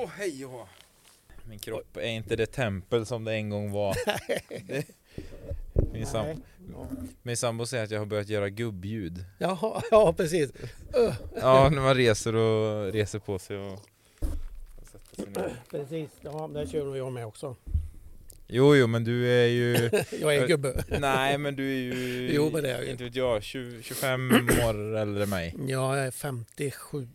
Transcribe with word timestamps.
Åh 0.00 0.06
oh, 0.06 0.10
hej 0.10 0.44
och 0.44 0.68
Min 1.44 1.58
kropp 1.58 1.96
är 1.96 2.08
inte 2.08 2.36
det 2.36 2.46
tempel 2.46 3.06
som 3.06 3.24
det 3.24 3.32
en 3.32 3.50
gång 3.50 3.72
var. 3.72 3.96
det, 4.66 4.86
min, 5.92 6.06
sam, 6.06 6.42
min 7.22 7.36
sambo 7.36 7.66
säger 7.66 7.84
att 7.84 7.90
jag 7.90 7.98
har 7.98 8.06
börjat 8.06 8.28
göra 8.28 8.48
gubbljud. 8.48 9.24
Jaha, 9.38 9.82
ja 9.90 10.12
precis. 10.12 10.52
Ja, 11.34 11.68
när 11.70 11.82
man 11.82 11.94
reser 11.94 12.34
och 12.34 12.92
reser 12.92 13.18
på 13.18 13.38
sig 13.38 13.56
och, 13.56 13.78
sig. 14.90 15.24
Precis, 15.70 16.10
ja 16.20 16.50
det 16.54 16.66
kör 16.66 16.96
jag 16.96 17.12
med 17.12 17.26
också. 17.26 17.56
Jo, 18.46 18.76
jo, 18.76 18.86
men 18.86 19.04
du 19.04 19.28
är 19.28 19.46
ju... 19.46 19.90
jag 20.20 20.36
är 20.36 20.46
gubbe. 20.46 20.84
Nej, 21.00 21.38
men 21.38 21.56
du 21.56 21.72
är 21.72 21.78
ju... 21.78 22.30
Jo, 22.32 22.50
men 22.52 22.62
det 22.62 22.70
är 22.70 22.78
jag 22.78 22.86
Inte 22.86 23.04
vet 23.04 23.14
jag, 23.14 23.42
20, 23.42 23.82
25 23.82 24.48
år 24.64 24.96
äldre 24.96 25.22
än 25.22 25.28
mig. 25.28 25.54
Ja, 25.68 25.96
jag 25.96 26.06
är 26.06 26.10
57. 26.10 27.08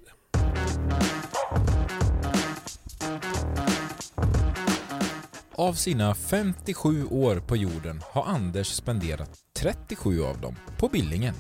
Av 5.58 5.74
sina 5.74 6.16
57 6.16 7.06
år 7.06 7.40
på 7.40 7.58
jorden 7.58 8.02
har 8.12 8.24
Anders 8.24 8.68
spenderat 8.68 9.30
37 9.58 10.24
av 10.24 10.42
dem 10.42 10.56
på 10.78 10.88
Billingen. 10.88 11.36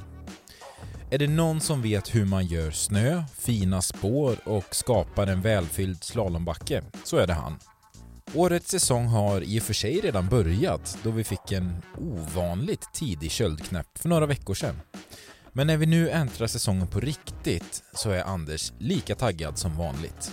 Är 1.11 1.17
det 1.17 1.27
någon 1.27 1.61
som 1.61 1.81
vet 1.81 2.15
hur 2.15 2.25
man 2.25 2.45
gör 2.45 2.71
snö, 2.71 3.23
fina 3.37 3.81
spår 3.81 4.37
och 4.45 4.75
skapar 4.75 5.27
en 5.27 5.41
välfylld 5.41 6.03
slalombacke 6.03 6.83
så 7.03 7.17
är 7.17 7.27
det 7.27 7.33
han. 7.33 7.59
Årets 8.33 8.71
säsong 8.71 9.05
har 9.05 9.41
i 9.41 9.59
och 9.59 9.63
för 9.63 9.73
sig 9.73 9.99
redan 9.99 10.29
börjat 10.29 10.97
då 11.03 11.11
vi 11.11 11.23
fick 11.23 11.51
en 11.51 11.81
ovanligt 11.97 12.93
tidig 12.93 13.31
köldknäpp 13.31 13.97
för 13.97 14.09
några 14.09 14.25
veckor 14.25 14.53
sedan. 14.53 14.81
Men 15.53 15.67
när 15.67 15.77
vi 15.77 15.85
nu 15.85 16.09
äntrar 16.09 16.47
säsongen 16.47 16.87
på 16.87 16.99
riktigt 16.99 17.83
så 17.93 18.09
är 18.09 18.23
Anders 18.23 18.73
lika 18.79 19.15
taggad 19.15 19.57
som 19.57 19.77
vanligt. 19.77 20.31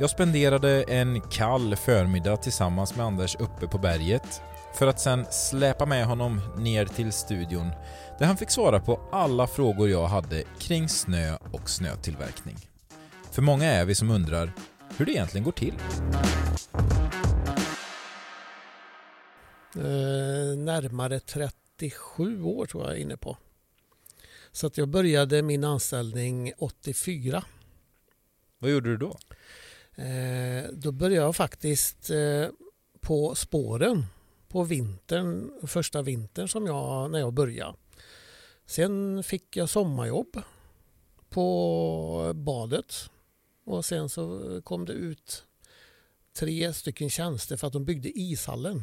Jag 0.00 0.10
spenderade 0.10 0.82
en 0.82 1.20
kall 1.20 1.76
förmiddag 1.76 2.36
tillsammans 2.36 2.96
med 2.96 3.06
Anders 3.06 3.36
uppe 3.36 3.66
på 3.66 3.78
berget 3.78 4.42
för 4.74 4.86
att 4.86 5.00
sen 5.00 5.26
släpa 5.30 5.86
med 5.86 6.06
honom 6.06 6.40
ner 6.58 6.86
till 6.86 7.12
studion 7.12 7.70
där 8.18 8.26
han 8.26 8.36
fick 8.36 8.50
svara 8.50 8.80
på 8.80 9.00
alla 9.12 9.46
frågor 9.46 9.88
jag 9.88 10.06
hade 10.06 10.44
kring 10.58 10.88
snö 10.88 11.36
och 11.52 11.70
snötillverkning. 11.70 12.56
För 13.30 13.42
många 13.42 13.64
är 13.64 13.84
vi 13.84 13.94
som 13.94 14.10
undrar 14.10 14.52
hur 14.96 15.06
det 15.06 15.12
egentligen 15.12 15.44
går 15.44 15.52
till. 15.52 15.74
Eh, 19.74 20.58
närmare 20.58 21.20
37 21.20 22.42
år 22.42 22.66
tror 22.66 22.84
jag 22.84 22.92
är 22.92 23.00
inne 23.00 23.16
på. 23.16 23.36
Så 24.52 24.66
att 24.66 24.78
jag 24.78 24.88
började 24.88 25.42
min 25.42 25.64
anställning 25.64 26.52
84. 26.58 27.44
Vad 28.58 28.70
gjorde 28.70 28.90
du 28.90 28.96
då? 28.96 29.18
Eh, 29.98 30.70
då 30.72 30.92
började 30.92 31.24
jag 31.24 31.36
faktiskt 31.36 32.10
eh, 32.10 32.48
på 33.00 33.34
spåren 33.34 34.06
på 34.48 34.62
vintern, 34.62 35.50
första 35.66 36.02
vintern 36.02 36.48
som 36.48 36.66
jag, 36.66 37.10
när 37.10 37.18
jag 37.18 37.32
började. 37.32 37.76
Sen 38.66 39.22
fick 39.22 39.56
jag 39.56 39.70
sommarjobb 39.70 40.42
på 41.28 42.32
badet 42.34 43.10
och 43.64 43.84
sen 43.84 44.08
så 44.08 44.60
kom 44.64 44.84
det 44.84 44.92
ut 44.92 45.44
tre 46.38 46.72
stycken 46.72 47.10
tjänster 47.10 47.56
för 47.56 47.66
att 47.66 47.72
de 47.72 47.84
byggde 47.84 48.18
ishallen. 48.18 48.82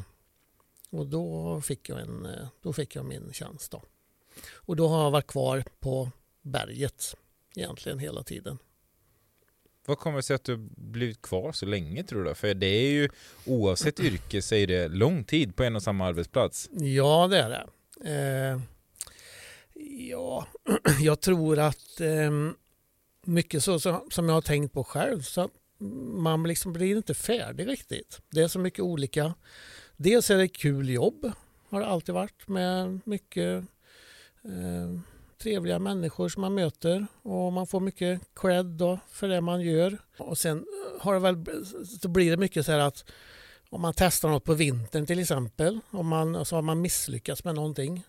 Och 0.90 1.08
då 1.08 1.62
fick 1.62 1.90
jag, 1.90 2.02
en, 2.02 2.26
eh, 2.26 2.48
då 2.62 2.74
fick 2.74 2.96
jag 2.96 3.06
min 3.06 3.34
tjänst. 3.34 3.72
Då. 3.72 3.82
Och 4.54 4.76
då 4.76 4.88
har 4.88 5.04
jag 5.04 5.12
varit 5.12 5.28
kvar 5.28 5.64
på 5.80 6.12
berget 6.42 7.16
egentligen 7.56 8.00
hela 8.00 8.24
tiden. 8.24 8.58
Vad 9.86 10.00
kommer 10.00 10.18
det 10.18 10.24
sig 10.24 10.36
att 10.36 10.44
du 10.44 10.58
blivit 10.76 11.22
kvar 11.22 11.52
så 11.52 11.66
länge 11.66 12.04
tror 12.04 12.24
du? 12.24 12.36
För 12.36 12.54
det 12.54 12.68
är 12.68 12.92
ju 12.92 13.10
oavsett 13.46 14.00
yrke 14.00 14.42
så 14.42 14.56
är 14.56 14.68
det 14.68 14.88
lång 14.88 15.24
tid 15.24 15.56
på 15.56 15.64
en 15.64 15.76
och 15.76 15.84
samma 15.84 16.06
arbetsplats. 16.06 16.70
Ja 16.72 17.28
det 17.28 17.40
är 17.40 17.50
det. 17.50 17.68
Eh, 18.12 18.60
ja, 20.10 20.48
jag 21.00 21.22
tror 21.22 21.60
att 21.60 22.02
eh, 22.02 22.32
mycket 23.26 23.64
så, 23.64 23.80
så, 23.80 24.06
som 24.12 24.30
jag 24.30 24.36
har 24.36 24.42
tänkt 24.42 24.74
på 24.74 24.84
själv 24.84 25.22
så 25.22 25.50
man 26.18 26.44
liksom 26.44 26.74
blir 26.74 26.98
inte 26.98 27.14
färdig 27.14 27.68
riktigt. 27.68 28.22
Det 28.30 28.42
är 28.42 28.48
så 28.48 28.60
mycket 28.60 28.80
olika. 28.80 29.34
Dels 29.98 30.32
är 30.32 30.38
det 30.38 30.48
kul 30.48 30.90
jobb 30.90 31.32
har 31.70 31.82
det 31.82 31.88
alltid 31.88 32.16
varit 32.16 32.48
med 32.48 33.00
mycket 33.06 33.64
eh, 34.44 35.00
trevliga 35.38 35.80
människor 35.80 36.30
som 36.30 36.42
man 36.42 36.54
möter 36.54 37.08
och 37.22 37.54
man 37.54 37.68
får 37.68 37.80
mycket 37.80 38.22
cred 38.36 38.66
då 38.66 39.00
för 39.08 39.28
det 39.28 39.42
man 39.42 39.62
gör. 39.62 39.98
Och 40.18 40.38
sen 40.38 40.66
har 41.00 41.14
det 41.14 41.20
väl, 41.20 41.46
så 42.02 42.08
blir 42.08 42.32
det 42.32 42.38
mycket 42.38 42.66
så 42.66 42.72
här 42.72 42.80
att 42.80 43.06
om 43.70 43.82
man 43.82 43.94
testar 43.98 44.30
något 44.30 44.44
på 44.44 44.54
vintern 44.54 45.06
till 45.06 45.20
exempel 45.20 45.80
om 45.92 46.08
man, 46.08 46.46
så 46.46 46.56
har 46.56 46.62
man 46.62 46.82
misslyckats 46.82 47.44
med 47.44 47.56
någonting. 47.56 48.04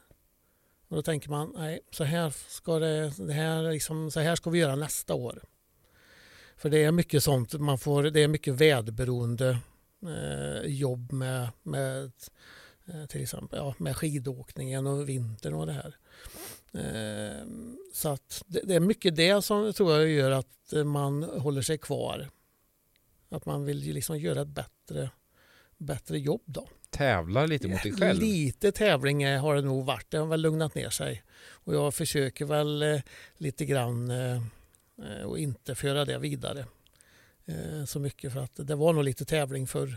Och 0.88 0.96
då 0.96 1.02
tänker 1.02 1.30
man, 1.30 1.52
nej, 1.56 1.80
så 1.90 2.04
här 2.04 2.34
ska, 2.48 2.78
det, 2.78 3.12
det 3.18 3.32
här 3.32 3.72
liksom, 3.72 4.10
så 4.10 4.20
här 4.20 4.36
ska 4.36 4.50
vi 4.50 4.58
göra 4.58 4.76
nästa 4.76 5.14
år. 5.14 5.42
För 6.56 6.70
det 6.70 6.84
är 6.84 6.92
mycket 6.92 7.22
sånt, 7.22 7.52
man 7.54 7.78
får, 7.78 8.02
det 8.02 8.20
är 8.20 8.28
mycket 8.28 8.54
väderberoende 8.54 9.58
eh, 10.02 10.70
jobb 10.70 11.12
med, 11.12 11.48
med 11.62 12.12
till 13.08 13.22
exempel 13.22 13.58
ja, 13.58 13.74
med 13.78 13.96
skidåkningen 13.96 14.86
och 14.86 15.08
vintern 15.08 15.54
och 15.54 15.66
det 15.66 15.72
här. 15.72 15.96
Eh, 16.72 17.46
så 17.92 18.08
att 18.08 18.44
det, 18.46 18.74
är 18.74 18.80
mycket 18.80 19.16
det 19.16 19.42
som 19.42 19.72
tror 19.72 19.92
jag 19.92 20.08
gör 20.08 20.30
att 20.30 20.72
man 20.84 21.22
håller 21.22 21.62
sig 21.62 21.78
kvar. 21.78 22.28
Att 23.28 23.46
man 23.46 23.64
vill 23.64 23.78
liksom 23.78 24.18
göra 24.18 24.42
ett 24.42 24.48
bättre, 24.48 25.10
bättre 25.76 26.18
jobb 26.18 26.42
då. 26.44 26.68
Tävlar 26.90 27.46
lite 27.46 27.68
mot 27.68 27.82
dig 27.82 27.92
själv? 27.92 28.20
Lite 28.20 28.72
tävling 28.72 29.26
har 29.26 29.54
det 29.54 29.62
nog 29.62 29.84
varit. 29.84 30.10
Det 30.10 30.18
har 30.18 30.26
väl 30.26 30.40
lugnat 30.40 30.74
ner 30.74 30.90
sig. 30.90 31.22
Och 31.38 31.74
jag 31.74 31.94
försöker 31.94 32.44
väl 32.44 32.82
eh, 32.82 33.00
lite 33.36 33.64
grann 33.64 34.10
eh, 34.10 34.42
och 35.24 35.38
inte 35.38 35.74
föra 35.74 36.04
det 36.04 36.18
vidare 36.18 36.66
så 37.86 37.98
mycket 38.00 38.32
för 38.32 38.40
att 38.40 38.52
det 38.54 38.74
var 38.74 38.92
nog 38.92 39.04
lite 39.04 39.24
tävling 39.24 39.66
förr. 39.66 39.96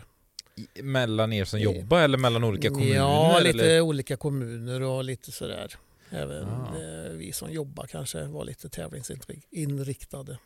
Mellan 0.82 1.32
er 1.32 1.44
som 1.44 1.60
jobbar 1.60 2.00
eller 2.00 2.18
mellan 2.18 2.44
olika 2.44 2.68
kommuner? 2.68 2.94
Ja, 2.94 3.38
lite 3.38 3.64
eller? 3.64 3.80
olika 3.80 4.16
kommuner 4.16 4.82
och 4.82 5.04
lite 5.04 5.32
sådär. 5.32 5.74
Även 6.10 6.48
ah. 6.48 6.72
vi 7.12 7.32
som 7.32 7.52
jobbar 7.52 7.86
kanske 7.86 8.24
var 8.24 8.44
lite 8.44 8.68
tävlingsinriktade. 8.68 10.38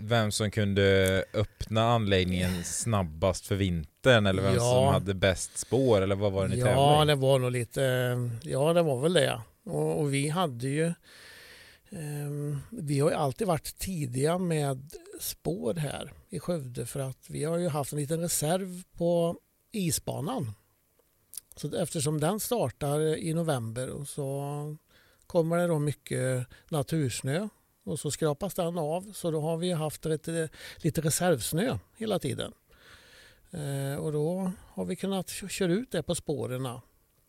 Vem 0.00 0.32
som 0.32 0.50
kunde 0.50 1.24
öppna 1.34 1.82
anläggningen 1.82 2.64
snabbast 2.64 3.46
för 3.46 3.54
vintern 3.54 4.26
eller 4.26 4.42
vem 4.42 4.54
ja. 4.54 4.60
som 4.60 4.86
hade 4.86 5.14
bäst 5.14 5.58
spår 5.58 6.00
eller 6.00 6.16
vad 6.16 6.32
var 6.32 6.42
det 6.42 6.54
ni 6.54 6.60
ja, 6.60 6.66
tävlade 6.66 6.98
Ja, 6.98 7.04
det 7.04 7.14
var 7.14 7.38
nog 7.38 7.52
lite, 7.52 7.80
ja 8.42 8.72
det 8.72 8.82
var 8.82 9.00
väl 9.00 9.12
det. 9.12 9.40
Och, 9.64 10.00
och 10.00 10.14
vi 10.14 10.28
hade 10.28 10.68
ju 10.68 10.92
um, 11.90 12.60
vi 12.70 13.00
har 13.00 13.10
ju 13.10 13.16
alltid 13.16 13.46
varit 13.46 13.78
tidiga 13.78 14.38
med 14.38 14.90
spår 15.20 15.74
här 15.74 16.12
i 16.28 16.40
Skövde 16.40 16.86
för 16.86 17.00
att 17.00 17.30
vi 17.30 17.44
har 17.44 17.58
ju 17.58 17.68
haft 17.68 17.92
en 17.92 17.98
liten 17.98 18.20
reserv 18.20 18.82
på 18.96 19.36
isbanan. 19.72 20.52
Så 21.56 21.76
eftersom 21.76 22.20
den 22.20 22.40
startar 22.40 23.00
i 23.00 23.34
november 23.34 24.04
så 24.04 24.76
kommer 25.26 25.58
det 25.58 25.66
då 25.66 25.78
mycket 25.78 26.46
natursnö 26.68 27.48
och 27.84 28.00
så 28.00 28.10
skrapas 28.10 28.54
den 28.54 28.78
av 28.78 29.12
så 29.12 29.30
då 29.30 29.40
har 29.40 29.56
vi 29.56 29.72
haft 29.72 30.04
lite, 30.04 30.48
lite 30.76 31.00
reservsnö 31.00 31.78
hela 31.96 32.18
tiden. 32.18 32.52
Eh, 33.50 33.94
och 33.94 34.12
då 34.12 34.52
har 34.68 34.84
vi 34.84 34.96
kunnat 34.96 35.30
köra 35.30 35.72
ut 35.72 35.90
det 35.90 36.02
på 36.02 36.14
spåren 36.14 36.66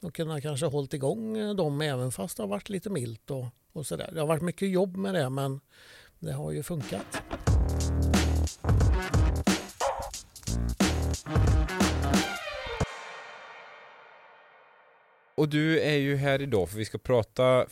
och 0.01 0.13
kunnat 0.13 0.41
kanske 0.41 0.65
hållit 0.65 0.93
igång 0.93 1.55
dem 1.55 1.81
även 1.81 2.11
fast 2.11 2.37
det 2.37 2.43
har 2.43 2.47
varit 2.47 2.69
lite 2.69 2.89
milt 2.89 3.31
och, 3.31 3.45
och 3.73 3.85
sådär. 3.85 4.09
Det 4.13 4.19
har 4.19 4.27
varit 4.27 4.41
mycket 4.41 4.69
jobb 4.69 4.97
med 4.97 5.13
det 5.13 5.29
men 5.29 5.59
det 6.19 6.31
har 6.31 6.51
ju 6.51 6.63
funkat. 6.63 7.21
Och 15.39 15.49
du 15.49 15.79
är 15.79 15.95
ju 15.95 16.15
här 16.15 16.41
idag 16.41 16.69
för 16.69 16.77
vi 16.77 16.85
ska 16.85 16.97
prata 16.97 17.65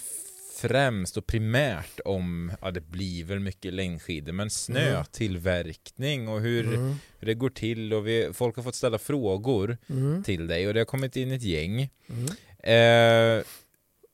främst 0.56 1.18
och 1.18 1.28
primärt 1.28 2.00
om, 2.06 2.52
ja 2.62 2.72
det 2.72 2.82
blir 2.82 3.24
väl 3.24 3.40
mycket 3.40 3.74
längdskidor, 3.74 4.34
men 4.34 4.50
snötillverkning 4.50 6.28
och 6.28 6.42
hur, 6.42 6.66
mm. 6.66 6.96
hur 7.20 7.26
det 7.26 7.34
går 7.34 7.50
till 7.50 7.94
och 7.94 8.08
vi, 8.08 8.30
folk 8.34 8.56
har 8.56 8.64
fått 8.64 8.76
ställa 8.76 8.98
frågor 8.98 9.78
mm. 9.90 10.24
till 10.24 10.48
dig 10.48 10.68
och 10.68 10.74
det 10.74 10.80
har 10.80 10.86
kommit 10.86 11.16
in 11.16 11.32
ett 11.32 11.44
gäng. 11.44 11.90
Mm. 12.10 13.38
Eh, 13.40 13.44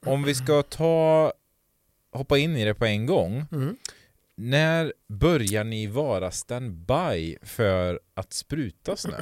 om 0.06 0.24
vi 0.24 0.36
ska 0.36 0.64
ta, 0.64 1.34
hoppa 2.12 2.38
in 2.38 2.58
i 2.58 2.66
det 2.66 2.74
på 2.74 2.86
en 2.86 3.06
gång. 3.06 3.46
Mm. 3.52 3.78
När 4.36 4.94
börjar 5.08 5.64
ni 5.64 5.88
vara 5.88 6.32
standby 6.32 7.38
för 7.42 8.00
att 8.14 8.34
spruta 8.34 8.96
snö? 8.96 9.18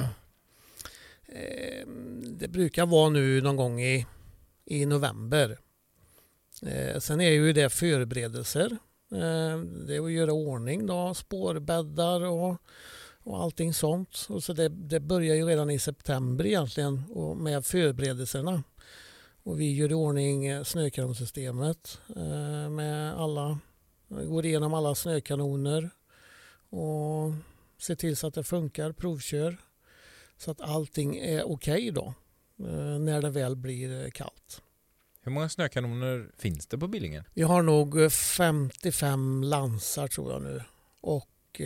Eh, 1.26 1.86
det 2.26 2.48
brukar 2.48 2.86
vara 2.86 3.08
nu 3.08 3.40
någon 3.40 3.56
gång 3.56 3.80
i 3.80 4.06
i 4.64 4.86
november. 4.86 5.58
Eh, 6.62 6.98
sen 6.98 7.20
är 7.20 7.30
ju 7.30 7.52
det 7.52 7.70
förberedelser. 7.70 8.78
Eh, 9.12 9.58
det 9.58 9.96
är 9.96 10.04
att 10.04 10.12
göra 10.12 10.32
ordning 10.32 10.86
då, 10.86 11.14
spårbäddar 11.14 12.20
och 12.20 12.56
och 13.24 13.42
allting 13.42 13.74
sånt. 13.74 14.26
Och 14.28 14.44
så 14.44 14.52
det, 14.52 14.68
det 14.68 15.00
börjar 15.00 15.34
ju 15.34 15.46
redan 15.46 15.70
i 15.70 15.78
september 15.78 16.46
egentligen 16.46 17.02
och 17.10 17.36
med 17.36 17.66
förberedelserna. 17.66 18.62
Och 19.42 19.60
vi 19.60 19.74
gör 19.74 19.90
i 19.90 19.94
ordning 19.94 20.46
eh, 20.46 20.62
snökanonsystemet 20.62 22.00
eh, 22.16 22.70
med 22.70 23.14
alla, 23.20 23.58
går 24.08 24.46
igenom 24.46 24.74
alla 24.74 24.94
snökanoner 24.94 25.90
och 26.70 27.32
ser 27.78 27.94
till 27.94 28.16
så 28.16 28.26
att 28.26 28.34
det 28.34 28.44
funkar, 28.44 28.92
provkör. 28.92 29.56
Så 30.36 30.50
att 30.50 30.60
allting 30.60 31.16
är 31.16 31.42
okej 31.42 31.74
okay 31.74 31.90
då 31.90 32.14
när 32.56 33.22
det 33.22 33.30
väl 33.30 33.56
blir 33.56 34.10
kallt. 34.10 34.62
Hur 35.22 35.32
många 35.32 35.48
snökanoner 35.48 36.30
finns 36.38 36.66
det 36.66 36.78
på 36.78 36.88
Billingen? 36.88 37.24
Vi 37.34 37.42
har 37.42 37.62
nog 37.62 38.12
55 38.12 39.42
lansar 39.44 40.08
tror 40.08 40.32
jag 40.32 40.42
nu 40.42 40.62
och 41.00 41.60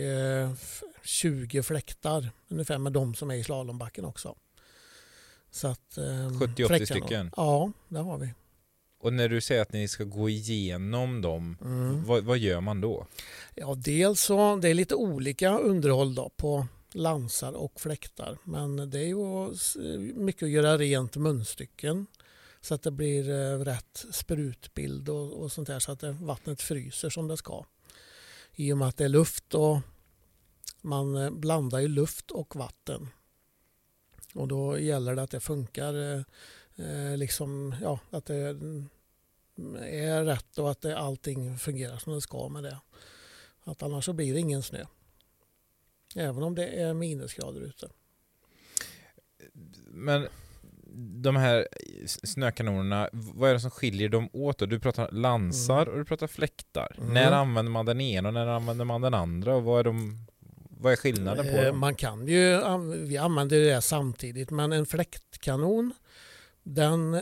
20 1.03 1.63
fläktar 1.63 2.29
ungefär 2.47 2.77
med 2.77 2.93
de 2.93 3.15
som 3.15 3.31
är 3.31 3.35
i 3.35 3.43
slalombacken 3.43 4.05
också. 4.05 4.35
Så 5.51 5.67
att, 5.67 5.97
70-80 5.97 6.79
ehm, 6.79 6.85
stycken? 6.85 7.31
Ja, 7.35 7.71
det 7.87 7.99
har 7.99 8.17
vi. 8.17 8.33
Och 8.99 9.13
när 9.13 9.29
du 9.29 9.41
säger 9.41 9.61
att 9.61 9.73
ni 9.73 9.87
ska 9.87 10.03
gå 10.03 10.29
igenom 10.29 11.21
dem, 11.21 11.57
mm. 11.61 12.05
vad, 12.05 12.23
vad, 12.23 12.37
gör 12.37 12.61
man 12.61 12.81
då? 12.81 13.07
Ja, 13.55 13.75
dels 13.75 14.21
så 14.21 14.55
det 14.55 14.69
är 14.69 14.73
lite 14.73 14.95
olika 14.95 15.57
underhåll 15.57 16.15
då 16.15 16.31
på 16.37 16.67
lansar 16.91 17.53
och 17.53 17.81
fläktar. 17.81 18.37
Men 18.43 18.89
det 18.89 18.99
är 18.99 19.07
ju 19.07 20.13
mycket 20.13 20.43
att 20.43 20.49
göra 20.49 20.77
rent 20.77 21.15
munstycken 21.15 22.07
så 22.61 22.73
att 22.73 22.81
det 22.81 22.91
blir 22.91 23.29
eh, 23.29 23.59
rätt 23.59 24.05
sprutbild 24.11 25.09
och, 25.09 25.33
och 25.33 25.51
sånt 25.51 25.67
där 25.67 25.79
så 25.79 25.91
att 25.91 26.03
vattnet 26.03 26.61
fryser 26.61 27.09
som 27.09 27.27
det 27.27 27.37
ska. 27.37 27.65
I 28.55 28.73
och 28.73 28.77
med 28.77 28.87
att 28.87 28.97
det 28.97 29.05
är 29.05 29.09
luft 29.09 29.53
och 29.53 29.79
man 30.81 31.15
eh, 31.15 31.31
blandar 31.31 31.79
ju 31.79 31.87
luft 31.87 32.31
och 32.31 32.55
vatten 32.55 33.09
och 34.37 34.47
då 34.47 34.79
gäller 34.79 35.15
det 35.15 35.21
att 35.21 35.31
det 35.31 35.39
funkar, 35.39 35.93
eh, 35.93 36.21
eh, 36.75 37.17
liksom, 37.17 37.75
ja, 37.81 37.99
att 38.09 38.25
det 38.25 38.35
är 39.81 40.23
rätt 40.23 40.57
och 40.57 40.71
att 40.71 40.81
det, 40.81 40.97
allting 40.97 41.57
fungerar 41.57 41.97
som 41.97 42.13
det 42.13 42.21
ska 42.21 42.49
med 42.49 42.63
det. 42.63 42.77
Att 43.63 43.83
annars 43.83 44.05
så 44.05 44.13
blir 44.13 44.33
det 44.33 44.39
ingen 44.39 44.63
snö. 44.63 44.85
Även 46.15 46.43
om 46.43 46.55
det 46.55 46.67
är 46.67 46.93
minusgrader 46.93 47.61
ute. 47.61 47.89
Men 49.91 50.27
de 51.23 51.35
här 51.35 51.67
snökanonerna, 52.05 53.09
vad 53.13 53.49
är 53.49 53.53
det 53.53 53.59
som 53.59 53.71
skiljer 53.71 54.09
dem 54.09 54.29
åt? 54.33 54.57
Då? 54.57 54.65
Du 54.65 54.79
pratar 54.79 55.11
lansar 55.11 55.81
mm. 55.81 55.93
och 55.93 55.97
du 55.97 56.05
pratar 56.05 56.27
fläktar. 56.27 56.95
Mm. 56.97 57.13
När 57.13 57.31
använder 57.31 57.71
man 57.71 57.85
den 57.85 58.01
ena 58.01 58.27
och 58.27 58.33
när 58.33 58.47
använder 58.47 58.85
man 58.85 59.01
den 59.01 59.13
andra? 59.13 59.55
Och 59.55 59.63
vad 59.63 59.79
är 59.79 59.83
de 59.83 60.25
vad 60.79 60.91
är 60.91 60.97
skillnaden 60.97 61.45
på 61.45 61.51
eh, 61.51 61.65
dem? 61.65 61.79
Man 61.79 61.95
kan 61.95 62.27
ju, 62.27 62.61
vi 63.05 63.17
använder 63.17 63.59
det 63.59 63.81
samtidigt, 63.81 64.51
men 64.51 64.71
en 64.71 64.85
fläktkanon 64.85 65.93
den 66.63 67.13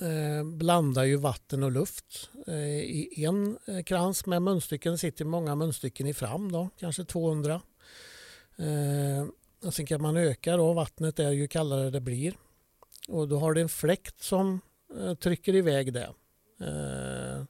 eh, 0.00 0.44
blandar 0.44 1.04
ju 1.04 1.16
vatten 1.16 1.62
och 1.62 1.72
luft 1.72 2.30
eh, 2.46 2.78
i 2.78 3.24
en 3.24 3.58
krans 3.84 4.26
med 4.26 4.42
munstycken. 4.42 4.92
Det 4.92 4.98
sitter 4.98 5.24
många 5.24 5.54
munstycken 5.54 6.06
i 6.06 6.14
fram 6.14 6.52
då, 6.52 6.70
kanske 6.78 7.04
200. 7.04 7.60
Eh, 8.58 9.70
sen 9.70 9.86
kan 9.86 10.02
man 10.02 10.16
öka 10.16 10.56
då, 10.56 10.72
vattnet 10.72 11.18
är 11.18 11.30
ju 11.30 11.48
kallare 11.48 11.90
det 11.90 12.00
blir. 12.00 12.34
Och 13.08 13.28
då 13.28 13.38
har 13.38 13.52
du 13.52 13.60
en 13.60 13.68
fläkt 13.68 14.22
som 14.22 14.60
eh, 14.98 15.14
trycker 15.14 15.54
iväg 15.54 15.92
det. 15.92 16.14
Eh, 16.60 17.44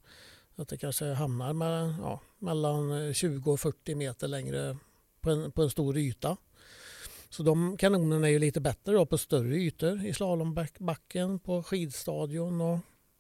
att 0.57 0.69
det 0.69 0.77
kanske 0.79 1.13
hamnar 1.13 1.53
med, 1.53 1.95
ja, 2.01 2.21
mellan 2.39 3.15
20 3.15 3.53
och 3.53 3.61
40 3.61 3.95
meter 3.95 4.29
längre 4.29 4.77
på 5.21 5.31
en, 5.31 5.53
på 5.53 5.63
en 5.63 5.71
stor 5.71 5.97
yta. 5.97 6.37
Så 7.31 7.43
de 7.43 7.77
kanonerna 7.77 8.27
är 8.27 8.33
ju 8.33 8.39
lite 8.39 8.61
bättre 8.61 8.93
då 8.93 9.07
på 9.07 9.19
större 9.19 9.57
ytor 9.57 10.07
i 10.07 10.15
slalombacken, 10.15 11.39
på 11.39 11.63
skidstadion 11.63 12.61
och, 12.61 12.79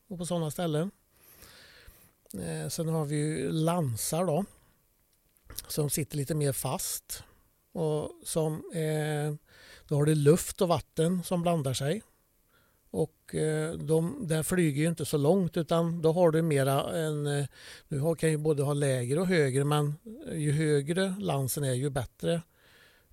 och 0.08 0.18
på 0.18 0.26
sådana 0.26 0.50
ställen. 0.50 0.90
Eh, 2.34 2.68
sen 2.68 2.88
har 2.88 3.04
vi 3.04 3.16
ju 3.16 3.52
lansar 3.52 4.24
då 4.24 4.44
som 5.68 5.90
sitter 5.90 6.16
lite 6.16 6.34
mer 6.34 6.52
fast 6.52 7.24
och 7.72 8.10
som 8.24 8.54
eh, 8.54 9.34
då 9.88 9.94
har 9.94 10.04
du 10.04 10.14
luft 10.14 10.60
och 10.60 10.68
vatten 10.68 11.22
som 11.22 11.42
blandar 11.42 11.74
sig. 11.74 12.02
Och 12.90 13.34
eh, 13.34 13.72
de 13.72 14.28
där 14.28 14.42
flyger 14.42 14.82
ju 14.82 14.88
inte 14.88 15.04
så 15.04 15.16
långt 15.16 15.56
utan 15.56 16.02
då 16.02 16.12
har 16.12 16.30
du 16.30 16.42
mera 16.42 16.98
en... 16.98 17.26
Eh, 17.26 17.46
du 17.88 18.16
kan 18.16 18.30
ju 18.30 18.36
både 18.36 18.62
ha 18.62 18.72
lägre 18.72 19.20
och 19.20 19.26
högre 19.26 19.64
men 19.64 19.94
eh, 20.28 20.38
ju 20.38 20.52
högre 20.52 21.14
lansen 21.18 21.64
är 21.64 21.74
ju 21.74 21.90
bättre 21.90 22.42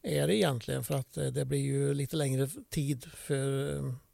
är 0.01 0.27
det 0.27 0.35
egentligen 0.35 0.83
för 0.83 0.95
att 0.95 1.17
eh, 1.17 1.25
det 1.25 1.45
blir 1.45 1.59
ju 1.59 1.93
lite 1.93 2.15
längre 2.15 2.47
tid 2.69 3.05
för 3.05 4.05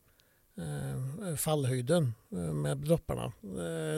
fallhöjden 1.38 2.14
med 2.54 2.78
dropparna. 2.78 3.32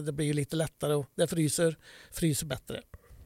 Det 0.01 0.11
blir 0.11 0.25
ju 0.25 0.33
lite 0.33 0.55
lättare 0.55 0.93
och 0.93 1.05
det 1.15 1.27
fryser, 1.27 1.77
fryser 2.11 2.45
bättre. 2.45 2.81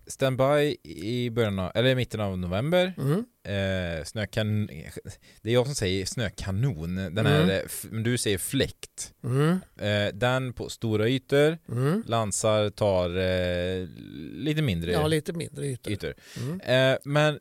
Standby 0.07 0.77
i 0.83 1.29
början 1.29 1.59
av, 1.59 1.71
eller 1.75 1.89
i 1.89 1.95
mitten 1.95 2.19
av 2.19 2.37
november. 2.37 2.93
Mm. 2.97 3.25
Eh, 3.43 4.03
snökan... 4.03 4.67
Det 5.41 5.49
är 5.49 5.53
jag 5.53 5.65
som 5.65 5.75
säger 5.75 6.05
snökanon. 6.05 6.95
Den 6.95 7.17
mm. 7.17 7.49
är, 7.49 7.91
men 7.91 8.03
du 8.03 8.17
säger 8.17 8.37
fläkt. 8.37 9.13
Mm. 9.23 9.59
Eh, 9.79 10.13
den 10.13 10.53
på 10.53 10.69
stora 10.69 11.09
ytor. 11.09 11.57
Mm. 11.69 12.03
Lansar 12.05 12.69
tar 12.69 13.09
eh, 13.17 13.87
lite 14.31 14.61
mindre 14.61 14.91
Ja, 14.91 15.07
lite 15.07 15.33
mindre 15.33 15.65
ytor. 15.65 15.93
ytor. 15.93 16.13
Mm. 16.37 16.61
Eh, 16.61 16.97
men 17.03 17.39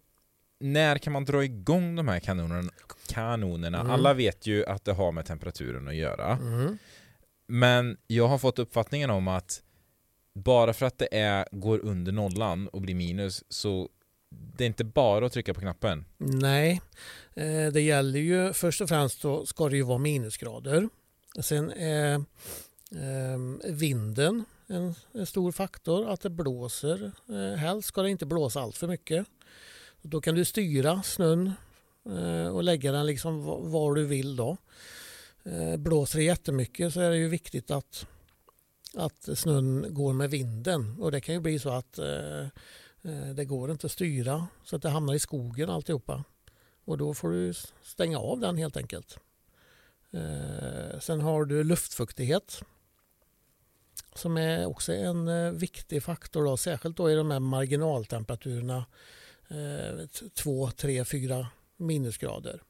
när 0.61 0.99
kan 0.99 1.13
man 1.13 1.25
dra 1.25 1.45
igång 1.45 1.97
de 1.97 2.09
här 2.09 2.21
kanonerna? 2.21 2.73
kanonerna? 3.09 3.81
Mm. 3.81 3.93
Alla 3.93 4.15
vet 4.15 4.47
ju 4.47 4.67
att 4.67 4.85
det 4.85 4.93
har 4.93 5.13
med 5.13 5.27
temperaturen 5.27 5.89
att 5.89 5.95
göra. 5.95 6.33
Mm. 6.33 6.79
Men 7.49 7.97
jag 8.07 8.29
har 8.29 8.39
fått 8.39 8.59
uppfattningen 8.59 9.11
om 9.11 9.29
att 9.29 9.63
bara 10.37 10.73
för 10.73 10.87
att 10.87 10.99
det 10.99 11.09
är, 11.11 11.47
går 11.53 11.79
under 11.85 12.13
nollan 12.13 12.69
och 12.69 12.81
blir 12.81 12.95
minus 12.95 13.45
så 13.49 13.89
det 14.29 14.65
är 14.65 14.67
inte 14.67 14.85
bara 14.85 15.27
att 15.27 15.33
trycka 15.33 15.55
på 15.55 15.61
knappen. 15.61 16.05
Nej, 16.19 16.81
eh, 17.35 17.73
det 17.73 17.81
gäller 17.81 18.21
ju 18.21 18.53
först 18.53 18.81
och 18.81 18.89
främst 18.89 19.21
så 19.21 19.47
ska 19.47 19.69
det 19.69 19.77
ju 19.77 19.83
vara 19.83 19.99
minusgrader. 19.99 20.89
Sen 21.41 21.71
är 21.71 22.15
eh, 22.15 23.73
vinden 23.73 24.45
en, 24.67 24.95
en 25.13 25.27
stor 25.27 25.53
faktor, 25.53 26.09
att 26.09 26.21
det 26.21 26.31
blåser. 26.31 27.13
Eh, 27.29 27.59
helst 27.59 27.89
ska 27.89 28.03
det 28.03 28.11
inte 28.11 28.27
blåsa 28.27 28.61
allt 28.61 28.77
för 28.77 28.89
mycket. 28.89 29.27
Då 30.03 30.21
kan 30.21 30.35
du 30.35 30.45
styra 30.45 31.03
snön 31.03 31.53
eh, 32.07 32.49
och 32.49 32.63
lägga 32.63 32.93
den 32.93 33.07
liksom 33.07 33.45
var 33.71 33.95
du 33.95 34.05
vill 34.05 34.37
då. 34.37 34.57
Eh, 35.45 35.77
blåser 35.77 36.19
det 36.19 36.25
jättemycket 36.25 36.93
så 36.93 37.01
är 37.01 37.11
det 37.11 37.17
ju 37.17 37.29
viktigt 37.29 37.71
att 37.71 38.07
att 38.97 39.39
snön 39.39 39.95
går 39.95 40.13
med 40.13 40.31
vinden 40.31 40.97
och 41.01 41.13
det 41.13 41.21
kan 41.21 41.35
ju 41.35 41.41
bli 41.41 41.59
så 41.59 41.71
att 41.71 41.99
eh, 41.99 42.41
eh, 43.03 43.29
det 43.35 43.45
går 43.45 43.71
inte 43.71 43.87
att 43.87 43.93
styra 43.93 44.47
så 44.65 44.77
att 44.77 44.83
det 44.83 44.89
hamnar 44.89 45.15
i 45.15 45.19
skogen 45.19 45.71
alltihopa. 45.71 46.25
Och 46.85 46.99
då 46.99 47.15
får 47.15 47.31
du 47.31 47.55
stänga 47.83 48.19
av 48.19 48.41
den 48.41 48.57
helt 48.57 48.77
enkelt. 48.77 49.19
Eh, 50.11 50.99
sen 51.01 51.21
har 51.21 51.45
du 51.45 51.65
luftfuktighet 51.65 52.63
som 54.15 54.37
är 54.37 54.67
också 54.67 54.93
en 54.93 55.29
eh, 55.29 55.51
viktig 55.51 56.03
faktor, 56.03 56.45
då, 56.45 56.57
särskilt 56.57 56.97
då 56.97 57.11
i 57.11 57.15
de 57.15 57.31
här 57.31 57.41
marginaltemperaturerna 57.41 58.87
2, 60.35 60.71
3, 60.71 61.05
4 61.05 61.49
minusgrader. 61.77 62.63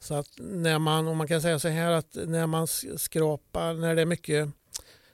Så 0.00 0.14
att 0.14 0.28
när 0.38 0.78
man, 0.78 1.08
om 1.08 1.16
man 1.16 1.28
kan 1.28 1.42
säga 1.42 1.58
så 1.58 1.68
här 1.68 1.90
att 1.90 2.14
när 2.14 2.46
man 2.46 2.66
skrapar, 2.96 3.74
när 3.74 3.94
det 3.94 4.02
är 4.02 4.06
mycket 4.06 4.48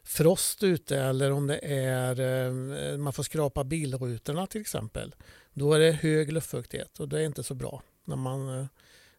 frost 0.05 0.62
ute 0.62 0.99
eller 0.99 1.31
om 1.31 1.47
det 1.47 1.59
är 1.62 2.21
eh, 2.21 2.99
man 2.99 3.12
får 3.12 3.23
skrapa 3.23 3.64
bilrutorna 3.64 4.47
till 4.47 4.61
exempel. 4.61 5.14
Då 5.53 5.73
är 5.73 5.79
det 5.79 5.93
hög 5.93 6.33
luftfuktighet 6.33 7.00
och 7.00 7.09
det 7.09 7.21
är 7.21 7.25
inte 7.25 7.43
så 7.43 7.55
bra 7.55 7.83
när 8.05 8.17
man 8.17 8.61
eh, 8.61 8.67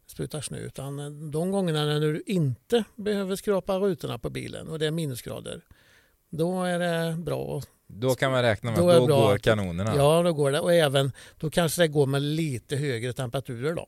sprutar 0.05 0.41
snö. 0.41 0.57
Utan 0.57 0.99
eh, 0.99 1.09
de 1.09 1.51
gångerna 1.51 1.85
när 1.85 1.99
du 1.99 2.23
inte 2.25 2.83
behöver 2.95 3.35
skrapa 3.35 3.79
rutorna 3.79 4.19
på 4.19 4.29
bilen 4.29 4.67
och 4.67 4.79
det 4.79 4.85
är 4.85 4.91
minusgrader. 4.91 5.61
Då 6.29 6.63
är 6.63 6.79
det 6.79 7.17
bra. 7.17 7.61
Då 7.87 8.15
kan 8.15 8.31
man 8.31 8.41
räkna 8.41 8.71
med 8.71 8.79
då 8.79 8.89
att 8.89 8.97
då 8.97 9.05
går 9.07 9.37
kanonerna. 9.37 9.95
Ja, 9.95 10.23
då 10.23 10.33
går 10.33 10.51
det. 10.51 10.59
Och 10.59 10.73
även 10.73 11.11
då 11.39 11.49
kanske 11.49 11.81
det 11.81 11.87
går 11.87 12.05
med 12.05 12.21
lite 12.21 12.75
högre 12.75 13.13
temperaturer 13.13 13.73
då. 13.73 13.87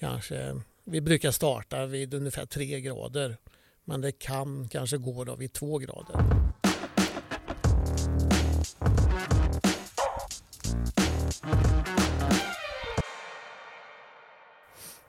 Kanske 0.00 0.60
vi 0.88 1.00
brukar 1.00 1.30
starta 1.30 1.86
vid 1.86 2.14
ungefär 2.14 2.46
3 2.46 2.80
grader 2.80 3.36
men 3.84 4.00
det 4.00 4.12
kan 4.12 4.68
kanske 4.68 4.96
gå 4.96 5.24
då 5.24 5.36
vid 5.36 5.52
2 5.52 5.78
grader. 5.78 6.16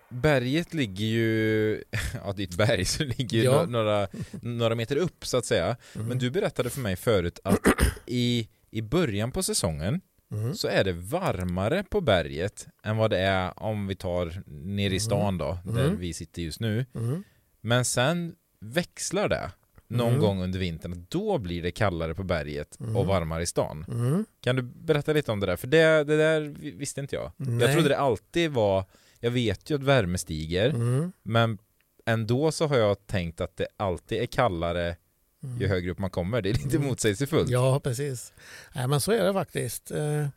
Berget 0.10 0.74
ligger 0.74 1.06
ju, 1.06 1.84
ja 2.24 2.34
ditt 2.34 2.56
berg, 2.56 2.86
så 2.86 3.04
ligger 3.04 3.44
ja. 3.44 3.66
några, 3.66 4.08
några 4.42 4.76
meter 4.76 4.96
upp 4.96 5.26
så 5.26 5.38
att 5.38 5.46
säga. 5.46 5.78
Mm. 5.96 6.08
Men 6.08 6.18
du 6.18 6.32
berättade 6.32 6.70
för 6.70 6.82
mig 6.82 6.96
förut 6.96 7.40
att 7.44 7.60
i, 8.06 8.48
i 8.72 8.82
början 8.82 9.32
på 9.32 9.44
säsongen 9.44 10.02
mm. 10.32 10.54
så 10.54 10.68
är 10.68 10.84
det 10.84 10.94
varmare 10.94 11.84
på 11.84 12.02
berget 12.02 12.68
än 12.84 12.98
vad 12.98 13.10
det 13.10 13.20
är 13.20 13.64
om 13.64 13.88
vi 13.88 13.96
tar 13.96 14.44
ner 14.48 14.94
i 14.94 15.00
stan 15.00 15.38
då, 15.38 15.58
där 15.64 15.86
mm. 15.86 16.00
vi 16.00 16.14
sitter 16.14 16.42
just 16.42 16.60
nu. 16.60 16.86
Mm. 16.96 17.24
Men 17.62 17.86
sen 17.86 18.36
växlar 18.60 19.30
det 19.30 19.52
någon 19.88 20.08
mm. 20.08 20.22
gång 20.22 20.44
under 20.44 20.60
vintern, 20.60 21.06
då 21.10 21.38
blir 21.38 21.64
det 21.64 21.72
kallare 21.72 22.16
på 22.16 22.24
berget 22.24 22.80
mm. 22.80 22.96
och 22.96 23.06
varmare 23.06 23.44
i 23.44 23.46
stan. 23.46 23.86
Mm. 23.88 24.26
Kan 24.42 24.56
du 24.56 24.62
berätta 24.62 25.14
lite 25.14 25.32
om 25.32 25.40
det 25.40 25.46
där? 25.46 25.56
För 25.56 25.68
det, 25.68 26.04
det 26.04 26.18
där 26.18 26.42
visste 26.78 27.02
inte 27.02 27.16
jag. 27.16 27.32
Nej. 27.38 27.62
Jag 27.62 27.74
trodde 27.74 27.90
det 27.90 27.98
alltid 27.98 28.52
var, 28.52 28.86
jag 29.20 29.32
vet 29.32 29.70
ju 29.70 29.76
att 29.76 29.84
värme 29.84 30.18
stiger, 30.18 30.70
mm. 30.70 31.12
men 31.24 31.58
ändå 32.06 32.52
så 32.52 32.68
har 32.68 32.78
jag 32.78 33.08
tänkt 33.08 33.42
att 33.42 33.58
det 33.58 33.68
alltid 33.78 34.22
är 34.22 34.26
kallare 34.26 34.96
ju 35.42 35.50
mm. 35.50 35.70
högre 35.70 35.92
upp 35.92 36.00
man 36.00 36.10
kommer. 36.10 36.42
Det 36.42 36.50
är 36.50 36.54
lite 36.54 36.76
mm. 36.76 36.88
motsägelsefullt. 36.88 37.50
Ja, 37.50 37.80
precis. 37.80 38.34
Nej, 38.76 38.88
men 38.88 39.02
så 39.02 39.12
är 39.12 39.24
det 39.24 39.34
faktiskt. 39.34 39.92
Eh, 39.92 40.28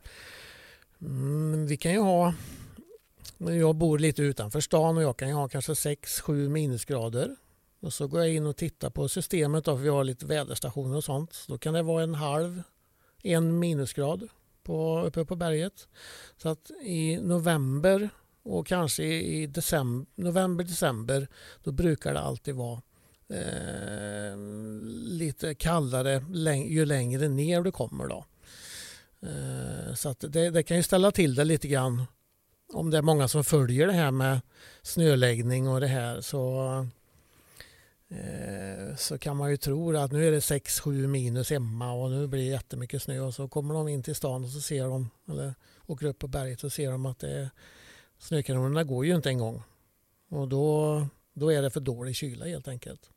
vi 1.68 1.76
kan 1.76 1.92
ju 1.92 2.00
ha 2.00 2.34
jag 3.38 3.76
bor 3.76 3.98
lite 3.98 4.22
utanför 4.22 4.60
stan 4.60 4.96
och 4.96 5.02
jag 5.02 5.16
kan 5.16 5.28
ju 5.28 5.34
ha 5.34 5.48
kanske 5.48 5.72
6-7 5.72 6.48
minusgrader 6.48 7.36
och 7.80 7.92
så 7.92 8.06
går 8.06 8.20
jag 8.20 8.34
in 8.34 8.46
och 8.46 8.56
tittar 8.56 8.90
på 8.90 9.08
systemet 9.08 9.64
då, 9.64 9.76
för 9.76 9.82
vi 9.82 9.88
har 9.88 10.04
lite 10.04 10.26
väderstationer 10.26 10.96
och 10.96 11.04
sånt. 11.04 11.44
Då 11.48 11.58
kan 11.58 11.74
det 11.74 11.82
vara 11.82 12.02
en 12.02 12.14
halv, 12.14 12.62
en 13.22 13.58
minusgrad 13.58 14.28
på, 14.62 15.02
uppe 15.06 15.24
på 15.24 15.36
berget. 15.36 15.88
Så 16.36 16.48
att 16.48 16.70
i 16.82 17.16
november 17.16 18.08
och 18.42 18.66
kanske 18.66 19.04
i 19.04 19.46
december, 19.46 20.06
november, 20.14 20.64
december 20.64 21.28
då 21.64 21.72
brukar 21.72 22.14
det 22.14 22.20
alltid 22.20 22.54
vara 22.54 22.82
eh, 23.30 24.36
lite 25.04 25.54
kallare 25.54 26.24
ju 26.66 26.84
längre 26.84 27.28
ner 27.28 27.62
du 27.62 27.72
kommer. 27.72 28.06
Då. 28.06 28.24
Eh, 29.22 29.94
så 29.94 30.08
att 30.08 30.24
det, 30.28 30.50
det, 30.50 30.62
kan 30.62 30.76
ju 30.76 30.82
ställa 30.82 31.12
till 31.12 31.34
det 31.34 31.44
lite 31.44 31.68
grann 31.68 32.02
om 32.72 32.90
det 32.90 32.98
är 32.98 33.02
många 33.02 33.28
som 33.28 33.44
följer 33.44 33.86
det 33.86 33.92
här 33.92 34.10
med 34.10 34.40
snöläggning 34.82 35.68
och 35.68 35.80
det 35.80 35.86
här 35.86 36.20
så 36.20 36.86
Eh, 38.10 38.96
så 38.96 39.18
kan 39.18 39.36
man 39.36 39.50
ju 39.50 39.56
tro 39.56 39.96
att 39.96 40.12
nu 40.12 40.26
är 40.26 40.30
det 40.30 40.38
6-7 40.38 41.06
minus 41.06 41.50
hemma 41.50 41.92
och 41.92 42.10
nu 42.10 42.26
blir 42.26 42.40
det 42.40 42.46
jättemycket 42.46 43.02
snö 43.02 43.20
och 43.20 43.34
så 43.34 43.48
kommer 43.48 43.74
de 43.74 43.88
in 43.88 44.02
till 44.02 44.14
stan 44.14 44.44
och 44.44 44.50
så 44.50 44.60
ser 44.60 44.84
de, 44.84 45.10
eller 45.28 45.54
åker 45.86 46.06
upp 46.06 46.18
på 46.18 46.28
berget 46.28 46.64
och 46.64 46.72
ser 46.72 46.90
de 46.90 47.06
att 47.06 47.18
det, 47.18 47.50
snökanonerna 48.18 48.84
går 48.84 49.06
ju 49.06 49.14
inte 49.16 49.28
en 49.28 49.38
gång. 49.38 49.62
Och 50.28 50.48
då, 50.48 51.06
då 51.32 51.52
är 51.52 51.62
det 51.62 51.70
för 51.70 51.80
dålig 51.80 52.16
kyla 52.16 52.46
helt 52.46 52.68
enkelt. 52.68 53.10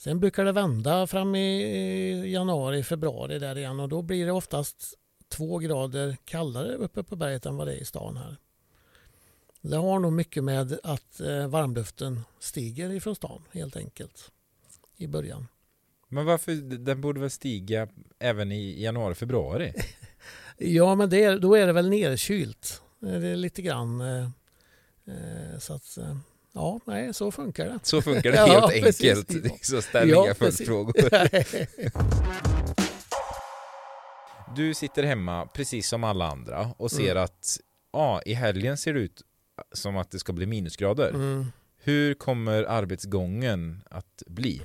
Sen 0.00 0.20
brukar 0.20 0.44
det 0.44 0.52
vända 0.52 1.06
fram 1.06 1.34
i 1.34 2.32
januari, 2.32 2.82
februari 2.82 3.38
där 3.38 3.58
igen 3.58 3.80
och 3.80 3.88
då 3.88 4.02
blir 4.02 4.26
det 4.26 4.32
oftast 4.32 4.94
två 5.28 5.58
grader 5.58 6.16
kallare 6.24 6.74
uppe 6.74 7.02
på 7.02 7.16
berget 7.16 7.46
än 7.46 7.56
vad 7.56 7.66
det 7.66 7.72
är 7.72 7.80
i 7.80 7.84
stan 7.84 8.16
här. 8.16 8.36
Det 9.60 9.76
har 9.76 9.98
nog 9.98 10.12
mycket 10.12 10.44
med 10.44 10.78
att 10.82 11.20
eh, 11.20 11.46
varmluften 11.46 12.20
stiger 12.38 12.90
ifrån 12.92 13.16
stan 13.16 13.42
helt 13.52 13.76
enkelt 13.76 14.30
i 14.96 15.06
början. 15.06 15.46
Men 16.08 16.26
varför, 16.26 16.52
den 16.78 17.00
borde 17.00 17.20
väl 17.20 17.30
stiga 17.30 17.88
även 18.18 18.52
i 18.52 18.82
januari, 18.82 19.14
februari? 19.14 19.72
ja, 20.58 20.94
men 20.94 21.14
är, 21.14 21.38
då 21.38 21.54
är 21.54 21.66
det 21.66 21.72
väl 21.72 21.90
nerkylt. 21.90 22.82
Det 22.98 23.28
är 23.28 23.36
lite 23.36 23.62
grann. 23.62 24.00
Eh, 24.00 24.28
eh 25.06 25.58
så 25.58 25.74
att, 25.74 25.98
ja, 26.52 26.80
nej, 26.84 27.14
så 27.14 27.30
funkar 27.30 27.64
det. 27.64 27.78
Så 27.82 28.02
funkar 28.02 28.32
det 28.32 28.38
helt 28.38 28.52
ja, 28.52 28.72
enkelt. 28.72 28.84
Precis. 28.84 29.24
Det 29.26 29.48
är 29.48 29.64
så 29.64 29.82
ställ 29.82 30.08
ja, 30.08 30.24
inga 30.24 30.34
följdfrågor. 30.34 30.94
du 34.56 34.74
sitter 34.74 35.02
hemma 35.02 35.46
precis 35.46 35.88
som 35.88 36.04
alla 36.04 36.26
andra 36.26 36.70
och 36.76 36.90
ser 36.90 37.10
mm. 37.10 37.24
att 37.24 37.60
ja, 37.92 38.22
i 38.26 38.34
helgen 38.34 38.76
ser 38.76 38.94
det 38.94 39.00
ut 39.00 39.22
som 39.72 39.96
att 39.96 40.10
det 40.10 40.18
ska 40.18 40.32
bli 40.32 40.46
minusgrader. 40.46 41.08
Mm. 41.08 41.46
Hur 41.78 42.14
kommer 42.14 42.64
arbetsgången 42.64 43.82
att 43.90 44.22
bli? 44.26 44.62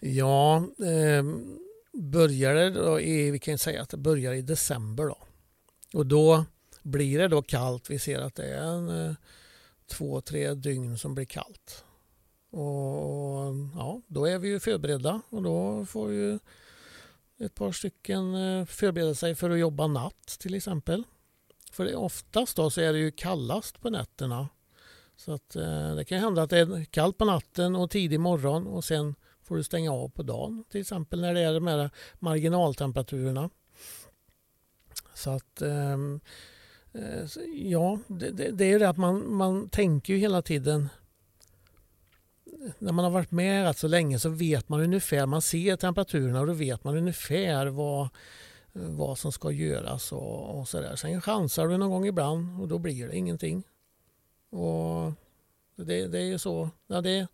Ja, 0.00 0.56
eh, 0.78 1.24
börjar 1.92 2.54
det 2.54 2.70
då 2.70 3.00
i, 3.00 3.30
vi 3.30 3.38
kan 3.38 3.58
säga 3.58 3.82
att 3.82 3.88
det 3.88 3.96
börjar 3.96 4.32
i 4.32 4.42
december 4.42 5.04
då. 5.04 5.18
Och 5.92 6.06
då 6.06 6.44
blir 6.82 7.18
det 7.18 7.28
då 7.28 7.42
kallt. 7.42 7.90
Vi 7.90 7.98
ser 7.98 8.18
att 8.18 8.34
det 8.34 8.46
är 8.46 8.62
en, 8.62 8.88
eh, 8.88 9.14
två, 9.86 10.20
tre 10.20 10.54
dygn 10.54 10.98
som 10.98 11.14
blir 11.14 11.24
kallt. 11.24 11.84
Och 12.50 13.54
ja, 13.74 14.00
då 14.06 14.24
är 14.24 14.38
vi 14.38 14.48
ju 14.48 14.60
förberedda 14.60 15.20
och 15.30 15.42
då 15.42 15.86
får 15.86 16.12
ju 16.12 16.38
ett 17.38 17.54
par 17.54 17.72
stycken 17.72 18.34
eh, 18.34 18.64
förbereda 18.64 19.14
sig 19.14 19.34
för 19.34 19.50
att 19.50 19.58
jobba 19.58 19.86
natt 19.86 20.26
till 20.40 20.54
exempel. 20.54 21.04
För 21.72 21.96
oftast 21.96 22.56
då 22.56 22.70
så 22.70 22.80
är 22.80 22.92
det 22.92 22.98
ju 22.98 23.10
kallast 23.10 23.80
på 23.80 23.90
nätterna. 23.90 24.48
Så 25.16 25.32
att, 25.32 25.56
eh, 25.56 25.94
det 25.94 26.04
kan 26.04 26.18
hända 26.18 26.42
att 26.42 26.50
det 26.50 26.58
är 26.58 26.84
kallt 26.84 27.18
på 27.18 27.24
natten 27.24 27.76
och 27.76 27.90
tidig 27.90 28.20
morgon 28.20 28.66
och 28.66 28.84
sen 28.84 29.14
får 29.42 29.56
du 29.56 29.62
stänga 29.62 29.92
av 29.92 30.08
på 30.08 30.22
dagen. 30.22 30.64
Till 30.70 30.80
exempel 30.80 31.20
när 31.20 31.34
det 31.34 31.40
är 31.40 31.54
de 31.54 31.66
här 31.66 31.90
marginaltemperaturerna. 32.18 33.50
Så 35.14 35.30
att 35.30 35.62
eh, 35.62 35.96
Eh, 36.94 37.42
ja, 37.54 37.98
det, 38.06 38.30
det, 38.30 38.50
det, 38.50 38.64
är 38.64 38.78
det 38.78 38.88
att 38.88 38.96
man, 38.96 39.34
man 39.34 39.68
tänker 39.68 40.12
ju 40.12 40.18
hela 40.18 40.42
tiden 40.42 40.88
när 42.78 42.92
man 42.92 43.04
har 43.04 43.12
varit 43.12 43.30
med 43.30 43.64
rätt 43.64 43.78
så 43.78 43.88
länge 43.88 44.18
så 44.18 44.28
vet 44.28 44.68
man 44.68 44.80
ungefär, 44.80 45.26
man 45.26 45.42
ser 45.42 45.76
temperaturerna 45.76 46.40
och 46.40 46.46
då 46.46 46.52
vet 46.52 46.84
man 46.84 46.96
ungefär 46.96 47.66
vad 47.66 48.08
vad 48.74 49.18
som 49.18 49.32
ska 49.32 49.50
göras 49.50 50.12
och, 50.12 50.58
och 50.58 50.68
sådär. 50.68 50.96
Sen 50.96 51.20
chansar 51.20 51.68
du 51.68 51.76
någon 51.76 51.90
gång 51.90 52.06
ibland 52.06 52.60
och 52.60 52.68
då 52.68 52.78
blir 52.78 53.08
det 53.08 53.16
ingenting. 53.16 53.62
Och 54.50 55.12
det, 55.76 56.06
det 56.06 56.18
är 56.18 56.38
så. 56.38 56.70
Ja, 56.86 57.00
det, 57.00 57.26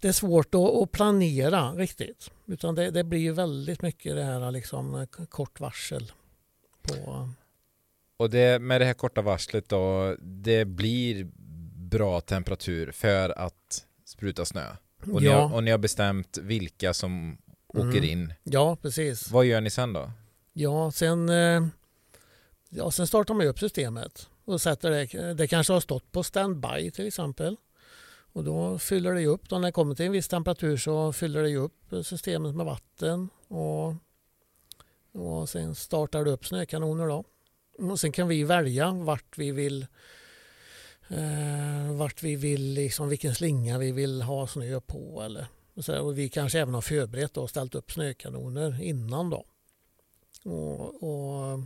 det 0.00 0.08
är 0.08 0.12
svårt 0.12 0.54
att, 0.54 0.60
att, 0.60 0.92
planera 0.92 1.72
riktigt. 1.72 2.30
Utan 2.46 2.74
det, 2.74 2.90
det 2.90 3.04
blir 3.04 3.32
väldigt 3.32 3.82
mycket 3.82 4.16
det 4.16 4.22
här 4.22 4.50
liksom 4.50 5.06
kort 5.28 5.60
varsel. 5.60 6.12
På... 6.82 7.28
Och 8.20 8.30
det, 8.30 8.62
med 8.62 8.80
det 8.80 8.84
här 8.84 8.94
korta 8.94 9.22
varslet 9.22 9.68
då, 9.68 10.16
det 10.20 10.64
blir 10.64 11.30
bra 11.90 12.20
temperatur 12.20 12.92
för 12.92 13.38
att 13.38 13.86
spruta 14.04 14.44
snö? 14.44 14.66
Och, 15.02 15.06
ja. 15.06 15.20
ni, 15.20 15.26
har, 15.28 15.54
och 15.54 15.64
ni 15.64 15.70
har 15.70 15.78
bestämt 15.78 16.38
vilka 16.38 16.94
som 16.94 17.38
åker 17.68 17.88
mm. 17.88 18.04
in. 18.04 18.34
Ja, 18.42 18.76
precis. 18.82 19.30
Vad 19.30 19.44
gör 19.44 19.60
ni 19.60 19.70
sen 19.70 19.92
då? 19.92 20.10
Ja, 20.52 20.90
sen, 20.90 21.28
eh, 21.28 21.66
ja, 22.68 22.90
sen 22.90 23.06
startar 23.06 23.34
man 23.34 23.46
upp 23.46 23.58
systemet 23.58 24.28
och 24.44 24.60
sätter 24.60 24.90
det. 24.90 25.34
Det 25.34 25.48
kanske 25.48 25.72
har 25.72 25.80
stått 25.80 26.12
på 26.12 26.22
standby 26.22 26.90
till 26.90 27.06
exempel. 27.06 27.56
Och 28.32 28.44
då 28.44 28.78
fyller 28.78 29.14
det 29.14 29.26
upp. 29.26 29.48
Då 29.48 29.58
när 29.58 29.68
det 29.68 29.72
kommer 29.72 29.94
till 29.94 30.06
en 30.06 30.12
viss 30.12 30.28
temperatur 30.28 30.76
så 30.76 31.12
fyller 31.12 31.42
det 31.42 31.56
upp 31.56 31.84
systemet 32.04 32.54
med 32.54 32.66
vatten. 32.66 33.28
Och, 33.48 33.94
och 35.12 35.48
sen 35.48 35.74
startar 35.74 36.24
det 36.24 36.30
upp 36.30 36.46
snökanoner 36.46 37.06
då. 37.06 37.24
Och 37.80 38.00
sen 38.00 38.12
kan 38.12 38.28
vi 38.28 38.44
välja 38.44 38.90
vart 38.90 39.38
vi 39.38 39.50
vill 39.50 39.86
eh, 41.08 41.92
vart 41.92 42.22
vi 42.22 42.36
vill, 42.36 42.72
liksom 42.72 43.08
vilken 43.08 43.34
slinga 43.34 43.78
vi 43.78 43.92
vill 43.92 44.22
ha 44.22 44.46
snö 44.46 44.80
på 44.80 45.22
eller 45.22 45.46
och, 45.74 45.84
så, 45.84 46.00
och 46.00 46.18
vi 46.18 46.28
kanske 46.28 46.60
även 46.60 46.74
har 46.74 46.80
förberett 46.80 47.36
och 47.36 47.50
ställt 47.50 47.74
upp 47.74 47.92
snökanoner 47.92 48.82
innan 48.82 49.30
då. 49.30 49.44
Och, 50.44 51.02
och, 51.02 51.58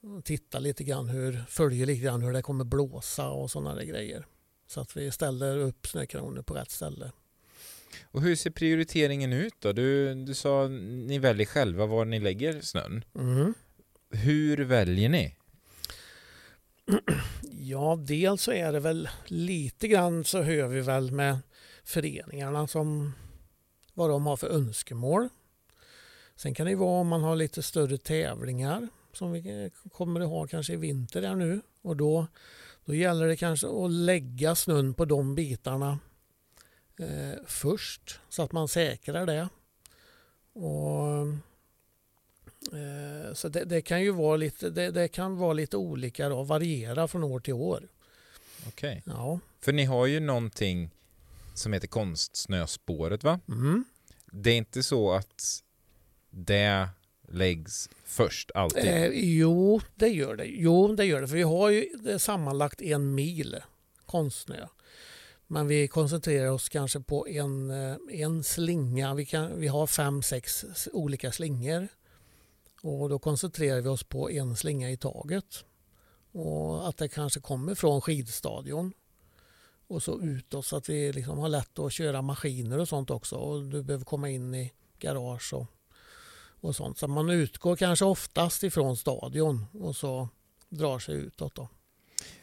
och 0.00 0.24
titta 0.24 0.58
lite 0.58 0.84
grann 0.84 1.08
hur, 1.08 1.44
följer 1.48 1.86
lite 1.86 2.04
grann 2.04 2.22
hur 2.22 2.32
det 2.32 2.42
kommer 2.42 2.64
blåsa 2.64 3.28
och 3.30 3.50
sådana 3.50 3.84
grejer. 3.84 4.26
Så 4.66 4.80
att 4.80 4.96
vi 4.96 5.10
ställer 5.10 5.56
upp 5.58 5.86
snökanoner 5.86 6.42
på 6.42 6.54
rätt 6.54 6.70
ställe. 6.70 7.12
Och 8.04 8.22
hur 8.22 8.36
ser 8.36 8.50
prioriteringen 8.50 9.32
ut 9.32 9.54
då? 9.58 9.72
Du, 9.72 10.14
du 10.14 10.34
sa 10.34 10.68
ni 10.68 11.18
väljer 11.18 11.46
själva 11.46 11.86
var 11.86 12.04
ni 12.04 12.20
lägger 12.20 12.60
snön. 12.60 13.04
Mm. 13.14 13.54
Hur 14.14 14.64
väljer 14.64 15.08
ni? 15.08 15.36
Ja, 17.50 17.96
dels 18.06 18.42
så 18.42 18.52
är 18.52 18.72
det 18.72 18.80
väl 18.80 19.08
lite 19.26 19.88
grann 19.88 20.24
så 20.24 20.42
hör 20.42 20.68
vi 20.68 20.80
väl 20.80 21.10
med 21.12 21.38
föreningarna 21.84 22.66
som 22.66 23.12
vad 23.94 24.10
de 24.10 24.26
har 24.26 24.36
för 24.36 24.48
önskemål. 24.48 25.28
Sen 26.36 26.54
kan 26.54 26.66
det 26.66 26.74
vara 26.74 27.00
om 27.00 27.08
man 27.08 27.22
har 27.22 27.36
lite 27.36 27.62
större 27.62 27.98
tävlingar 27.98 28.88
som 29.12 29.32
vi 29.32 29.70
kommer 29.92 30.20
att 30.20 30.28
ha 30.28 30.46
kanske 30.46 30.72
i 30.72 30.76
vinter 30.76 31.22
här 31.22 31.34
nu 31.34 31.60
och 31.82 31.96
då, 31.96 32.26
då 32.84 32.94
gäller 32.94 33.26
det 33.26 33.36
kanske 33.36 33.66
att 33.66 33.90
lägga 33.90 34.54
snön 34.54 34.94
på 34.94 35.04
de 35.04 35.34
bitarna 35.34 35.98
eh, 36.98 37.38
först 37.46 38.20
så 38.28 38.42
att 38.42 38.52
man 38.52 38.68
säkrar 38.68 39.26
det. 39.26 39.48
Och, 40.52 41.26
så 43.34 43.48
det, 43.48 43.64
det, 43.64 43.82
kan 43.82 44.02
ju 44.02 44.10
vara 44.10 44.36
lite, 44.36 44.70
det, 44.70 44.90
det, 44.90 45.08
kan 45.08 45.36
vara 45.36 45.52
lite 45.52 45.76
olika 45.76 46.28
då, 46.28 46.42
variera 46.42 47.08
från 47.08 47.24
år 47.24 47.40
till 47.40 47.54
år. 47.54 47.88
Okej. 48.68 49.02
Okay. 49.06 49.14
Ja. 49.14 49.40
För 49.60 49.72
ni 49.72 49.84
har 49.84 50.06
ju 50.06 50.20
någonting 50.20 50.90
som 51.54 51.72
heter 51.72 51.88
Konstsnöspåret 51.88 53.24
va? 53.24 53.40
Mm. 53.48 53.84
Det 54.32 54.50
är 54.50 54.56
inte 54.56 54.82
så 54.82 55.12
att 55.12 55.62
det 56.30 56.88
läggs 57.28 57.90
först 58.04 58.50
alltid? 58.54 58.84
Eh, 58.84 59.06
jo, 59.12 59.80
det 59.94 60.08
gör 60.08 60.36
det. 60.36 60.44
Jo, 60.44 60.94
det 60.94 61.04
gör 61.04 61.20
det. 61.20 61.28
För 61.28 61.36
vi 61.36 61.42
har 61.42 61.70
ju 61.70 61.88
sammanlagt 62.18 62.82
en 62.82 63.14
mil 63.14 63.56
konstsnö. 64.06 64.66
Men 65.46 65.66
vi 65.66 65.88
koncentrerar 65.88 66.50
oss 66.50 66.68
kanske 66.68 67.00
på 67.00 67.28
en, 67.28 67.70
eh, 67.70 67.96
en 68.08 68.44
slinga. 68.44 69.14
Vi, 69.14 69.26
kan, 69.26 69.60
vi 69.60 69.66
har 69.66 69.86
fem, 69.86 70.22
sex 70.22 70.64
olika 70.92 71.32
slingor. 71.32 71.88
Och 72.84 73.08
då 73.08 73.18
koncentrerar 73.18 73.80
vi 73.80 73.88
oss 73.88 74.04
på 74.04 74.30
en 74.30 74.56
slinga 74.56 74.90
i 74.90 74.96
taget. 74.96 75.64
Och 76.32 76.88
att 76.88 76.96
det 76.96 77.08
kanske 77.08 77.40
kommer 77.40 77.74
från 77.74 78.00
skidstadion 78.00 78.92
och 79.86 80.02
så 80.02 80.20
utåt 80.20 80.66
så 80.66 80.76
att 80.76 80.88
vi 80.88 81.12
liksom 81.12 81.38
har 81.38 81.48
lätt 81.48 81.78
att 81.78 81.92
köra 81.92 82.22
maskiner 82.22 82.78
och 82.78 82.88
sånt 82.88 83.10
också. 83.10 83.36
Och 83.36 83.62
du 83.64 83.82
behöver 83.82 84.04
komma 84.04 84.30
in 84.30 84.54
i 84.54 84.72
garage 84.98 85.54
och, 85.54 85.66
och 86.60 86.76
sånt. 86.76 86.98
Så 86.98 87.08
man 87.08 87.30
utgår 87.30 87.76
kanske 87.76 88.04
oftast 88.04 88.62
ifrån 88.62 88.96
stadion 88.96 89.66
och 89.72 89.96
så 89.96 90.28
drar 90.68 90.98
sig 90.98 91.14
utåt. 91.14 91.54
Då. 91.54 91.68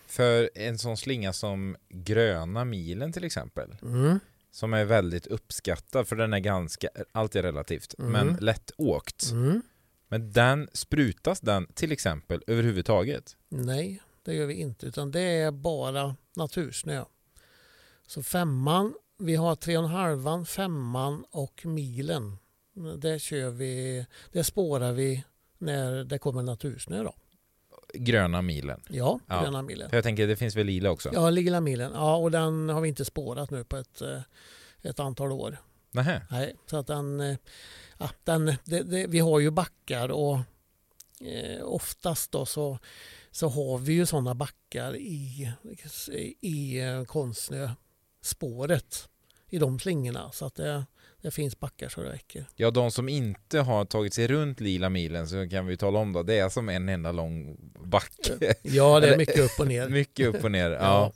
För 0.08 0.50
en 0.56 0.78
sån 0.78 0.98
slinga 0.98 1.34
som 1.34 1.76
gröna 1.90 2.66
milen 2.66 3.14
till 3.14 3.24
exempel. 3.24 3.76
Mm. 3.82 4.20
Som 4.52 4.74
är 4.74 4.86
väldigt 4.86 5.28
uppskattad 5.28 6.08
för 6.08 6.16
den 6.16 6.34
är 6.34 6.40
ganska, 6.40 6.90
allt 7.12 7.36
är 7.36 7.44
relativt, 7.44 7.96
Mm. 8.00 8.12
men 8.12 8.36
lättåkt. 8.36 9.32
Mm. 9.32 9.62
Men 10.12 10.32
den, 10.32 10.70
sprutas 10.74 11.40
den 11.40 11.68
till 11.74 11.92
exempel 11.92 12.44
överhuvudtaget? 12.48 13.38
Nej, 13.50 14.02
det 14.24 14.34
gör 14.34 14.46
vi 14.46 14.54
inte. 14.54 14.86
Utan 14.86 15.12
det 15.12 15.22
är 15.22 15.52
bara 15.52 16.16
natursnö. 16.36 17.06
Så 18.08 18.24
femman, 18.24 18.94
vi 19.20 19.36
har 19.36 19.56
tre 19.56 19.78
och 19.78 19.84
en 19.84 19.90
halvan, 19.90 20.46
femman 20.46 21.26
och 21.32 21.66
milen. 21.66 22.38
Det 22.98 23.20
kör 23.20 23.50
vi, 23.50 24.06
det 24.32 24.44
spårar 24.44 24.92
vi 24.94 25.24
när 25.58 26.04
det 26.04 26.18
kommer 26.20 26.44
natursnö 26.44 27.04
då. 27.04 27.14
Gröna 27.94 28.42
milen. 28.42 28.82
Ja, 28.90 29.20
Ja. 29.28 29.42
gröna 29.42 29.62
milen. 29.62 29.90
För 29.90 29.98
jag 29.98 30.04
tänker 30.04 30.28
det 30.28 30.36
finns 30.36 30.56
väl 30.56 30.66
lila 30.66 30.92
också? 30.92 31.10
Ja, 31.14 31.30
lila 31.30 31.62
milen. 31.62 31.92
Ja, 31.96 32.16
och 32.16 32.32
den 32.32 32.70
har 32.70 32.82
vi 32.82 32.90
inte 32.90 33.06
spårat 33.06 33.52
nu 33.52 33.64
på 33.64 33.78
ett, 33.78 34.02
eh, 34.02 34.22
ett 34.82 35.00
antal 35.00 35.32
år. 35.32 35.58
Nähä. 35.92 36.22
Nej, 36.32 36.56
så 36.66 36.78
att 36.78 36.88
den, 36.88 37.20
eh, 37.20 37.38
ja, 38.02 38.10
den 38.24 38.46
det, 38.46 38.84
det, 38.84 39.08
vi 39.08 39.20
har 39.20 39.40
ju 39.40 39.52
backar 39.52 40.10
och 40.10 40.40
eh, 41.20 41.64
oftast 41.64 42.32
då 42.32 42.46
så, 42.46 42.80
så 43.32 43.50
har 43.50 43.78
vi 43.78 43.94
ju 43.94 44.06
sådana 44.06 44.36
backar 44.36 44.96
i, 44.96 45.52
i 46.42 46.80
eh, 46.80 47.02
i 47.02 47.06
konstsnöspåret 47.08 49.10
i 49.50 49.60
de 49.60 49.80
slingorna. 49.80 50.32
Så 50.32 50.46
att 50.46 50.56
det, 50.56 50.86
det 51.22 51.32
finns 51.32 51.60
backar 51.60 51.90
så 51.90 52.02
det 52.04 52.10
räcker. 52.10 52.46
Ja, 52.56 52.72
de 52.72 52.92
som 52.92 53.10
inte 53.10 53.60
har 53.60 53.86
tagit 53.86 54.14
sig 54.14 54.28
runt 54.28 54.60
lila 54.60 54.90
milen 54.90 55.28
så 55.28 55.50
kan 55.50 55.66
vi 55.66 55.78
tala 55.78 56.00
om 56.00 56.14
då, 56.14 56.24
det 56.24 56.38
är 56.40 56.50
som 56.50 56.70
en 56.70 56.90
enda 56.90 57.12
lång 57.12 57.58
backe. 57.86 58.54
Ja, 58.62 59.00
det 59.00 59.14
är 59.14 59.18
mycket 59.18 59.40
upp 59.40 59.60
och 59.60 59.68
ner. 59.68 59.90
Mycket 60.02 60.28
upp 60.28 60.44
och 60.44 60.52
ner. 60.52 60.70
Ja. 60.72 60.78
Ja. 60.80 61.12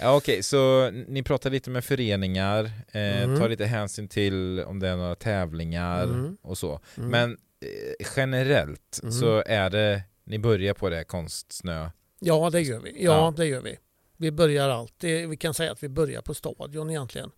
Ja, 0.00 0.16
Okej, 0.16 0.42
så 0.42 0.90
ni 0.90 1.22
pratar 1.22 1.50
lite 1.50 1.70
med 1.70 1.84
föreningar, 1.84 2.64
eh, 2.92 3.22
Mm. 3.22 3.40
tar 3.40 3.48
lite 3.48 3.64
hänsyn 3.66 4.08
till 4.08 4.60
om 4.66 4.78
det 4.80 4.88
är 4.88 4.96
några 4.96 5.14
tävlingar 5.14 6.02
Mm. 6.04 6.36
och 6.42 6.58
så. 6.58 6.80
Mm. 6.96 7.10
Men 7.10 7.30
eh, 7.32 8.06
generellt 8.16 9.00
Mm. 9.02 9.12
så 9.12 9.42
är 9.46 9.70
det, 9.70 10.02
ni 10.24 10.38
börjar 10.38 10.74
på 10.74 10.88
det 10.90 11.04
konstsnö. 11.04 11.90
Ja, 12.20 12.50
det 12.50 12.60
gör 12.60 12.80
vi. 12.80 12.90
Ja, 12.90 12.98
Ja. 13.12 13.34
det 13.36 13.46
gör 13.46 13.60
vi. 13.62 13.76
Vi 14.16 14.30
börjar 14.30 14.68
alltid, 14.68 15.28
vi 15.28 15.36
kan 15.36 15.54
säga 15.54 15.72
att 15.72 15.82
vi 15.82 15.88
börjar 15.88 16.22
på 16.22 16.34
stadion 16.34 16.90
egentligen. 16.90 17.30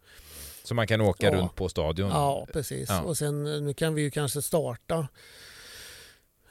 Så 0.65 0.75
man 0.75 0.87
kan 0.87 1.01
åka 1.01 1.27
Ja. 1.27 1.33
runt 1.35 1.55
på 1.55 1.69
stadion. 1.69 2.09
Ja, 2.11 2.47
precis. 2.53 2.89
Ja. 2.89 3.03
Och 3.03 3.19
sen 3.19 3.47
eh, 3.47 3.61
nu 3.63 3.75
kan 3.75 3.95
vi 3.95 4.03
ju 4.03 4.11
kanske 4.11 4.43
starta. 4.43 5.09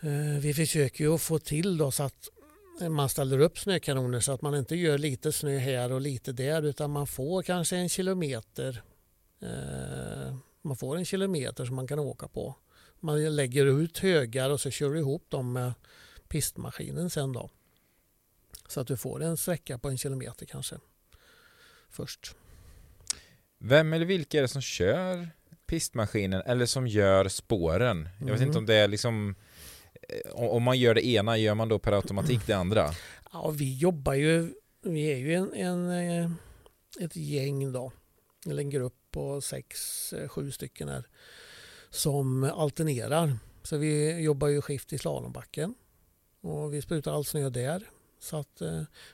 Eh, 0.01 0.39
Vi 0.41 0.53
försöker 0.53 1.03
ju 1.03 1.13
att 1.15 1.21
få 1.21 1.39
till 1.39 1.77
då 1.77 1.91
så 1.91 2.03
att 2.03 2.29
man 2.89 3.09
ställer 3.09 3.39
upp 3.39 3.59
snökanoner 3.59 4.19
så 4.19 4.31
att 4.31 4.41
man 4.41 4.55
inte 4.55 4.75
gör 4.75 4.97
lite 4.97 5.31
snö 5.31 5.57
här 5.57 5.91
och 5.91 6.01
lite 6.01 6.31
där 6.31 6.61
utan 6.63 6.91
man 6.91 7.07
får 7.07 7.43
kanske 7.43 7.75
en 7.77 7.89
kilometer. 7.89 8.81
eh, 9.41 10.35
Man 10.61 10.77
får 10.77 10.97
en 10.97 11.05
kilometer 11.05 11.65
som 11.65 11.75
man 11.75 11.87
kan 11.87 11.99
åka 11.99 12.27
på. 12.27 12.55
Man 12.99 13.35
lägger 13.35 13.65
ut 13.65 13.97
högar 13.97 14.49
och 14.49 14.61
så 14.61 14.69
kör 14.71 14.89
du 14.89 14.99
ihop 14.99 15.25
dem 15.29 15.53
med 15.53 15.73
pistmaskinen 16.27 17.09
sen 17.09 17.33
då. 17.33 17.49
Så 18.67 18.79
att 18.79 18.87
du 18.87 18.97
får 18.97 19.23
en 19.23 19.37
sträcka 19.37 19.77
på 19.77 19.89
en 19.89 19.97
kilometer 19.97 20.45
kanske. 20.45 20.75
Först. 21.89 22.35
Vem 23.63 23.93
eller 23.93 24.05
vilka 24.05 24.37
är 24.37 24.41
det 24.41 24.47
som 24.47 24.61
kör 24.61 25.27
pistmaskinen 25.67 26.41
eller 26.45 26.65
som 26.65 26.87
gör 26.87 27.27
spåren? 27.27 28.09
Jag 28.19 28.25
vet 28.27 28.39
Mhm. 28.39 28.47
inte 28.47 28.57
om 28.57 28.65
det 28.65 28.75
är 28.75 28.87
liksom 28.87 29.35
eh, 30.09 30.31
om 30.35 30.63
man 30.63 30.79
gör 30.79 30.93
det 30.95 31.05
ena, 31.07 31.37
gör 31.37 31.53
man 31.55 31.69
då 31.69 31.79
per 31.79 31.91
automatik 31.91 32.39
det 32.47 32.53
andra? 32.53 32.89
Ja, 33.33 33.49
vi 33.49 33.77
jobbar 33.77 34.13
ju, 34.13 34.53
vi 34.81 35.11
är 35.11 35.17
ju 35.17 35.33
en, 35.33 35.53
en, 35.53 35.89
eh, 35.89 36.31
ett 36.99 37.15
gäng 37.15 37.71
då, 37.71 37.91
eller 38.47 38.63
en 38.63 38.69
grupp 38.69 38.95
på 39.11 39.41
sex, 39.41 40.13
eh, 40.13 40.27
sju 40.27 40.51
stycken 40.51 40.89
här, 40.89 41.03
som 41.89 42.43
alternerar. 42.43 43.37
Så 43.63 43.77
vi 43.77 44.19
jobbar 44.21 44.47
ju 44.47 44.61
skift 44.61 44.93
i 44.93 44.97
slalombacken 44.97 45.75
och 46.41 46.73
vi 46.73 46.81
sprutar 46.81 47.13
all 47.13 47.25
snö 47.25 47.49
där. 47.49 47.83
Så 48.19 48.37
att 48.37 48.61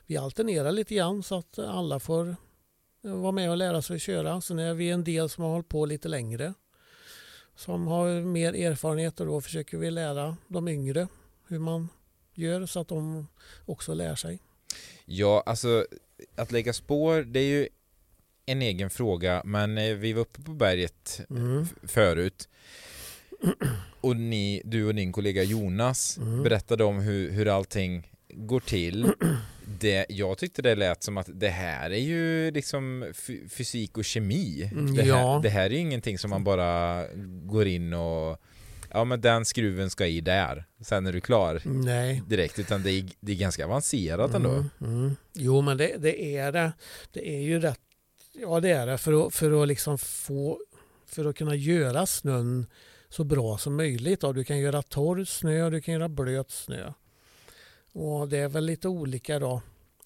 vi 0.05 0.17
alternerar 0.17 0.71
lite 0.71 0.95
grann 0.95 1.23
så 1.23 1.35
att 1.37 1.59
alla 1.59 1.99
får 1.99 2.35
vara 3.07 3.31
med 3.31 3.49
och 3.49 3.57
lära 3.57 3.81
sig 3.81 3.95
att 3.95 4.01
köra. 4.01 4.41
Sen 4.41 4.59
är 4.59 4.73
vi 4.73 4.89
en 4.89 5.03
del 5.03 5.29
som 5.29 5.43
har 5.43 5.51
hållit 5.51 5.69
på 5.69 5.85
lite 5.85 6.07
längre 6.07 6.53
som 7.55 7.87
har 7.87 8.21
mer 8.21 8.53
erfarenhet 8.53 9.19
och 9.19 9.25
då 9.25 9.41
försöker 9.41 9.77
vi 9.77 9.91
lära 9.91 10.37
de 10.47 10.67
yngre 10.67 11.07
hur 11.47 11.59
man 11.59 11.89
gör 12.33 12.65
så 12.65 12.79
att 12.79 12.87
de 12.87 13.27
också 13.65 13.93
lär 13.93 14.15
sig. 14.15 14.39
Ja, 15.05 15.43
alltså 15.45 15.85
att 16.35 16.51
lägga 16.51 16.73
spår, 16.73 17.21
det 17.21 17.39
är 17.39 17.43
ju 17.59 17.67
en 18.45 18.61
egen 18.61 18.89
fråga, 18.89 19.41
men 19.45 19.77
eh, 19.77 19.95
vi 19.95 20.13
var 20.13 20.21
uppe 20.21 20.41
på 20.41 20.51
berget 20.51 21.21
Mm. 21.29 21.67
förut 21.83 22.49
och 24.01 24.15
ni, 24.15 24.61
du 24.65 24.85
och 24.85 24.95
din 24.95 25.11
kollega 25.11 25.43
Jonas 25.43 26.17
Mm. 26.17 26.43
berättade 26.43 26.83
om 26.83 26.99
hur, 26.99 27.31
hur 27.31 27.47
allting 27.47 28.11
går 28.45 28.59
till. 28.59 29.11
Det, 29.79 30.05
jag 30.09 30.37
tyckte 30.37 30.61
det 30.61 30.75
lät 30.75 31.03
som 31.03 31.17
att 31.17 31.29
det 31.33 31.49
här 31.49 31.89
är 31.89 31.99
ju 31.99 32.51
liksom 32.51 33.11
fysik 33.49 33.97
och 33.97 34.05
kemi. 34.05 34.69
Mm, 34.71 34.95
Det 34.95 35.01
här, 35.01 35.09
ja. 35.09 35.39
det 35.43 35.49
här 35.49 35.65
är 35.65 35.69
ju 35.69 35.77
ingenting 35.77 36.17
som 36.17 36.29
man 36.29 36.43
bara 36.43 37.03
går 37.43 37.67
in 37.67 37.93
och 37.93 38.41
ja 38.91 39.03
men 39.03 39.21
den 39.21 39.45
skruven 39.45 39.89
ska 39.89 40.05
i 40.07 40.21
där, 40.21 40.65
sen 40.81 41.07
är 41.07 41.13
du 41.13 41.21
klar 41.21 41.61
Nej. 41.65 42.23
direkt, 42.27 42.59
utan 42.59 42.83
det 42.83 42.91
är, 42.91 43.05
det 43.19 43.31
är 43.31 43.35
ganska 43.35 43.65
avancerat 43.65 44.33
ändå. 44.33 44.49
Mm, 44.49 44.69
mm. 44.81 45.15
Jo 45.33 45.61
men 45.61 45.77
det, 45.77 45.97
det 45.97 46.37
är 46.37 46.51
det. 46.51 46.71
Det 47.11 47.29
är 47.29 47.41
ju 47.41 47.59
rätt. 47.59 47.79
Ja 48.33 48.59
det 48.59 48.69
är 48.69 48.87
det 48.87 48.97
för 48.97 49.27
att, 49.27 49.33
för 49.33 49.61
att 49.61 49.67
liksom 49.67 49.97
få 49.97 50.59
för 51.05 51.25
att 51.25 51.35
kunna 51.35 51.55
göra 51.55 52.05
snön 52.05 52.65
så 53.09 53.23
bra 53.23 53.57
som 53.57 53.75
möjligt. 53.75 54.21
Du 54.21 54.43
kan 54.43 54.59
göra 54.59 54.81
torr 54.81 55.25
snö 55.25 55.63
och 55.63 55.71
du 55.71 55.81
kan 55.81 55.93
göra 55.93 56.09
blöt 56.09 56.51
snö. 56.51 56.93
Och 57.99 58.27
det 58.29 58.37
är 58.37 58.47
väl 58.47 58.65
lite 58.65 58.87
olika 58.87 59.39
då 59.39 59.61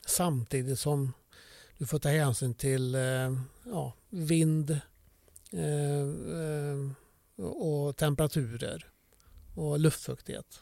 samtidigt 0.06 0.80
som 0.80 1.13
du 1.77 1.86
får 1.86 1.99
ta 1.99 2.10
hänsyn 2.10 2.54
till 2.54 2.95
eh, 2.95 3.34
ja, 3.65 3.93
vind 4.10 4.80
eh, 5.51 6.01
eh, 6.39 7.45
och 7.45 7.97
temperaturer 7.97 8.86
och 9.56 9.80
luftfuktighet. 9.80 10.60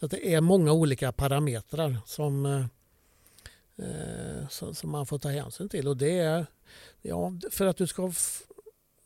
Så 0.00 0.04
att 0.04 0.10
det 0.10 0.34
är 0.34 0.40
många 0.40 0.72
olika 0.72 1.12
parametrar 1.12 1.96
som, 2.06 2.46
eh, 2.46 2.66
eh 3.86 4.48
som, 4.48 4.90
man 4.90 5.06
får 5.06 5.18
ta 5.18 5.28
hänsyn 5.28 5.68
till. 5.68 5.88
Och 5.88 5.96
det 5.96 6.18
är 6.18 6.46
ja, 7.02 7.32
för 7.50 7.66
att 7.66 7.76
du 7.76 7.86
ska 7.86 8.12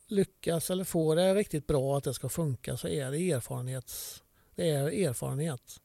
lyckas 0.07 0.69
eller 0.69 0.83
få 0.83 1.15
det 1.15 1.35
riktigt 1.35 1.67
bra 1.67 1.97
att 1.97 2.03
det 2.03 2.13
ska 2.13 2.29
funka 2.29 2.77
så 2.77 2.87
är 2.87 3.11
det 3.11 3.31
erfarenhet. 3.31 3.93
det 4.55 4.69
är 4.69 5.07
erfarenhet. 5.07 5.79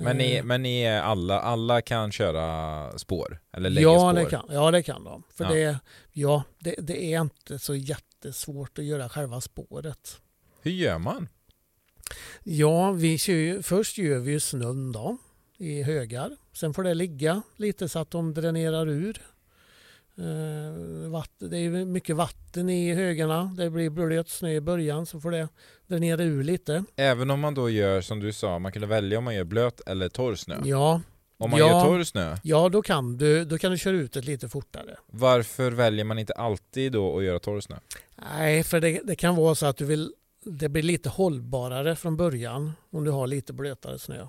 Men 0.00 0.16
ni, 0.16 0.34
Eh, 0.34 0.44
men 0.44 0.62
ni 0.62 0.82
är 0.82 1.00
alla, 1.02 1.40
alla 1.40 1.82
kan 1.82 2.12
köra 2.12 2.98
spår? 2.98 3.40
Eller 3.52 3.80
ja, 3.82 3.98
spår? 3.98 4.12
det 4.12 4.30
kan, 4.30 4.44
ja, 4.50 4.70
det 4.70 4.82
kan 4.82 5.04
de. 5.04 5.22
För 5.34 5.44
Ja. 5.44 5.50
Det, 5.50 5.78
ja, 6.12 6.42
det, 6.58 6.74
det 6.78 7.04
är 7.14 7.20
inte 7.20 7.58
så 7.58 7.74
jättesvårt 7.74 8.78
att 8.78 8.84
göra 8.84 9.08
själva 9.08 9.40
spåret. 9.40 10.20
Hur 10.62 10.70
gör 10.70 10.98
man? 10.98 11.28
Ja, 12.42 12.92
vi 12.92 13.18
kör 13.18 13.62
först 13.62 13.98
gör 13.98 14.18
vi 14.18 14.40
snön 14.40 14.92
då, 14.92 15.16
i 15.58 15.82
högar. 15.82 16.36
Sen 16.52 16.74
får 16.74 16.82
det 16.82 16.94
ligga 16.94 17.42
lite 17.56 17.88
så 17.88 17.98
att 17.98 18.10
de 18.10 18.34
dränerar 18.34 18.88
ur. 18.88 19.22
Eh, 20.18 21.10
vatten, 21.10 21.50
det 21.50 21.58
är 21.58 21.84
mycket 21.84 22.16
vatten 22.16 22.68
i 22.70 22.94
högarna. 22.94 23.54
Det 23.56 23.70
blir 23.70 23.90
blöt 23.90 24.28
snö 24.28 24.50
i 24.50 24.60
början 24.60 25.06
så 25.06 25.20
får 25.20 25.30
det 25.30 25.48
dränera 25.86 26.22
ur 26.22 26.44
lite. 26.44 26.84
Även 26.96 27.30
om 27.30 27.40
man 27.40 27.54
då 27.54 27.70
gör 27.70 28.00
som 28.00 28.20
du 28.20 28.32
sa, 28.32 28.58
man 28.58 28.72
kunde 28.72 28.86
välja 28.88 29.18
om 29.18 29.24
man 29.24 29.34
gör 29.34 29.44
blöt 29.44 29.80
eller 29.86 30.08
torr 30.08 30.34
snö. 30.34 30.60
Ja, 30.64 31.00
Om 31.38 31.50
man 31.50 31.60
Ja. 31.60 31.66
gör 31.68 31.84
torr 31.84 32.04
snö, 32.04 32.36
ja 32.42 32.68
då, 32.68 32.82
kan 32.82 33.16
du, 33.16 33.44
då 33.44 33.58
kan 33.58 33.70
du 33.72 33.78
köra 33.78 33.96
ut 33.96 34.12
det 34.12 34.20
lite 34.20 34.48
fortare. 34.48 34.96
varför 35.06 35.70
väljer 35.70 36.04
man 36.04 36.18
inte 36.18 36.32
alltid 36.32 36.92
då 36.92 37.18
att 37.18 37.24
göra 37.24 37.38
torr 37.38 37.60
snö? 37.60 37.76
Nej, 38.36 38.64
för 38.64 38.80
det, 38.80 39.00
det 39.04 39.16
kan 39.16 39.36
vara 39.36 39.54
så 39.54 39.66
att 39.66 39.76
du 39.76 39.84
vill 39.84 40.14
det 40.44 40.68
blir 40.68 40.82
lite 40.82 41.08
hållbarare 41.08 41.96
från 41.96 42.16
början 42.16 42.72
om 42.90 43.04
du 43.04 43.10
har 43.10 43.26
lite 43.26 43.52
blötare 43.52 43.98
snö. 43.98 44.26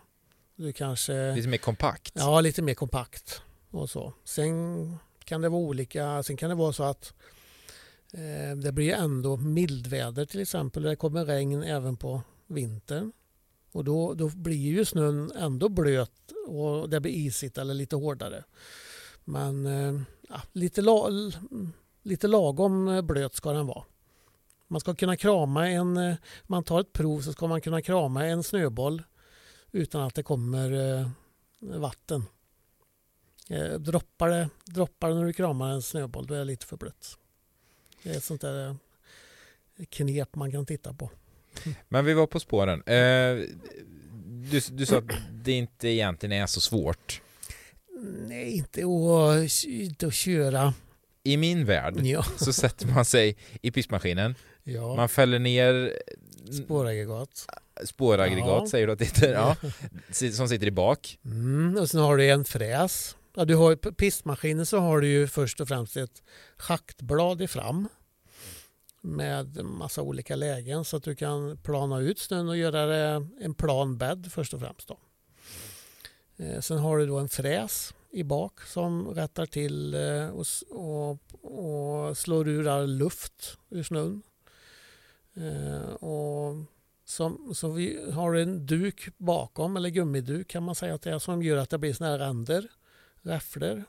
Du 0.56 0.74
kanske... 0.74 1.36
Lite 1.36 1.48
mer 1.48 1.58
kompakt? 1.58 2.12
Ja, 2.16 2.42
lite 2.42 2.62
mer 2.62 2.74
kompakt. 2.74 3.42
Och 3.72 3.90
så. 3.90 4.14
Sen 4.24 4.96
kan 5.32 5.42
det 5.42 5.50
vara 5.50 5.62
olika. 5.62 6.24
Sen 6.24 6.38
kan 6.38 6.50
det 6.50 6.56
vara 6.56 6.74
så 6.74 6.84
att 6.84 7.14
eh, 8.14 8.58
det 8.58 8.72
blir 8.72 8.94
ändå 8.94 9.38
mildväder 9.38 10.26
till 10.26 10.40
exempel. 10.40 10.84
Det 10.84 10.96
kommer 10.96 11.26
regn 11.26 11.64
även 11.64 11.98
på 11.98 12.22
vintern. 12.48 13.12
Och 13.72 13.84
då, 13.84 14.14
då 14.14 14.30
blir 14.30 14.56
ju 14.56 14.86
snön 14.86 15.32
ändå 15.32 15.70
blöt 15.70 16.32
och 16.48 16.90
det 16.90 17.00
blir 17.00 17.12
isigt 17.12 17.58
eller 17.58 17.74
lite 17.74 17.96
hårdare. 17.96 18.44
Men 19.24 19.66
eh, 19.66 20.02
ja, 20.30 20.42
lite, 20.52 20.82
la, 20.82 21.10
lite 22.04 22.28
lagom 22.28 23.08
blöt 23.08 23.36
ska 23.36 23.52
den 23.52 23.68
vara. 23.68 23.84
Man 24.68 24.80
ska 24.80 24.96
kunna 24.96 25.18
krama 25.18 25.70
en, 25.70 25.98
eh, 25.98 26.16
man 26.44 26.64
tar 26.64 26.80
ett 26.82 26.94
prov 26.94 27.22
så 27.22 27.34
ska 27.34 27.48
man 27.48 27.62
kunna 27.62 27.82
krama 27.82 28.26
en 28.26 28.44
snöboll 28.44 29.04
utan 29.72 30.02
att 30.02 30.16
det 30.16 30.24
kommer 30.24 31.00
eh, 31.00 31.10
vatten. 31.80 32.24
Eh, 33.50 33.74
droppar, 33.74 34.30
det, 34.30 34.50
droppar 34.66 35.14
när 35.14 35.26
du 35.26 35.34
kramar 35.34 35.70
en 35.70 35.82
snöboll 35.82 36.28
då 36.28 36.34
är 36.34 36.40
det 36.40 36.46
lite 36.46 36.66
för 36.66 36.78
blött. 36.78 37.18
Det 38.04 38.10
är 38.10 38.18
ett 38.18 38.24
sånt 38.24 38.42
där 38.42 38.76
knep 39.90 40.36
man 40.36 40.52
kan 40.52 40.66
titta 40.66 40.94
på. 40.94 41.10
Men 41.90 42.06
vi 42.06 42.14
var 42.14 42.28
på 42.28 42.40
spåren. 42.40 42.84
du, 44.52 44.62
du 44.72 44.86
sa 44.86 44.98
att 44.98 45.12
det 45.32 45.52
inte 45.52 45.88
egentligen 45.88 46.42
är 46.42 46.46
så 46.46 46.62
svårt. 46.62 47.22
Nej, 48.28 48.52
inte 48.52 48.80
att, 48.82 49.64
inte 49.64 50.08
att 50.08 50.14
köra. 50.14 50.74
I 51.24 51.38
min 51.38 51.66
värld 51.66 52.06
ja. 52.06 52.24
så 52.38 52.54
sätter 52.54 52.88
man 52.88 53.06
sig 53.06 53.38
i 53.62 53.72
pissmaskinen, 53.72 54.36
Ja. 54.64 54.96
Man 54.96 55.10
fäller 55.10 55.40
ner 55.40 55.94
spåraggregat. 56.52 57.48
Spåraggregat 57.86 58.62
ja. 58.62 58.68
säger 58.68 58.88
du 58.88 58.94
att 58.94 59.00
det 59.00 59.06
heter, 59.06 59.34
ja. 59.34 59.56
som 60.32 60.50
sitter 60.50 60.68
i 60.68 60.72
bak. 60.72 61.20
Mm, 61.26 61.78
och 61.78 61.90
sen 61.90 62.00
har 62.02 62.18
du 62.18 62.30
en 62.30 62.46
fräs. 62.46 63.16
Ja, 63.34 63.46
du 63.46 63.56
har, 63.56 63.76
på 63.76 63.94
pistmaskinen 63.94 64.66
så 64.66 64.80
har 64.80 65.02
du 65.02 65.08
ju 65.08 65.28
först 65.28 65.62
och 65.62 65.68
främst 65.68 65.98
ett 65.98 66.24
schaktblad 66.58 67.42
i 67.42 67.48
fram 67.48 67.88
med 69.02 69.66
massa 69.66 70.02
olika 70.02 70.36
lägen 70.36 70.86
så 70.86 70.98
att 70.98 71.04
du 71.04 71.16
kan 71.16 71.58
plana 71.58 72.00
ut 72.00 72.20
snön 72.20 72.50
och 72.50 72.58
göra 72.58 72.86
det 72.86 73.28
en 73.42 73.54
plan 73.54 73.98
bädd 73.98 74.32
först 74.32 74.54
och 74.54 74.60
främst. 74.60 74.88
Då. 74.88 74.98
Eh, 76.38 76.60
sen 76.60 76.78
har 76.78 76.98
du 76.98 77.06
då 77.06 77.20
en 77.20 77.30
fräs 77.30 77.94
i 78.10 78.24
bak 78.24 78.62
som 78.62 79.08
rättar 79.08 79.46
till 79.46 79.94
eh, 79.94 80.30
och, 80.30 80.46
och, 80.70 81.10
och 81.42 82.18
slår 82.18 82.48
ur 82.48 82.68
all 82.68 82.98
luft 82.98 83.58
ur 83.70 83.84
snön. 83.84 84.22
Eh, 85.34 85.94
och 85.94 86.56
som, 87.06 87.56
så 87.56 87.72
vi 87.72 88.12
har 88.12 88.34
en 88.34 88.66
duk 88.66 89.10
bakom, 89.18 89.78
eller 89.78 89.90
gummiduk 89.90 90.48
kan 90.48 90.64
man 90.64 90.76
säga 90.76 90.94
att 90.94 91.02
det 91.02 91.12
är, 91.12 91.20
som 91.20 91.44
gör 91.44 91.58
att 91.58 91.70
det 91.70 91.78
blir 91.78 91.94
såna 91.94 92.10
här 92.10 92.20
ränder, 92.20 92.68
räfflor. 93.22 93.84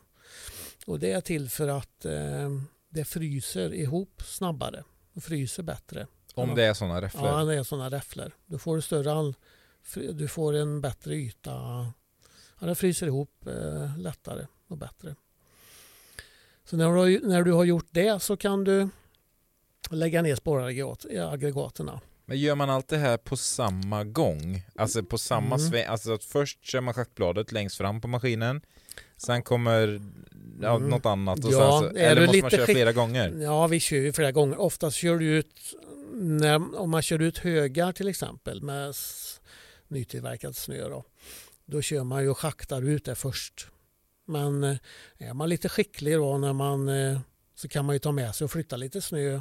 Och 0.86 0.98
det 0.98 1.12
är 1.12 1.20
till 1.20 1.50
för 1.50 1.68
att 1.68 2.04
eh, 2.04 2.50
det 2.88 3.04
fryser 3.04 3.74
ihop 3.74 4.22
snabbare 4.26 4.84
och 5.12 5.24
fryser 5.24 5.62
bättre. 5.62 6.06
Om 6.34 6.54
det 6.54 6.64
är 6.64 6.74
sådana 6.74 7.02
räfflor? 7.02 7.26
Ja, 7.26 7.44
det 7.44 7.54
är 7.54 7.62
sådana 7.62 7.90
räfflor. 7.90 8.32
Då 8.46 8.58
får 8.58 8.76
du 8.76 8.82
större 8.82 9.34
du 10.12 10.28
får 10.28 10.52
en 10.52 10.80
bättre 10.80 11.14
yta. 11.14 11.50
Ja, 12.60 12.66
det 12.66 12.74
fryser 12.74 13.06
ihop 13.06 13.46
eh, 13.46 13.98
lättare 13.98 14.46
och 14.68 14.78
bättre. 14.78 15.14
Så 16.64 16.76
när 16.76 17.04
du, 17.04 17.20
när 17.28 17.42
du 17.42 17.52
har 17.52 17.64
gjort 17.64 17.88
det 17.90 18.22
så 18.22 18.36
kan 18.36 18.64
du 18.64 18.88
lägga 19.90 20.22
ner 20.22 20.34
spåraggregaten. 20.34 21.90
Men 22.24 22.38
gör 22.38 22.54
man 22.54 22.70
allt 22.70 22.88
det 22.88 22.98
här 22.98 23.16
på 23.16 23.36
samma 23.36 24.04
gång? 24.04 24.62
Alltså 24.76 25.02
på 25.02 25.18
samma 25.18 25.54
mm. 25.54 25.58
sväng? 25.58 25.86
Alltså 25.86 26.12
att 26.12 26.24
först 26.24 26.64
kör 26.64 26.80
man 26.80 26.94
schaktbladet 26.94 27.52
längst 27.52 27.76
fram 27.76 28.00
på 28.00 28.08
maskinen 28.08 28.60
Sen 29.16 29.42
kommer 29.42 30.00
ja, 30.60 30.76
mm. 30.76 30.90
något 30.90 31.06
annat 31.06 31.44
och 31.44 31.52
ja, 31.52 31.80
sen 31.80 31.90
så, 31.90 31.96
eller 31.96 32.26
måste 32.26 32.42
man 32.42 32.50
köra 32.50 32.66
flera 32.66 32.92
gånger? 32.92 33.42
Ja, 33.42 33.66
vi 33.66 33.80
kör 33.80 33.96
ju 33.96 34.12
flera 34.12 34.32
gånger. 34.32 34.60
Oftast 34.60 34.96
kör 34.96 35.18
du 35.18 35.26
ut 35.26 35.74
när, 36.12 36.80
om 36.80 36.90
man 36.90 37.02
kör 37.02 37.18
ut 37.18 37.38
högar 37.38 37.92
till 37.92 38.08
exempel 38.08 38.62
med 38.62 38.94
nytillverkad 39.88 40.56
snö 40.56 40.88
då, 40.88 41.04
då 41.64 41.82
kör 41.82 42.04
man 42.04 42.22
ju 42.22 42.28
och 42.28 42.38
schaktar 42.38 42.82
ut 42.82 43.04
det 43.04 43.14
först. 43.14 43.66
Men 44.24 44.64
eh, 44.64 44.76
är 45.18 45.34
man 45.34 45.48
lite 45.48 45.68
skicklig 45.68 46.14
då 46.16 46.38
när 46.38 46.52
man 46.52 46.88
eh, 46.88 47.20
så 47.54 47.68
kan 47.68 47.84
man 47.84 47.94
ju 47.94 47.98
ta 47.98 48.12
med 48.12 48.34
sig 48.34 48.44
och 48.44 48.50
flytta 48.50 48.76
lite 48.76 49.00
snö 49.00 49.34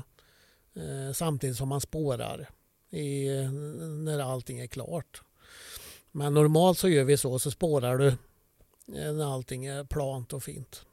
eh, 0.76 1.14
samtidigt 1.14 1.58
som 1.58 1.70
man 1.70 1.82
spårar 1.82 2.50
i, 2.92 3.30
när 4.04 4.20
allting 4.20 4.60
är 4.60 4.68
klart. 4.68 5.22
Men 6.12 6.34
normalt 6.34 6.78
så 6.78 6.90
gör 6.90 7.04
vi 7.04 7.18
så, 7.18 7.40
så 7.40 7.52
spårar 7.52 7.98
du 7.98 8.14
när 8.92 9.34
allting 9.34 9.66
är 9.66 9.84
plant 9.84 10.34
och 10.34 10.44
fint. 10.44 10.86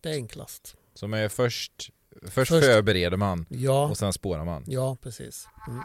Det 0.00 0.10
är 0.10 0.14
enklast. 0.14 0.76
Så 0.94 1.08
med 1.08 1.32
först, 1.32 1.90
först, 2.22 2.34
först 2.34 2.50
förbereder 2.50 3.16
man 3.16 3.46
ja, 3.48 3.88
och 3.88 3.98
sen 3.98 4.12
spårar 4.12 4.44
man? 4.44 4.64
Ja, 4.66 4.96
precis. 5.02 5.48
Mm. 5.68 5.80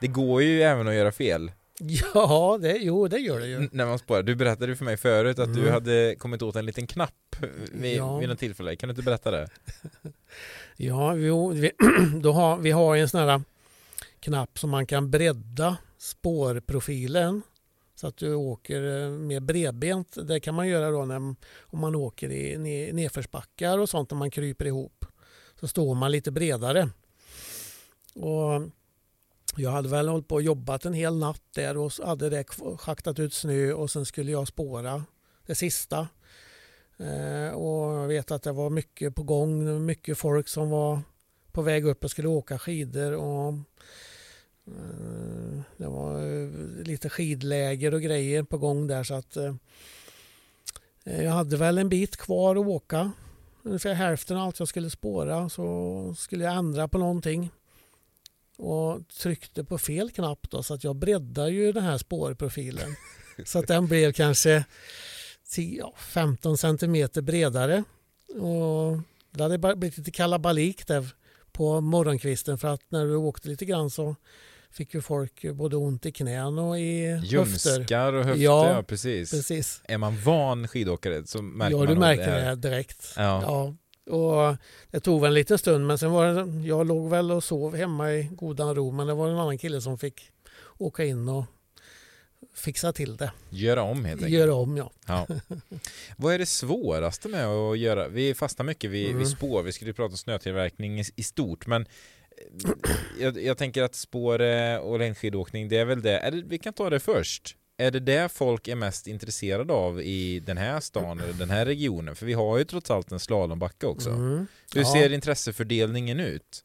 Det 0.00 0.06
går 0.06 0.42
ju 0.42 0.62
även 0.62 0.88
att 0.88 0.94
göra 0.94 1.12
fel. 1.12 1.52
Ja, 1.80 2.58
det, 2.60 2.76
jo 2.76 3.08
det 3.08 3.18
gör 3.18 3.40
det 3.40 3.46
ju. 3.46 3.68
när 3.72 3.86
man 3.86 3.98
spårar. 3.98 4.22
Du 4.22 4.34
berättade 4.34 4.76
för 4.76 4.84
mig 4.84 4.96
förut 4.96 5.38
att 5.38 5.46
mm. 5.46 5.60
du 5.60 5.70
hade 5.70 6.14
kommit 6.18 6.42
åt 6.42 6.56
en 6.56 6.66
liten 6.66 6.86
knapp 6.86 7.36
vid, 7.72 7.96
ja. 7.96 8.18
vid 8.18 8.28
något 8.28 8.38
tillfälle. 8.38 8.76
Kan 8.76 8.88
du 8.88 8.90
inte 8.90 9.02
berätta 9.02 9.30
det? 9.30 9.48
ja, 10.76 11.16
jo, 11.16 11.48
vi, 11.48 11.70
då 12.22 12.32
har, 12.32 12.56
vi 12.56 12.70
har 12.70 12.96
en 12.96 13.08
sån 13.08 13.20
här 13.20 13.42
knapp 14.20 14.58
som 14.58 14.70
man 14.70 14.86
kan 14.86 15.10
bredda 15.10 15.76
spårprofilen 15.98 17.42
så 17.94 18.06
att 18.06 18.16
du 18.16 18.34
åker 18.34 19.02
eh, 19.02 19.10
mer 19.10 19.40
bredbent. 19.40 20.16
Det 20.28 20.40
kan 20.40 20.54
man 20.54 20.68
göra 20.68 20.90
då 20.90 21.04
när, 21.04 21.16
om 21.60 21.78
man 21.80 21.94
åker 21.94 22.30
i 22.30 22.92
nedförsbackar 22.92 23.78
och 23.78 23.88
sånt 23.88 24.10
när 24.10 24.18
man 24.18 24.30
kryper 24.30 24.64
ihop. 24.64 25.04
Så 25.60 25.68
står 25.68 25.94
man 25.94 26.12
lite 26.12 26.30
bredare. 26.30 26.90
Och 28.14 28.62
jag 29.60 29.70
hade 29.70 29.88
väl 29.88 30.08
hållit 30.08 30.28
på 30.28 30.34
och 30.34 30.42
jobbat 30.42 30.84
en 30.84 30.92
hel 30.92 31.18
natt 31.18 31.42
där 31.54 31.76
och 31.76 31.92
hade 32.04 32.30
det 32.30 32.44
schaktat 32.78 33.18
ut 33.18 33.34
snö 33.34 33.72
och 33.72 33.90
sen 33.90 34.06
skulle 34.06 34.32
jag 34.32 34.48
spåra 34.48 35.04
det 35.46 35.54
sista. 35.54 36.08
Eh, 36.96 37.54
och 37.54 37.94
jag 37.94 38.08
vet 38.08 38.30
att 38.30 38.42
det 38.42 38.52
var 38.52 38.70
mycket 38.70 39.14
på 39.14 39.22
gång, 39.22 39.86
mycket 39.86 40.18
folk 40.18 40.48
som 40.48 40.70
var 40.70 41.00
på 41.52 41.62
väg 41.62 41.86
upp 41.86 42.04
och 42.04 42.10
skulle 42.10 42.28
åka 42.28 42.58
skidor. 42.58 43.12
Och, 43.12 43.48
eh, 44.66 45.60
det 45.76 45.86
var 45.86 46.42
eh, 46.42 46.48
lite 46.84 47.08
skidläger 47.08 47.94
och 47.94 48.02
grejer 48.02 48.42
på 48.42 48.58
gång 48.58 48.86
där 48.86 49.04
så 49.04 49.14
att 49.14 49.36
eh, 49.36 49.54
jag 51.04 51.32
hade 51.32 51.56
väl 51.56 51.78
en 51.78 51.88
bit 51.88 52.16
kvar 52.16 52.56
att 52.56 52.66
åka. 52.66 53.12
Ungefär 53.62 53.94
hälften 53.94 54.36
av 54.36 54.42
allt 54.42 54.58
jag 54.58 54.68
skulle 54.68 54.90
spåra 54.90 55.48
så 55.48 56.14
skulle 56.18 56.44
jag 56.44 56.54
ändra 56.54 56.88
på 56.88 56.98
någonting 56.98 57.50
och 58.58 59.08
tryckte 59.08 59.64
på 59.64 59.78
fel 59.78 60.10
knapp 60.10 60.50
då, 60.50 60.62
så 60.62 60.74
att 60.74 60.84
jag 60.84 60.96
breddade 60.96 61.50
ju 61.50 61.72
den 61.72 61.84
här 61.84 61.98
spårprofilen 61.98 62.96
så 63.44 63.58
att 63.58 63.66
den 63.66 63.86
blev 63.86 64.12
kanske 64.12 64.64
10, 65.50 65.92
15 65.96 66.58
centimeter 66.58 67.22
bredare. 67.22 67.84
Och 68.28 68.98
det 69.30 69.42
hade 69.42 69.58
blivit 69.58 69.98
lite 69.98 70.10
kalabalik 70.10 70.86
där 70.86 71.08
på 71.52 71.80
morgonkvisten 71.80 72.58
för 72.58 72.68
att 72.68 72.82
när 72.88 73.06
du 73.06 73.16
åkte 73.16 73.48
lite 73.48 73.64
grann 73.64 73.90
så 73.90 74.16
fick 74.70 74.94
ju 74.94 75.02
folk 75.02 75.44
både 75.54 75.76
ont 75.76 76.06
i 76.06 76.12
knän 76.12 76.58
och 76.58 76.78
i 76.78 77.20
Ljumskar 77.24 78.12
och 78.12 78.24
höfter, 78.24 78.42
ja, 78.42 78.72
ja 78.72 78.82
precis. 78.82 79.30
precis. 79.30 79.82
Är 79.84 79.98
man 79.98 80.20
van 80.24 80.68
skidåkare 80.68 81.26
så 81.26 81.42
märker 81.42 81.76
ja, 81.76 81.78
man 81.78 81.86
du 81.86 81.94
märker 81.94 82.34
det, 82.34 82.44
det 82.44 82.54
direkt. 82.54 83.12
Ja. 83.16 83.42
ja. 83.42 83.74
Och 84.08 84.56
det 84.90 85.00
tog 85.00 85.20
väl 85.20 85.28
en 85.28 85.34
liten 85.34 85.58
stund 85.58 85.86
men 85.86 85.98
sen 85.98 86.10
var 86.10 86.26
det, 86.26 86.68
jag 86.68 86.86
låg 86.86 87.10
väl 87.10 87.30
och 87.30 87.44
sov 87.44 87.76
hemma 87.76 88.12
i 88.12 88.22
godan 88.32 88.74
ro 88.74 88.90
men 88.90 89.06
det 89.06 89.14
var 89.14 89.28
en 89.28 89.38
annan 89.38 89.58
kille 89.58 89.80
som 89.80 89.98
fick 89.98 90.30
åka 90.78 91.04
in 91.04 91.28
och 91.28 91.44
fixa 92.54 92.92
till 92.92 93.16
det. 93.16 93.32
Göra 93.50 93.82
om 93.82 94.04
helt 94.04 94.22
enkelt. 94.22 94.38
Göra 94.38 94.54
om 94.54 94.76
ja. 94.76 94.90
ja. 95.06 95.26
Vad 96.16 96.34
är 96.34 96.38
det 96.38 96.46
svåraste 96.46 97.28
med 97.28 97.46
att 97.46 97.78
göra? 97.78 98.08
Vi 98.08 98.34
fastnar 98.34 98.66
mycket 98.66 98.90
vid, 98.90 99.06
mm. 99.06 99.18
vid 99.18 99.28
spår, 99.28 99.62
vi 99.62 99.72
skulle 99.72 99.92
prata 99.92 100.12
om 100.12 100.16
snötillverkning 100.16 101.00
i, 101.00 101.04
i 101.16 101.22
stort 101.22 101.66
men 101.66 101.82
eh, 101.82 102.70
jag, 103.20 103.42
jag, 103.42 103.58
tänker 103.58 103.82
att 103.82 103.94
spår 103.94 104.42
och 104.78 104.98
längdskidåkning 104.98 105.68
det 105.68 105.78
är 105.78 105.84
väl 105.84 106.02
det, 106.02 106.18
eller 106.18 106.42
vi 106.42 106.58
kan 106.58 106.72
ta 106.72 106.90
det 106.90 107.00
först 107.00 107.57
är 107.80 107.90
det 107.90 108.00
det 108.00 108.32
folk 108.32 108.68
är 108.68 108.76
mest 108.76 109.06
intresserade 109.06 109.72
av 109.72 110.02
i 110.02 110.40
den 110.40 110.56
här 110.56 110.80
stan 110.80 111.20
eller 111.20 111.32
den 111.32 111.50
här 111.50 111.66
regionen? 111.66 112.16
För 112.16 112.26
vi 112.26 112.32
har 112.32 112.58
ju 112.58 112.64
trots 112.64 112.90
allt 112.90 113.12
en 113.12 113.20
slalombacke 113.20 113.86
också. 113.86 114.10
Mm. 114.10 114.46
Hur 114.74 114.80
ja. 114.80 114.92
ser 114.92 115.12
intressefördelningen 115.12 116.20
ut? 116.20 116.64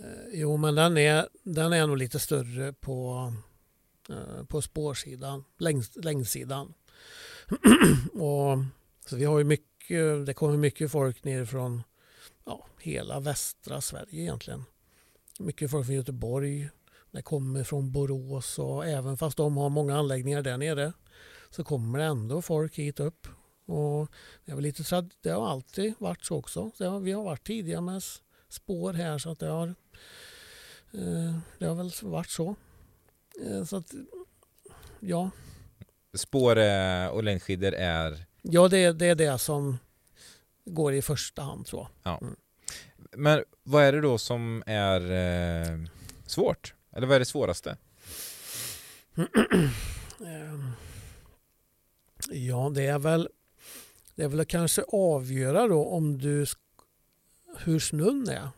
Eh, 0.00 0.40
jo, 0.40 0.56
men 0.56 0.74
den 0.74 0.96
är, 0.96 1.28
den 1.42 1.72
är 1.72 1.86
nog 1.86 1.96
lite 1.96 2.18
större 2.18 2.72
på, 2.72 3.32
eh, 4.08 4.44
på 4.44 4.62
spårsidan, 4.62 5.44
längs, 5.58 5.96
längdsidan. 5.96 6.74
och, 8.12 8.58
så 9.06 9.16
vi 9.16 9.24
har 9.24 9.38
ju 9.38 9.44
mycket, 9.44 10.26
det 10.26 10.34
kommer 10.34 10.56
mycket 10.56 10.90
folk 10.90 11.24
nerifrån 11.24 11.82
ja, 12.44 12.66
hela 12.80 13.20
västra 13.20 13.80
Sverige 13.80 14.22
egentligen. 14.22 14.64
Mycket 15.38 15.70
folk 15.70 15.86
från 15.86 15.94
Göteborg, 15.94 16.68
det 17.12 17.22
kommer 17.22 17.64
från 17.64 17.92
Borås 17.92 18.58
och 18.58 18.86
även 18.86 19.16
fast 19.16 19.36
de 19.36 19.56
har 19.56 19.68
många 19.68 19.98
anläggningar 19.98 20.42
där 20.42 20.56
nere 20.56 20.92
så 21.50 21.64
kommer 21.64 21.98
det 21.98 22.04
ändå 22.04 22.42
folk 22.42 22.78
hit 22.78 23.00
upp. 23.00 23.26
Och 23.66 24.10
det, 24.44 24.52
är 24.52 24.56
lite, 24.56 25.08
det 25.20 25.30
har 25.30 25.48
alltid 25.48 25.94
varit 25.98 26.24
så 26.24 26.36
också. 26.36 26.70
Har, 26.78 27.00
vi 27.00 27.12
har 27.12 27.24
varit 27.24 27.46
tidiga 27.46 27.80
med 27.80 28.02
spår 28.48 28.92
här 28.92 29.18
så 29.18 29.30
att 29.30 29.38
det 29.38 29.46
har, 29.46 29.68
eh, 30.92 31.38
det 31.58 31.66
har 31.66 31.74
väl 31.74 31.90
varit 32.02 32.30
så. 32.30 32.54
Eh, 33.46 33.64
så 33.64 33.76
att, 33.76 33.94
ja. 35.00 35.30
Spår 36.14 36.56
och 37.10 37.24
längdskidor 37.24 37.74
är? 37.74 38.26
Ja, 38.42 38.68
det, 38.68 38.92
det 38.92 39.06
är 39.06 39.14
det 39.14 39.38
som 39.38 39.78
går 40.64 40.94
i 40.94 41.02
första 41.02 41.42
hand 41.42 41.66
tror 41.66 41.82
jag. 41.82 42.12
Ja. 42.12 42.18
Mm. 42.20 42.36
Men 43.16 43.44
vad 43.62 43.84
är 43.84 43.92
det 43.92 44.00
då 44.00 44.18
som 44.18 44.62
är 44.66 45.10
eh, 45.10 45.78
svårt? 46.26 46.74
Eller 46.92 47.06
vad 47.06 47.14
är 47.14 47.18
det 47.18 47.24
svåraste? 47.24 47.76
Ehm, 50.26 50.70
ja, 52.30 52.72
det 52.74 52.86
är 52.86 52.98
väl 52.98 53.28
det 54.14 54.22
är 54.22 54.28
väl 54.28 54.40
att 54.40 54.48
kanske 54.48 54.82
avgöra 54.82 55.68
då 55.68 55.86
om 55.86 56.18
du 56.18 56.46
hur 57.58 57.78
snön 57.78 58.28
är 58.28 58.48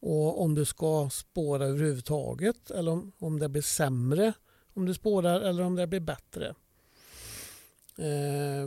och 0.00 0.42
om 0.42 0.54
du 0.54 0.64
ska 0.64 1.10
spåra 1.12 1.64
överhuvudtaget 1.64 2.70
eller 2.70 2.92
om, 2.92 3.12
om 3.18 3.38
det 3.38 3.48
blir 3.48 3.62
sämre 3.62 4.32
om 4.74 4.86
du 4.86 4.94
spårar 4.94 5.40
eller 5.40 5.62
om 5.62 5.76
det 5.76 5.86
blir 5.86 6.00
bättre. 6.00 6.54
Eh, 7.98 8.62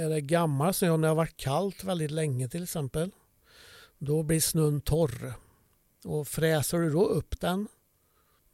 är 0.00 0.08
det 0.08 0.20
gammal 0.20 0.74
snö, 0.74 0.90
om 0.90 1.00
det 1.00 1.08
har 1.08 1.14
varit 1.14 1.36
kallt 1.36 1.84
väldigt 1.84 2.10
länge 2.10 2.48
till 2.48 2.62
exempel, 2.62 3.10
då 3.98 4.22
blir 4.22 4.40
snön 4.40 4.80
torr. 4.80 5.34
Och 6.04 6.28
fräser 6.28 6.78
du 6.78 6.90
då 6.90 7.06
upp 7.06 7.40
den 7.40 7.68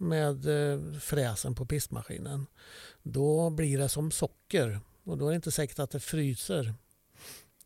med 0.01 0.47
eh, 0.47 0.93
fräsen 1.01 1.55
på 1.55 1.67
pistmaskinen, 1.67 2.47
då 3.03 3.51
blir 3.51 3.79
det 3.79 3.89
som 3.89 4.11
socker 4.11 4.81
och 5.05 5.19
då 5.19 5.27
är 5.27 5.31
det 5.31 5.37
inte 5.37 5.51
säkert 5.51 5.79
att 5.79 5.91
det 5.91 6.01
fryser 6.01 6.75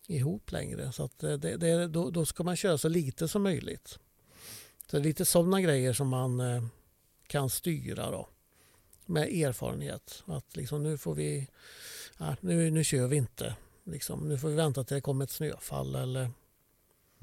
ihop 0.07 0.53
längre. 0.53 0.93
Så 0.93 1.05
att 1.05 1.23
eh, 1.23 1.33
det, 1.33 1.57
det, 1.57 1.89
då, 1.89 2.11
då 2.11 2.27
ska 2.27 2.43
man 2.43 2.57
köra 2.57 2.79
så 2.79 2.89
lite 2.89 3.29
som 3.29 3.43
möjligt. 3.43 3.99
Så 4.87 4.97
det 4.97 5.03
är 5.03 5.05
lite 5.05 5.25
sådana 5.25 5.61
grejer 5.61 5.93
som 5.93 6.09
man 6.09 6.41
eh, 6.41 6.65
kan 7.27 7.51
styra 7.51 8.11
då 8.11 8.29
med 9.07 9.29
erfarenhet. 9.29 10.23
Att 10.27 10.57
liksom 10.57 10.83
nu 10.83 10.99
får 10.99 11.15
vi, 11.15 11.49
ja, 12.19 12.37
nu, 12.41 12.71
nu 12.71 12.85
kör 12.85 13.07
vi 13.07 13.17
inte. 13.17 13.57
Liksom, 13.85 14.29
nu 14.29 14.39
får 14.39 14.49
vi 14.49 14.55
vänta 14.55 14.85
till 14.85 14.95
det 14.95 15.01
kommer 15.01 15.25
ett 15.25 15.31
snöfall 15.31 15.95
eller 15.95 16.31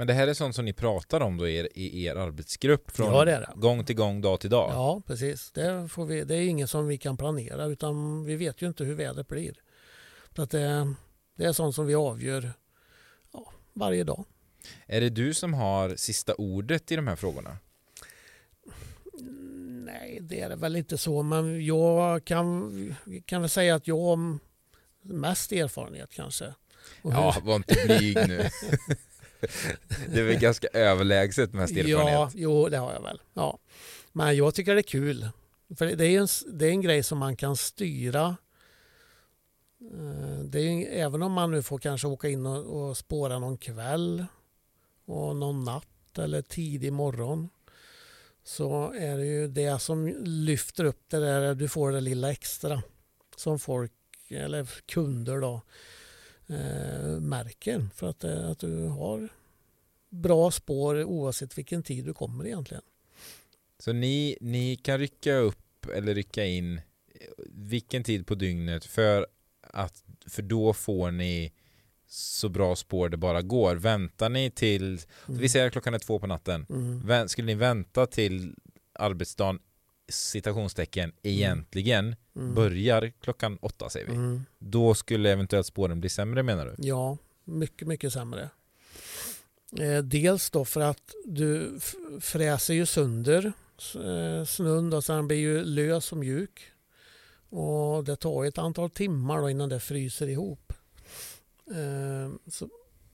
men 0.01 0.07
det 0.07 0.13
här 0.13 0.27
är 0.27 0.33
sånt 0.33 0.55
som 0.55 0.65
ni 0.65 0.73
pratar 0.73 1.21
om 1.21 1.37
då 1.37 1.47
i 1.47 1.55
er, 1.55 1.67
i 1.73 2.05
er 2.05 2.15
arbetsgrupp 2.15 2.91
från 2.91 3.13
ja, 3.13 3.25
det 3.25 3.31
det. 3.31 3.49
gång 3.55 3.85
till 3.85 3.95
gång, 3.95 4.21
dag 4.21 4.39
till 4.39 4.49
dag? 4.49 4.71
Ja, 4.73 5.01
precis. 5.05 5.51
Det, 5.51 5.87
får 5.87 6.05
vi, 6.05 6.23
det 6.23 6.35
är 6.35 6.41
inget 6.41 6.69
som 6.69 6.87
vi 6.87 6.97
kan 6.97 7.17
planera 7.17 7.65
utan 7.65 8.25
vi 8.25 8.35
vet 8.35 8.61
ju 8.61 8.67
inte 8.67 8.83
hur 8.83 8.95
vädret 8.95 9.27
blir. 9.27 9.53
Så 10.35 10.41
att 10.41 10.49
det, 10.49 10.93
det 11.35 11.45
är 11.45 11.53
sånt 11.53 11.75
som 11.75 11.87
vi 11.87 11.95
avgör 11.95 12.53
ja, 13.31 13.51
varje 13.73 14.03
dag. 14.03 14.25
Är 14.85 15.01
det 15.01 15.09
du 15.09 15.33
som 15.33 15.53
har 15.53 15.95
sista 15.95 16.33
ordet 16.33 16.91
i 16.91 16.95
de 16.95 17.07
här 17.07 17.15
frågorna? 17.15 17.57
Nej, 19.85 20.19
det 20.21 20.41
är 20.41 20.49
det 20.49 20.55
väl 20.55 20.75
inte 20.75 20.97
så, 20.97 21.23
men 21.23 21.65
jag 21.65 22.25
kan, 22.25 22.95
kan 23.25 23.41
väl 23.41 23.49
säga 23.49 23.75
att 23.75 23.87
jag 23.87 23.99
har 23.99 24.37
mest 25.01 25.51
erfarenhet 25.51 26.09
kanske. 26.13 26.53
ja, 27.01 27.37
var 27.43 27.55
inte 27.55 27.75
blyg 27.85 28.15
nu. 28.27 28.49
det 30.07 30.19
är 30.19 30.23
väl 30.23 30.39
ganska 30.39 30.67
överlägset 30.67 31.53
mest 31.53 31.77
erfarenhet? 31.77 32.13
Ja, 32.13 32.31
jo, 32.33 32.69
det 32.69 32.77
har 32.77 32.93
jag 32.93 33.01
väl. 33.01 33.21
Ja. 33.33 33.59
Men 34.11 34.35
jag 34.35 34.55
tycker 34.55 34.75
det 34.75 34.81
är 34.81 34.83
kul. 34.83 35.29
För 35.77 35.85
det 35.85 36.05
är 36.05 36.19
en, 36.19 36.27
det 36.59 36.65
är 36.65 36.69
en 36.69 36.81
grej 36.81 37.03
som 37.03 37.17
man 37.17 37.35
kan 37.35 37.57
styra. 37.57 38.37
Eh, 39.81 40.39
det 40.43 40.59
är, 40.59 41.05
även 41.05 41.21
om 41.21 41.31
man 41.31 41.51
nu 41.51 41.63
får 41.63 41.79
kanske 41.79 42.07
åka 42.07 42.29
in 42.29 42.45
och, 42.45 42.89
och 42.89 42.97
spåra 42.97 43.39
någon 43.39 43.57
kväll 43.57 44.25
och 45.05 45.35
någon 45.35 45.63
natt 45.63 46.17
eller 46.17 46.41
tidig 46.41 46.93
morgon 46.93 47.49
så 48.43 48.93
är 48.93 49.17
det 49.17 49.25
ju 49.25 49.47
det 49.47 49.79
som 49.79 50.07
lyfter 50.23 50.83
upp 50.83 51.03
det 51.07 51.19
där, 51.19 51.55
du 51.55 51.67
får 51.67 51.91
det 51.91 52.01
lilla 52.01 52.31
extra 52.31 52.83
som 53.35 53.59
folk 53.59 53.91
eller 54.29 54.69
kunder 54.85 55.41
då 55.41 55.61
eh, 56.51 57.19
märker 57.19 57.87
för 57.95 58.09
att, 58.09 58.23
eh, 58.23 58.49
att 58.49 58.59
du 58.59 58.85
har 58.87 59.29
bra 60.09 60.51
spår 60.51 61.03
oavsett 61.03 61.57
vilken 61.57 61.83
tid 61.83 62.05
du 62.05 62.13
kommer 62.13 62.45
egentligen. 62.45 62.83
Så 63.79 63.93
ni, 63.93 64.37
ni 64.41 64.75
kan 64.75 64.99
rycka 64.99 65.35
upp 65.35 65.85
eller 65.95 66.15
rycka 66.15 66.45
in 66.45 66.77
eh, 66.77 66.81
vilken 67.47 68.03
tid 68.03 68.27
på 68.27 68.35
dygnet 68.35 68.85
för 68.85 69.27
att 69.61 70.03
för 70.25 70.41
då 70.41 70.73
får 70.73 71.11
ni 71.11 71.53
så 72.07 72.49
bra 72.49 72.75
spår 72.75 73.09
det 73.09 73.17
bara 73.17 73.41
går. 73.41 73.75
Väntar 73.75 74.29
ni 74.29 74.51
till, 74.51 74.83
mm. 75.27 75.41
vi 75.41 75.49
säger 75.49 75.69
klockan 75.69 75.93
är 75.93 75.99
två 75.99 76.19
på 76.19 76.27
natten, 76.27 76.65
mm. 76.69 77.27
skulle 77.27 77.45
ni 77.45 77.55
vänta 77.55 78.05
till 78.05 78.55
arbetsdagen 78.93 79.59
citationstecken 80.11 81.03
mm. 81.03 81.15
egentligen 81.21 82.15
mm. 82.35 82.55
börjar 82.55 83.13
klockan 83.21 83.57
åtta 83.61 83.89
säger 83.89 84.07
vi. 84.07 84.13
Mm. 84.13 84.45
Då 84.59 84.95
skulle 84.95 85.31
eventuellt 85.31 85.67
spåren 85.67 85.99
bli 85.99 86.09
sämre 86.09 86.43
menar 86.43 86.65
du? 86.65 86.75
Ja, 86.77 87.17
mycket, 87.43 87.87
mycket 87.87 88.13
sämre. 88.13 88.49
Eh, 89.79 89.97
dels 90.03 90.49
då 90.49 90.65
för 90.65 90.81
att 90.81 91.15
du 91.25 91.79
fräser 92.21 92.73
ju 92.73 92.85
sönder 92.85 93.53
eh, 93.95 94.45
snön 94.45 94.93
och 94.93 95.03
sen 95.03 95.27
blir 95.27 95.37
ju 95.37 95.63
lös 95.63 96.11
och 96.11 96.17
mjuk. 96.17 96.71
Och 97.49 98.03
det 98.03 98.15
tar 98.15 98.45
ett 98.45 98.57
antal 98.57 98.89
timmar 98.89 99.49
innan 99.49 99.69
det 99.69 99.79
fryser 99.79 100.27
ihop. 100.27 100.73
Eh, 101.71 102.33
så 102.47 102.69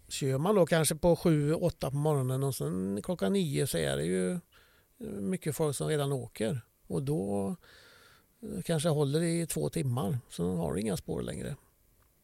kör 0.07 0.37
man 0.37 0.55
då 0.55 0.65
kanske 0.65 0.95
på 0.95 1.15
7-8 1.15 1.89
på 1.89 1.95
morgonen 1.95 2.43
och 2.43 2.55
sen 2.55 3.01
klockan 3.03 3.33
9 3.33 3.67
så 3.67 3.77
är 3.77 3.97
det 3.97 4.05
ju 4.05 4.39
mycket 5.19 5.55
folk 5.55 5.75
som 5.75 5.87
redan 5.87 6.11
åker. 6.11 6.61
Och 6.87 7.03
då 7.03 7.55
kanske 8.65 8.89
håller 8.89 9.21
i 9.21 9.47
två 9.47 9.69
timmar, 9.69 10.19
så 10.29 10.55
har 10.55 10.73
du 10.73 10.81
inga 10.81 10.97
spår 10.97 11.21
längre. 11.21 11.55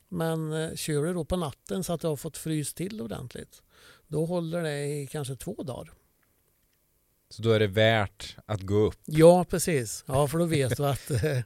Men 0.10 0.54
eh, 0.54 0.76
kör 0.76 1.04
du 1.04 1.13
då 1.13 1.26
på 1.26 1.36
natten 1.36 1.84
så 1.84 1.93
att 1.93 2.02
du 2.02 2.08
har 2.08 2.15
fått 2.15 2.38
frys 2.38 2.73
till 2.73 3.02
ordentligt, 3.02 3.62
då 4.08 4.26
håller 4.26 4.63
det 4.63 4.86
i 4.86 5.08
kanske 5.08 5.36
två 5.36 5.63
dagar. 5.63 5.91
Så 7.30 7.41
då 7.41 7.52
är 7.52 7.60
det 7.60 7.67
värt 7.67 8.38
att 8.45 8.62
gå 8.62 8.76
upp? 8.76 8.97
Ja, 9.06 9.45
precis. 9.49 10.04
Ja, 10.08 10.28
för 10.28 10.38
då 10.38 10.45
vet 10.45 10.78
du 10.78 10.86
att 10.86 11.12
eh, 11.12 11.39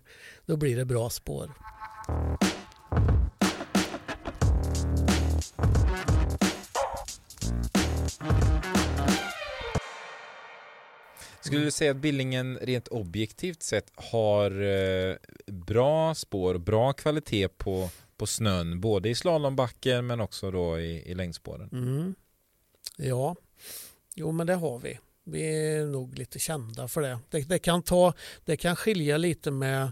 då 0.45 0.57
blir 0.57 0.77
det 0.77 0.85
bra 0.85 1.09
spår. 1.09 1.51
Skulle 11.47 11.65
du 11.65 11.71
säga 11.71 11.91
att 11.91 11.97
Billingen 11.97 12.57
rent 12.57 12.87
objektivt 12.87 13.63
sett 13.63 13.91
har 13.95 14.61
eh, 14.61 15.15
bra 15.45 16.15
spår, 16.15 16.57
bra 16.57 16.93
kvalitet 16.93 17.47
på, 17.47 17.89
på 18.17 18.27
snön, 18.27 18.81
både 18.81 19.09
i 19.09 19.15
slalombacken 19.15 20.07
men 20.07 20.21
också 20.21 20.51
då 20.51 20.79
i, 20.79 21.11
i 21.11 21.13
längdspåren? 21.13 21.69
Mm. 21.71 22.15
Ja, 22.97 23.35
jo 24.15 24.31
men 24.31 24.47
det 24.47 24.55
har 24.55 24.79
vi. 24.79 24.99
Vi 25.23 25.67
är 25.67 25.85
nog 25.85 26.17
lite 26.17 26.39
kända 26.39 26.87
för 26.87 27.01
det. 27.01 27.19
det. 27.29 27.49
Det, 27.49 27.59
kan 27.59 27.83
ta, 27.83 28.13
det 28.45 28.57
kan 28.57 28.75
skilja 28.75 29.17
lite 29.17 29.51
med 29.51 29.91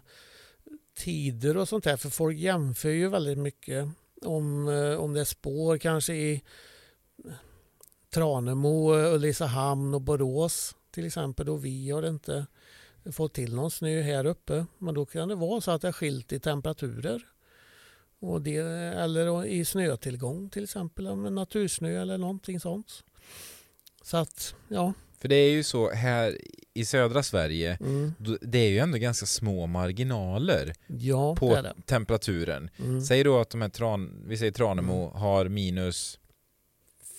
tider 0.97 1.57
och 1.57 1.69
sånt 1.69 1.83
där 1.83 1.97
för 1.97 2.09
folk 2.09 2.37
jämför 2.37 2.89
ju 2.89 3.09
väldigt 3.09 3.37
mycket 3.37 3.87
om, 4.21 4.67
eh, 4.67 4.95
om 4.95 5.13
det 5.13 5.19
är 5.19 5.25
spår 5.25 5.77
kanske 5.77 6.13
i 6.13 6.41
Tranemo, 8.13 8.95
eh, 8.95 9.13
Ulricehamn 9.13 9.93
och 9.93 10.01
Borås 10.01 10.75
till 10.95 11.05
exempel 11.05 11.49
och 11.49 11.65
vi 11.65 11.91
har 11.91 12.07
inte 12.07 12.45
fått 13.11 13.33
till 13.33 13.55
någon 13.55 13.71
snö 13.71 14.01
här 14.01 14.25
uppe. 14.25 14.65
Men 14.77 14.93
då 14.95 15.05
kan 15.05 15.29
det 15.29 15.35
vara 15.35 15.61
så 15.61 15.71
att 15.71 15.81
det 15.81 15.87
är 15.87 15.91
skilt 15.91 16.33
i 16.33 16.39
temperaturer. 16.39 17.21
Och 18.19 18.41
det, 18.41 18.55
eller 18.55 19.45
i 19.45 19.65
snötillgång 19.65 20.49
till 20.49 20.63
exempel, 20.63 21.15
med 21.15 21.33
natursnö 21.33 22.01
eller 22.01 22.17
någonting 22.17 22.59
sånt. 22.59 23.03
Så 24.03 24.17
att, 24.17 24.55
ja. 24.67 24.93
För 25.19 25.27
det 25.27 25.35
är 25.35 25.51
ju 25.51 25.63
så 25.63 25.91
här 25.91 26.37
i 26.73 26.85
södra 26.85 27.23
Sverige, 27.23 27.77
mm. 27.81 28.13
det 28.41 28.59
är 28.59 28.69
ju 28.69 28.79
ändå 28.79 28.97
ganska 28.97 29.25
små 29.25 29.67
marginaler 29.67 30.73
ja, 30.87 31.35
på 31.35 31.55
det 31.55 31.61
det. 31.61 31.73
temperaturen. 31.85 32.69
Mm. 32.77 33.01
Säg 33.01 33.23
då 33.23 33.39
att 33.39 33.49
de 33.49 33.61
här 33.61 33.69
tran, 33.69 34.23
vi 34.27 34.37
säger 34.37 34.51
Tranemo 34.51 35.07
mm. 35.07 35.21
har 35.21 35.49
minus 35.49 36.19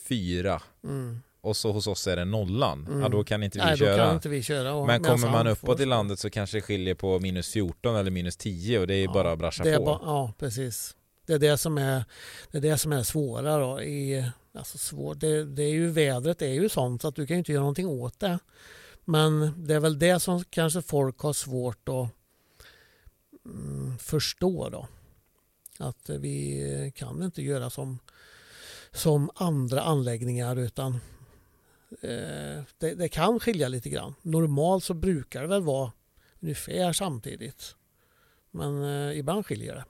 fyra. 0.09 0.63
Mm 0.85 1.21
och 1.47 1.57
så 1.57 1.73
hos 1.73 1.87
oss 1.87 2.07
är 2.07 2.17
det 2.17 2.25
nollan, 2.25 2.87
mm. 2.87 3.01
ja 3.01 3.09
då 3.09 3.25
kan 3.25 3.43
inte 3.43 3.59
vi 3.59 3.65
Nej, 3.65 3.77
köra. 3.77 3.97
Då 3.97 3.97
kan 3.97 4.15
inte 4.15 4.29
vi 4.29 4.43
köra 4.43 4.87
Men 4.87 5.03
kommer 5.03 5.31
man 5.31 5.47
uppåt 5.47 5.81
i 5.81 5.85
landet 5.85 6.19
så 6.19 6.31
kanske 6.31 6.57
det 6.57 6.61
skiljer 6.61 6.95
på 6.95 7.19
minus 7.21 7.49
14 7.49 7.97
eller 7.97 8.11
minus 8.11 8.37
10 8.37 8.81
och 8.81 8.87
det 8.87 8.95
är 8.95 9.05
ja, 9.05 9.13
bara 9.13 9.33
att 9.33 9.39
brascha 9.39 9.65
på. 9.65 9.85
Bara, 9.85 10.01
ja, 10.03 10.33
precis. 10.39 10.97
Det 11.27 11.33
är 11.33 11.39
det 11.39 11.59
som 11.59 11.79
är 11.79 12.05
det, 12.51 12.59
är 12.59 12.63
det 12.63 12.79
som 12.79 12.93
är 12.93 13.03
svåra. 13.03 13.59
Då. 13.59 13.83
I, 13.83 14.31
alltså 14.55 14.79
svår, 14.79 15.15
det, 15.15 15.45
det 15.45 15.63
är 15.63 15.73
ju, 15.73 15.91
vädret 15.91 16.43
är 16.43 16.53
ju 16.53 16.69
sånt 16.69 17.03
så 17.03 17.09
att 17.09 17.15
du 17.15 17.27
kan 17.27 17.37
inte 17.37 17.53
göra 17.53 17.61
någonting 17.61 17.87
åt 17.87 18.21
det. 18.21 18.39
Men 19.05 19.53
det 19.67 19.75
är 19.75 19.81
väl 19.81 19.99
det 19.99 20.21
som 20.21 20.45
kanske 20.45 20.83
folk 20.83 21.19
har 21.19 21.33
svårt 21.33 21.89
att 21.89 22.09
mm, 23.45 23.99
förstå. 23.99 24.69
Då. 24.69 24.89
Att 25.79 26.11
vi 26.11 26.93
kan 26.97 27.23
inte 27.23 27.43
göra 27.43 27.71
som, 27.71 27.99
som 28.93 29.31
andra 29.35 29.83
anläggningar 29.83 30.57
utan 30.57 31.01
det, 32.79 32.95
det, 32.95 33.09
kan 33.09 33.41
skilja 33.41 33.69
lite 33.69 33.89
grann. 33.89 34.15
Normalt 34.23 34.85
så 34.85 34.95
brukar 34.95 35.43
det 35.43 35.47
väl 35.47 35.63
vara 35.63 35.93
ungefär 36.41 36.93
samtidigt. 36.93 37.77
Men 38.51 38.85
eh, 38.85 39.19
ibland 39.19 39.47
skiljer 39.47 39.75
det. 39.75 39.85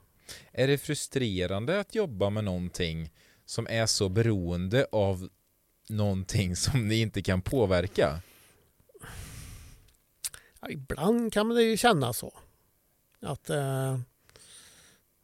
Är 0.51 0.67
det 0.67 0.77
frustrerande 0.77 1.79
att 1.79 1.95
jobba 1.95 2.29
med 2.29 2.43
någonting 2.43 3.13
som 3.45 3.67
är 3.69 3.85
så 3.85 4.09
beroende 4.09 4.87
av 4.91 5.29
någonting 5.89 6.55
som 6.55 6.87
ni 6.87 7.01
inte 7.01 7.21
kan 7.21 7.41
påverka? 7.41 8.21
Ja, 10.61 10.69
ibland 10.69 11.33
kan 11.33 11.49
det 11.49 11.63
ju 11.63 11.77
kännas 11.77 12.17
så. 12.17 12.33
Att 13.21 13.49
eh, 13.49 13.99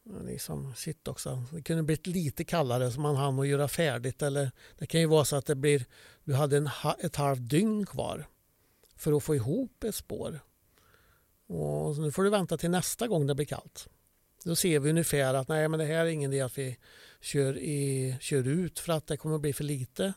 liksom, 0.03 0.73
shit 0.75 1.07
också, 1.07 1.43
det 1.51 1.61
kunde 1.61 1.83
blivit 1.83 2.07
lite 2.07 2.43
kallare 2.43 2.91
så 2.91 2.99
man 2.99 3.15
hann 3.15 3.39
att 3.39 3.47
göra 3.47 3.67
färdigt. 3.67 4.21
Eller 4.21 4.51
det 4.77 4.85
kan 4.85 4.99
ju 4.99 5.07
vara 5.07 5.25
så 5.25 5.35
att 5.35 5.45
det 5.45 5.55
blir, 5.55 5.85
du 6.23 6.33
hade 6.33 6.57
en, 6.57 6.69
ett 6.99 7.15
halvt 7.15 7.49
dygn 7.49 7.85
kvar 7.85 8.27
för 8.95 9.17
att 9.17 9.23
få 9.23 9.35
ihop 9.35 9.83
ett 9.83 9.95
spår. 9.95 10.39
Och 11.47 11.97
nu 11.97 12.11
får 12.11 12.23
du 12.23 12.29
vänta 12.29 12.57
till 12.57 12.69
nästa 12.69 13.07
gång 13.07 13.27
det 13.27 13.35
blir 13.35 13.45
kallt. 13.45 13.87
Då 14.43 14.55
ser 14.55 14.79
vi 14.79 14.89
ungefär 14.89 15.33
att 15.33 15.47
nej 15.47 15.67
men 15.67 15.79
det 15.79 15.85
här 15.85 16.05
är 16.05 16.05
ingen 16.05 16.33
idé 16.33 16.41
att 16.41 16.57
vi 16.57 16.77
kör, 17.21 17.57
i, 17.57 18.15
kör 18.21 18.47
ut 18.47 18.79
för 18.79 18.93
att 18.93 19.07
det 19.07 19.17
kommer 19.17 19.37
bli 19.37 19.53
för 19.53 19.63
lite. 19.63 20.13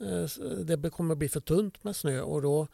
Eh, 0.00 0.24
det 0.64 0.90
kommer 0.90 1.14
bli 1.14 1.28
för 1.28 1.40
tunt 1.40 1.84
med 1.84 1.96
snö 1.96 2.20
och 2.20 2.42
då, 2.42 2.68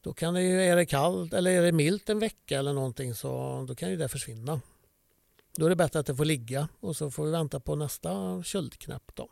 då 0.00 0.12
kan 0.12 0.34
det 0.34 0.42
ju, 0.42 0.62
är 0.62 0.76
det 0.76 0.86
kallt 0.86 1.32
eller 1.32 1.50
är 1.50 1.62
det 1.62 1.72
milt 1.72 2.08
en 2.08 2.18
vecka 2.18 2.58
eller 2.58 2.72
någonting 2.72 3.14
så 3.14 3.64
då 3.68 3.74
kan 3.74 3.90
ju 3.90 3.96
det 3.96 4.08
försvinna. 4.08 4.60
Då 5.56 5.66
är 5.66 5.70
det 5.70 5.76
bättre 5.76 6.00
att 6.00 6.06
det 6.06 6.16
får 6.16 6.24
ligga 6.24 6.68
och 6.80 6.96
så 6.96 7.10
får 7.10 7.24
vi 7.24 7.30
vänta 7.30 7.60
på 7.60 7.74
nästa 7.74 8.42
köldknäpp 8.42 9.12
då. 9.14 9.28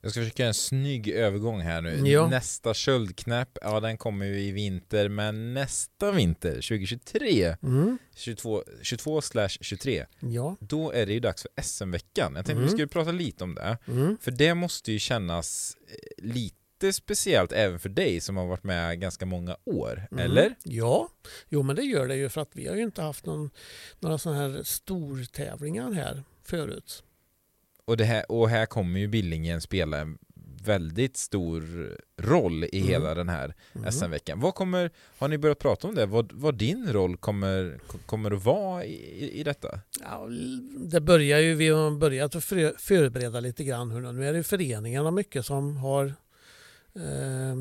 Jag 0.00 0.10
ska 0.10 0.20
försöka 0.20 0.42
göra 0.42 0.48
en 0.48 0.54
snygg 0.54 1.08
övergång 1.08 1.60
här 1.60 1.80
nu. 1.80 2.08
Ja. 2.08 2.28
Nästa 2.28 2.74
köldknäpp, 2.74 3.58
ja 3.62 3.80
den 3.80 3.98
kommer 3.98 4.26
ju 4.26 4.40
i 4.40 4.52
vinter, 4.52 5.08
men 5.08 5.54
nästa 5.54 6.12
vinter, 6.12 6.54
2023, 6.54 7.56
mm. 7.62 7.98
22, 8.16 8.64
22 8.82 9.20
23, 9.48 10.06
ja. 10.20 10.56
då 10.60 10.92
är 10.92 11.06
det 11.06 11.12
ju 11.12 11.20
dags 11.20 11.42
för 11.42 11.62
SM-veckan. 11.62 12.32
Jag 12.36 12.46
tänkte 12.46 12.52
mm. 12.52 12.64
vi 12.64 12.70
skulle 12.70 12.86
prata 12.86 13.12
lite 13.12 13.44
om 13.44 13.54
det, 13.54 13.78
mm. 13.86 14.18
för 14.20 14.30
det 14.30 14.54
måste 14.54 14.92
ju 14.92 14.98
kännas 14.98 15.76
eh, 15.88 16.24
lite 16.24 16.92
speciellt 16.92 17.52
även 17.52 17.78
för 17.78 17.88
dig 17.88 18.20
som 18.20 18.36
har 18.36 18.46
varit 18.46 18.64
med 18.64 19.00
ganska 19.00 19.26
många 19.26 19.56
år, 19.64 20.06
mm. 20.10 20.24
eller? 20.24 20.54
Ja, 20.64 21.08
jo 21.48 21.62
men 21.62 21.76
det 21.76 21.82
gör 21.82 22.08
det 22.08 22.16
ju 22.16 22.28
för 22.28 22.40
att 22.40 22.50
vi 22.52 22.68
har 22.68 22.76
ju 22.76 22.82
inte 22.82 23.02
haft 23.02 23.26
någon, 23.26 23.50
några 24.00 24.18
sådana 24.18 24.40
här 24.40 24.62
stortävlingar 24.62 25.92
här 25.92 26.22
förut. 26.42 27.04
Och, 27.88 27.96
det 27.96 28.04
här, 28.04 28.32
och 28.32 28.48
här 28.48 28.66
kommer 28.66 29.00
ju 29.00 29.08
Billingen 29.08 29.60
spela 29.60 29.98
en 29.98 30.18
väldigt 30.64 31.16
stor 31.16 31.62
roll 32.16 32.64
i 32.64 32.78
mm. 32.78 32.88
hela 32.88 33.14
den 33.14 33.28
här 33.28 33.54
mm. 33.74 33.92
SM-veckan. 33.92 34.40
Vad 34.40 34.54
kommer, 34.54 34.90
har 35.18 35.28
ni 35.28 35.38
börjat 35.38 35.58
prata 35.58 35.88
om 35.88 35.94
det? 35.94 36.06
Vad, 36.06 36.32
vad 36.32 36.54
din 36.54 36.92
roll 36.92 37.16
kommer, 37.16 37.78
kommer 38.06 38.30
att 38.30 38.44
vara 38.44 38.84
i, 38.84 39.40
i 39.40 39.42
detta? 39.42 39.80
Ja, 40.00 40.28
det 40.76 41.00
börjar 41.00 41.38
ju, 41.38 41.54
vi 41.54 41.68
har 41.68 41.90
börjat 41.90 42.34
att 42.34 42.44
förbereda 42.78 43.40
lite 43.40 43.64
grann. 43.64 44.16
Nu 44.16 44.28
är 44.28 44.32
det 44.32 44.42
föreningarna 44.42 45.10
mycket 45.10 45.46
som 45.46 45.76
har 45.76 46.14
eh, 46.94 47.56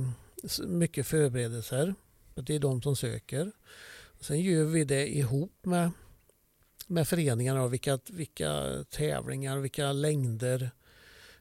mycket 0.67 1.07
förberedelser. 1.07 1.95
Det 2.35 2.55
är 2.55 2.59
de 2.59 2.81
som 2.81 2.95
söker. 2.95 3.51
Sen 4.19 4.41
gör 4.41 4.63
vi 4.63 4.83
det 4.83 5.17
ihop 5.17 5.53
med 5.61 5.91
med 6.87 7.07
föreningarna 7.07 7.63
och 7.63 7.73
vilka, 7.73 7.99
vilka 8.09 8.83
tävlingar, 8.89 9.57
vilka 9.57 9.91
längder 9.91 10.71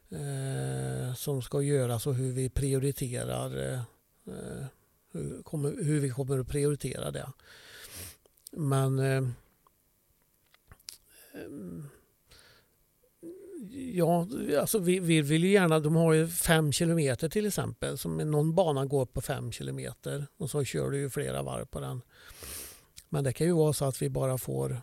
eh, 0.09 1.15
som 1.15 1.41
ska 1.41 1.61
göras 1.61 2.07
och 2.07 2.15
hur 2.15 2.31
vi 2.31 2.49
prioriterar 2.49 3.73
eh, 3.73 3.79
eh, 4.27 4.65
hur, 5.11 5.43
kommer, 5.43 5.83
hur, 5.83 5.99
vi 5.99 6.09
kommer 6.09 6.39
att 6.39 6.47
prioritera 6.47 7.11
det. 7.11 7.31
Men 8.51 8.99
eh, 8.99 9.29
Ja, 13.71 14.27
alltså 14.59 14.79
vi, 14.79 14.99
vi 14.99 15.21
vill 15.21 15.43
ju 15.43 15.51
gärna, 15.51 15.79
de 15.79 15.95
har 15.95 16.13
ju 16.13 16.27
fem 16.27 16.71
kilometer 16.71 17.29
till 17.29 17.45
exempel. 17.45 17.97
Som 17.97 18.17
någon 18.17 18.55
bana 18.55 18.85
går 18.85 19.05
på 19.05 19.21
fem 19.21 19.51
kilometer 19.51 20.27
och 20.37 20.49
så 20.49 20.63
kör 20.63 20.89
du 20.89 20.97
ju 20.97 21.09
flera 21.09 21.41
varv 21.43 21.65
på 21.65 21.79
den. 21.79 22.01
Men 23.09 23.23
det 23.23 23.33
kan 23.33 23.47
ju 23.47 23.53
vara 23.53 23.73
så 23.73 23.85
att 23.85 24.01
vi 24.01 24.09
bara 24.09 24.37
får 24.37 24.81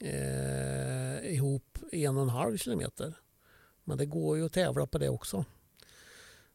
eh, 0.00 1.34
ihop 1.34 1.78
en 1.92 2.16
och 2.16 2.22
en 2.22 2.28
halv 2.28 2.56
kilometer. 2.56 3.14
Men 3.84 3.98
det 3.98 4.06
går 4.06 4.36
ju 4.36 4.46
att 4.46 4.52
tävla 4.52 4.86
på 4.86 4.98
det 4.98 5.08
också. 5.08 5.44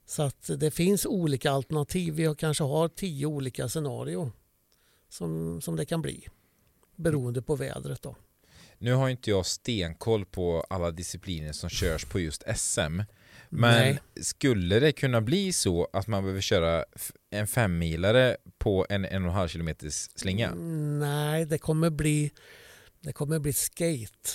Så 0.06 0.24
att 0.24 0.50
det 0.58 0.72
finns 0.72 1.06
olika 1.06 1.52
alternativ. 1.52 2.14
Vi 2.14 2.36
kanske 2.38 2.64
har 2.64 2.88
tio 2.88 3.26
olika 3.26 3.70
scenarier 3.70 4.32
som, 5.10 5.62
som 5.62 5.76
det 5.76 5.86
kan 5.86 6.02
bli 6.02 6.28
beroende 6.96 7.42
på 7.42 7.56
vädret. 7.56 8.02
Då. 8.02 8.16
Nu 8.78 8.94
har 8.94 9.10
inte 9.10 9.30
jag 9.30 9.46
stenkoll 9.46 10.26
på 10.26 10.66
alla 10.70 10.92
discipliner 10.92 11.52
som 11.52 11.70
körs 11.70 12.06
på 12.06 12.20
just 12.20 12.44
SM. 12.56 13.02
Men 13.50 13.80
Nej. 13.80 14.00
skulle 14.22 14.80
det 14.80 14.92
kunna 14.92 15.22
bli 15.22 15.54
så 15.54 15.88
att 15.94 16.08
man 16.08 16.24
behöver 16.24 16.42
köra 16.42 16.86
en 17.30 17.48
femmilare 17.48 18.38
på 18.58 18.86
en 18.90 19.06
en 19.06 19.24
och 19.24 19.30
en 19.30 19.36
halv 19.36 19.48
kilometers 19.48 20.10
slinga? 20.16 20.56
Nej, 21.00 21.46
det 21.46 21.58
kommer 21.58 21.90
bli 21.90 22.32
det 23.06 23.14
kommer 23.14 23.40
bli 23.40 23.54
skate, 23.54 24.30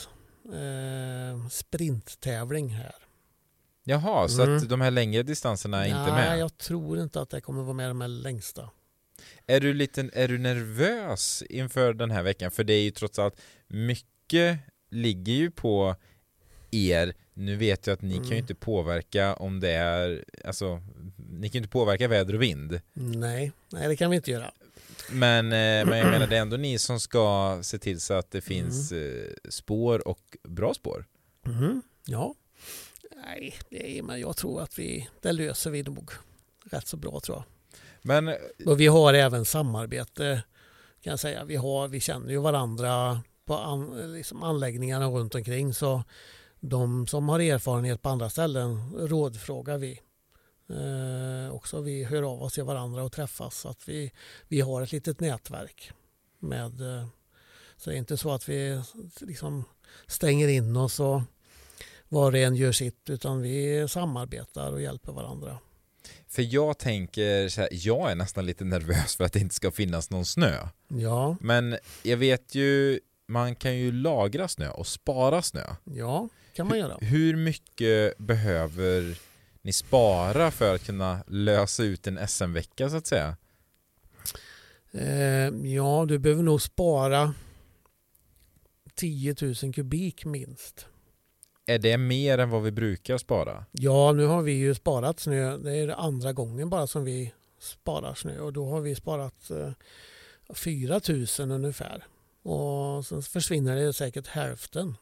eh, 0.44 1.48
sprinttävling 1.48 2.68
här. 2.68 2.94
Jaha, 3.84 4.28
så 4.28 4.42
mm. 4.42 4.56
att 4.56 4.68
de 4.68 4.80
här 4.80 4.90
längre 4.90 5.22
distanserna 5.22 5.86
är 5.86 5.90
Nej, 5.90 6.00
inte 6.00 6.12
med? 6.12 6.30
Nej, 6.30 6.38
jag 6.38 6.58
tror 6.58 7.00
inte 7.00 7.20
att 7.20 7.30
det 7.30 7.40
kommer 7.40 7.62
vara 7.62 7.74
med 7.74 7.90
de 7.90 8.00
här 8.00 8.08
längsta. 8.08 8.70
Är 9.46 9.60
du, 9.60 9.74
lite, 9.74 10.10
är 10.12 10.28
du 10.28 10.38
nervös 10.38 11.42
inför 11.50 11.94
den 11.94 12.10
här 12.10 12.22
veckan? 12.22 12.50
För 12.50 12.64
det 12.64 12.72
är 12.72 12.82
ju 12.82 12.90
trots 12.90 13.18
allt 13.18 13.40
mycket 13.68 14.58
ligger 14.90 15.32
ju 15.32 15.50
på 15.50 15.96
er. 16.70 17.14
Nu 17.34 17.56
vet 17.56 17.86
jag 17.86 17.94
att 17.94 18.02
ni 18.02 18.14
mm. 18.14 18.22
kan 18.22 18.30
ju 18.30 18.34
mm. 18.34 18.44
inte 18.44 18.54
påverka 18.54 19.34
om 19.34 19.60
det 19.60 19.70
är, 19.70 20.24
alltså, 20.44 20.82
ni 21.16 21.48
kan 21.48 21.52
ju 21.52 21.58
inte 21.58 21.72
påverka 21.72 22.08
väder 22.08 22.34
och 22.34 22.42
vind. 22.42 22.80
Nej, 22.92 23.52
nej 23.72 23.88
det 23.88 23.96
kan 23.96 24.10
vi 24.10 24.16
inte 24.16 24.30
göra. 24.30 24.52
Men, 25.12 25.46
eh, 25.46 25.88
men 25.88 25.98
jag 25.98 26.10
menar, 26.10 26.26
det 26.26 26.36
är 26.36 26.40
ändå 26.40 26.56
ni 26.56 26.78
som 26.78 27.00
ska 27.00 27.58
se 27.62 27.78
till 27.78 28.00
så 28.00 28.14
att 28.14 28.30
det 28.30 28.40
finns 28.40 28.92
mm. 28.92 29.34
spår 29.48 30.08
och 30.08 30.36
bra 30.42 30.74
spår. 30.74 31.06
Mm. 31.46 31.82
Ja. 32.06 32.34
Nej, 33.26 33.54
det 33.70 34.02
men 34.02 34.20
jag 34.20 34.36
tror 34.36 34.62
att 34.62 34.78
vi, 34.78 35.08
det 35.22 35.32
löser 35.32 35.70
vi 35.70 35.82
nog 35.82 36.10
rätt 36.64 36.86
så 36.86 36.96
bra 36.96 37.20
tror 37.20 37.38
jag. 37.38 37.44
Men, 38.02 38.34
och 38.66 38.80
vi 38.80 38.86
har 38.86 39.14
även 39.14 39.44
samarbete 39.44 40.42
kan 41.02 41.10
jag 41.10 41.20
säga. 41.20 41.44
Vi, 41.44 41.56
har, 41.56 41.88
vi 41.88 42.00
känner 42.00 42.30
ju 42.30 42.38
varandra 42.38 43.20
på 43.44 43.56
an, 43.56 44.12
liksom 44.12 44.42
anläggningarna 44.42 45.06
runt 45.06 45.34
omkring 45.34 45.74
så 45.74 46.02
de 46.60 47.06
som 47.06 47.28
har 47.28 47.40
erfarenhet 47.40 48.02
på 48.02 48.08
andra 48.08 48.30
ställen 48.30 48.92
rådfrågar 48.98 49.78
vi. 49.78 50.00
Eh, 50.70 51.54
också 51.54 51.80
vi 51.80 52.04
hör 52.04 52.22
av 52.22 52.42
oss 52.42 52.52
till 52.52 52.64
varandra 52.64 53.02
och 53.02 53.12
träffas. 53.12 53.56
Så 53.58 53.68
att 53.68 53.88
vi, 53.88 54.12
vi 54.48 54.60
har 54.60 54.82
ett 54.82 54.92
litet 54.92 55.20
nätverk. 55.20 55.92
med 56.38 56.80
eh, 56.80 57.06
Så 57.76 57.90
det 57.90 57.96
är 57.96 57.98
inte 57.98 58.16
så 58.16 58.32
att 58.32 58.48
vi 58.48 58.82
liksom 59.20 59.64
stänger 60.06 60.48
in 60.48 60.76
oss 60.76 61.00
och 61.00 61.22
var 62.08 62.32
och 62.32 62.38
en 62.38 62.56
gör 62.56 62.72
sitt 62.72 63.10
utan 63.10 63.42
vi 63.42 63.86
samarbetar 63.88 64.72
och 64.72 64.82
hjälper 64.82 65.12
varandra. 65.12 65.58
För 66.28 66.54
jag 66.54 66.78
tänker 66.78 67.48
så 67.48 67.60
här, 67.60 67.68
jag 67.72 68.10
är 68.10 68.14
nästan 68.14 68.46
lite 68.46 68.64
nervös 68.64 69.16
för 69.16 69.24
att 69.24 69.32
det 69.32 69.40
inte 69.40 69.54
ska 69.54 69.70
finnas 69.70 70.10
någon 70.10 70.24
snö. 70.26 70.68
Ja. 70.88 71.36
Men 71.40 71.76
jag 72.02 72.16
vet 72.16 72.54
ju, 72.54 73.00
man 73.26 73.54
kan 73.54 73.76
ju 73.76 73.92
lagra 73.92 74.48
snö 74.48 74.70
och 74.70 74.86
spara 74.86 75.42
snö. 75.42 75.64
Ja, 75.84 76.28
kan 76.54 76.68
man 76.68 76.78
göra. 76.78 76.96
Hur, 77.00 77.06
hur 77.06 77.36
mycket 77.36 78.18
behöver 78.18 79.18
ni 79.62 79.72
spara 79.72 80.50
för 80.50 80.74
att 80.74 80.84
kunna 80.84 81.24
lösa 81.26 81.82
ut 81.82 82.06
en 82.06 82.28
SM-vecka 82.28 82.90
så 82.90 82.96
att 82.96 83.06
säga? 83.06 83.36
Eh, 84.92 85.48
ja, 85.74 86.04
du 86.08 86.18
behöver 86.18 86.42
nog 86.42 86.62
spara 86.62 87.34
10 88.94 89.34
000 89.40 89.74
kubik 89.74 90.24
minst. 90.24 90.86
Är 91.66 91.78
det 91.78 91.98
mer 91.98 92.38
än 92.38 92.50
vad 92.50 92.62
vi 92.62 92.70
brukar 92.70 93.18
spara? 93.18 93.64
Ja, 93.72 94.12
nu 94.12 94.26
har 94.26 94.42
vi 94.42 94.52
ju 94.52 94.74
sparat 94.74 95.20
snö. 95.20 95.56
Det 95.56 95.76
är 95.76 95.88
andra 95.88 96.32
gången 96.32 96.70
bara 96.70 96.86
som 96.86 97.04
vi 97.04 97.32
sparar 97.58 98.14
snö 98.14 98.40
och 98.40 98.52
då 98.52 98.70
har 98.70 98.80
vi 98.80 98.94
sparat 98.94 99.50
eh, 99.50 99.72
4 100.54 101.00
000 101.38 101.50
ungefär. 101.50 102.06
Och 102.42 103.06
sen 103.06 103.22
försvinner 103.22 103.76
det 103.76 103.92
säkert 103.92 104.26
hälften 104.26 104.96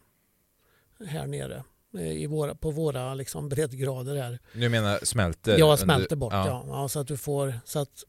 här 1.07 1.27
nere 1.27 1.65
i 1.93 2.27
våra, 2.27 2.55
på 2.55 2.71
våra 2.71 3.15
liksom 3.15 3.49
breddgrader 3.49 4.17
här. 4.17 4.39
Du 4.53 4.69
menar 4.69 4.99
smälter? 5.03 5.59
Ja, 5.59 5.77
smälter 5.77 6.17
bort 6.17 6.33
ja. 6.33 6.47
ja. 6.47 6.65
ja. 6.69 6.89
så 6.89 7.01
att 7.01 7.07
du 7.07 7.17
får 7.17 7.55
så 7.65 7.79
att 7.79 8.05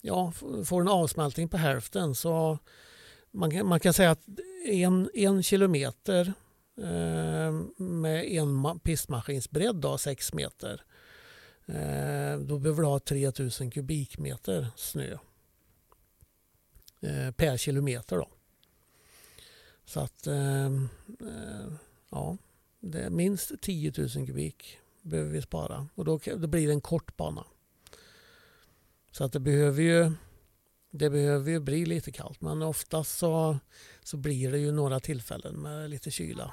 ja, 0.00 0.32
får 0.64 0.80
en 0.80 0.88
avsmältning 0.88 1.48
på 1.48 1.56
hälften 1.56 2.14
så 2.14 2.58
man 3.30 3.50
kan, 3.50 3.66
man 3.66 3.80
kan 3.80 3.92
säga 3.92 4.10
att 4.10 4.22
en, 4.66 5.10
en 5.14 5.42
kilometer 5.42 6.32
eh, 6.78 7.52
med 7.76 8.24
en 8.24 8.80
pistmaskinsbredd 8.80 9.76
då, 9.76 9.98
6 9.98 10.32
meter 10.32 10.84
eh, 11.66 12.38
då 12.38 12.58
behöver 12.58 12.82
du 12.82 12.88
ha 12.88 12.98
3000 12.98 13.70
kubikmeter 13.70 14.66
snö 14.76 15.18
eh, 17.00 17.30
per 17.30 17.56
kilometer. 17.56 18.16
Då. 18.16 18.28
Så 19.84 20.00
att 20.00 20.26
eh, 20.26 20.66
eh, 20.66 21.72
ja, 22.10 22.36
det 22.80 23.00
är 23.00 23.10
minst 23.10 23.60
10 23.60 23.92
000 23.98 24.08
kubik 24.08 24.78
behöver 25.02 25.30
vi 25.30 25.42
spara 25.42 25.88
och 25.94 26.04
då, 26.04 26.20
då 26.36 26.46
blir 26.46 26.66
det 26.66 26.72
en 26.72 26.80
kort 26.80 27.16
bana. 27.16 27.44
Så 29.10 29.24
att 29.24 29.32
det 29.32 29.40
behöver 29.40 29.82
ju 29.82 30.12
det 30.90 31.10
behöver 31.10 31.50
ju 31.50 31.60
bli 31.60 31.86
lite 31.86 32.12
kallt 32.12 32.40
men 32.40 32.62
oftast 32.62 33.18
så, 33.18 33.58
så 34.02 34.16
blir 34.16 34.52
det 34.52 34.58
ju 34.58 34.72
några 34.72 35.00
tillfällen 35.00 35.54
med 35.54 35.90
lite 35.90 36.10
kyla. 36.10 36.52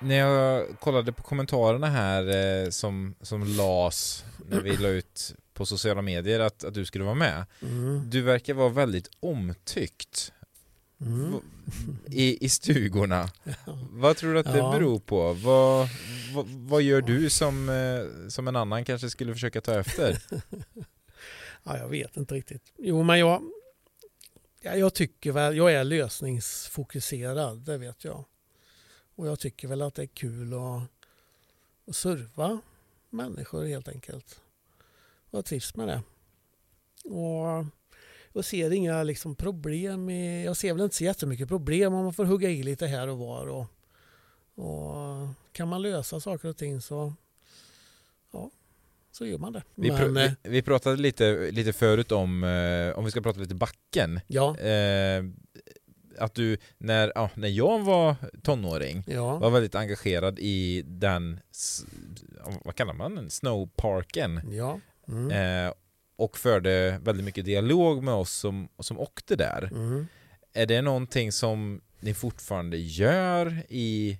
När 0.00 0.14
jag 0.14 0.66
kollade 0.80 1.12
på 1.12 1.22
kommentarerna 1.22 1.86
här 1.86 2.28
eh, 2.28 2.70
som, 2.70 3.14
som 3.20 3.44
las 3.44 4.24
när 4.50 4.60
vi 4.60 4.76
la 4.76 4.88
ut 4.88 5.34
på 5.54 5.66
sociala 5.66 6.02
medier 6.02 6.40
att, 6.40 6.64
att 6.64 6.74
du 6.74 6.84
skulle 6.84 7.04
vara 7.04 7.14
med. 7.14 7.46
Mm. 7.62 8.10
Du 8.10 8.22
verkar 8.22 8.54
vara 8.54 8.68
väldigt 8.68 9.10
omtyckt 9.20 10.32
mm. 11.00 11.40
i, 12.06 12.44
i 12.44 12.48
stugorna. 12.48 13.30
Ja. 13.66 13.78
Vad 13.90 14.16
tror 14.16 14.32
du 14.32 14.38
att 14.38 14.52
det 14.52 14.58
ja. 14.58 14.72
beror 14.72 14.98
på? 14.98 15.32
Vad, 15.32 15.88
vad, 16.34 16.46
vad, 16.46 16.82
gör 16.82 17.00
du 17.00 17.30
som, 17.30 17.68
eh, 17.68 18.28
som 18.28 18.48
en 18.48 18.56
annan 18.56 18.84
kanske 18.84 19.10
skulle 19.10 19.32
försöka 19.32 19.60
ta 19.60 19.80
efter? 19.80 20.22
ja, 21.62 21.78
jag 21.78 21.88
vet 21.88 22.16
inte 22.16 22.34
riktigt. 22.34 22.72
Jo, 22.78 23.02
men 23.02 23.18
jag, 23.18 23.42
jag 24.60 24.94
tycker 24.94 25.32
väl, 25.32 25.56
jag 25.56 25.72
är 25.72 25.84
lösningsfokuserad, 25.84 27.58
det 27.58 27.78
vet 27.78 28.04
jag. 28.04 28.24
Och 29.16 29.26
jag 29.26 29.38
tycker 29.38 29.68
väl 29.68 29.82
att 29.82 29.94
det 29.94 30.02
är 30.02 30.06
kul 30.06 30.54
att, 30.54 30.82
att 31.88 31.96
serva 31.96 32.60
människor 33.10 33.64
helt 33.64 33.88
enkelt. 33.88 34.40
Och 35.34 35.38
jag 35.38 35.44
trivs 35.44 35.76
med 35.76 35.88
det. 35.88 36.02
Och 37.04 37.66
jag 38.32 38.44
ser 38.44 38.70
inga 38.70 39.02
liksom 39.02 39.34
problem. 39.34 40.10
I, 40.10 40.44
jag 40.44 40.56
ser 40.56 40.72
väl 40.72 40.82
inte 40.82 40.96
så 40.96 41.04
jättemycket 41.04 41.48
problem 41.48 41.94
om 41.94 42.04
man 42.04 42.14
får 42.14 42.24
hugga 42.24 42.50
i 42.50 42.62
lite 42.62 42.86
här 42.86 43.08
och 43.08 43.18
var. 43.18 43.46
Och, 43.46 43.66
och 44.54 45.28
kan 45.52 45.68
man 45.68 45.82
lösa 45.82 46.20
saker 46.20 46.48
och 46.48 46.56
ting 46.56 46.80
så 46.80 47.14
ja, 48.32 48.50
så 49.12 49.26
gör 49.26 49.38
man 49.38 49.52
det. 49.52 49.62
Vi, 49.74 49.90
pr 49.90 50.08
Men, 50.08 50.14
vi, 50.14 50.24
eh, 50.24 50.32
vi, 50.42 50.62
pratade 50.62 50.96
lite, 50.96 51.50
lite 51.50 51.72
förut 51.72 52.12
om, 52.12 52.44
eh, 52.44 52.98
om 52.98 53.04
vi 53.04 53.10
ska 53.10 53.20
prata 53.20 53.40
lite 53.40 53.54
backen. 53.54 54.20
Ja. 54.26 54.58
Eh, 54.58 55.24
att 56.18 56.34
du, 56.34 56.56
när, 56.78 57.12
ja, 57.14 57.30
när 57.34 57.48
jag 57.48 57.84
var 57.84 58.16
tonåring, 58.42 59.04
ja. 59.06 59.38
var 59.38 59.50
väldigt 59.50 59.74
engagerad 59.74 60.38
i 60.38 60.82
den, 60.86 61.40
vad 62.64 62.74
kallar 62.74 62.94
man 62.94 63.14
den, 63.14 63.30
snowparken. 63.30 64.40
Ja. 64.52 64.80
Mm. 65.08 65.30
Eh, 65.66 65.72
och 66.16 66.38
förde 66.38 67.00
väldigt 67.02 67.24
mycket 67.24 67.44
dialog 67.44 68.02
med 68.02 68.14
oss 68.14 68.32
som, 68.32 68.68
som 68.78 69.00
åkte 69.00 69.36
där. 69.36 69.68
Mm. 69.72 70.06
Är 70.52 70.66
det 70.66 70.82
någonting 70.82 71.32
som 71.32 71.80
ni 72.00 72.14
fortfarande 72.14 72.76
gör 72.76 73.62
i, 73.68 74.18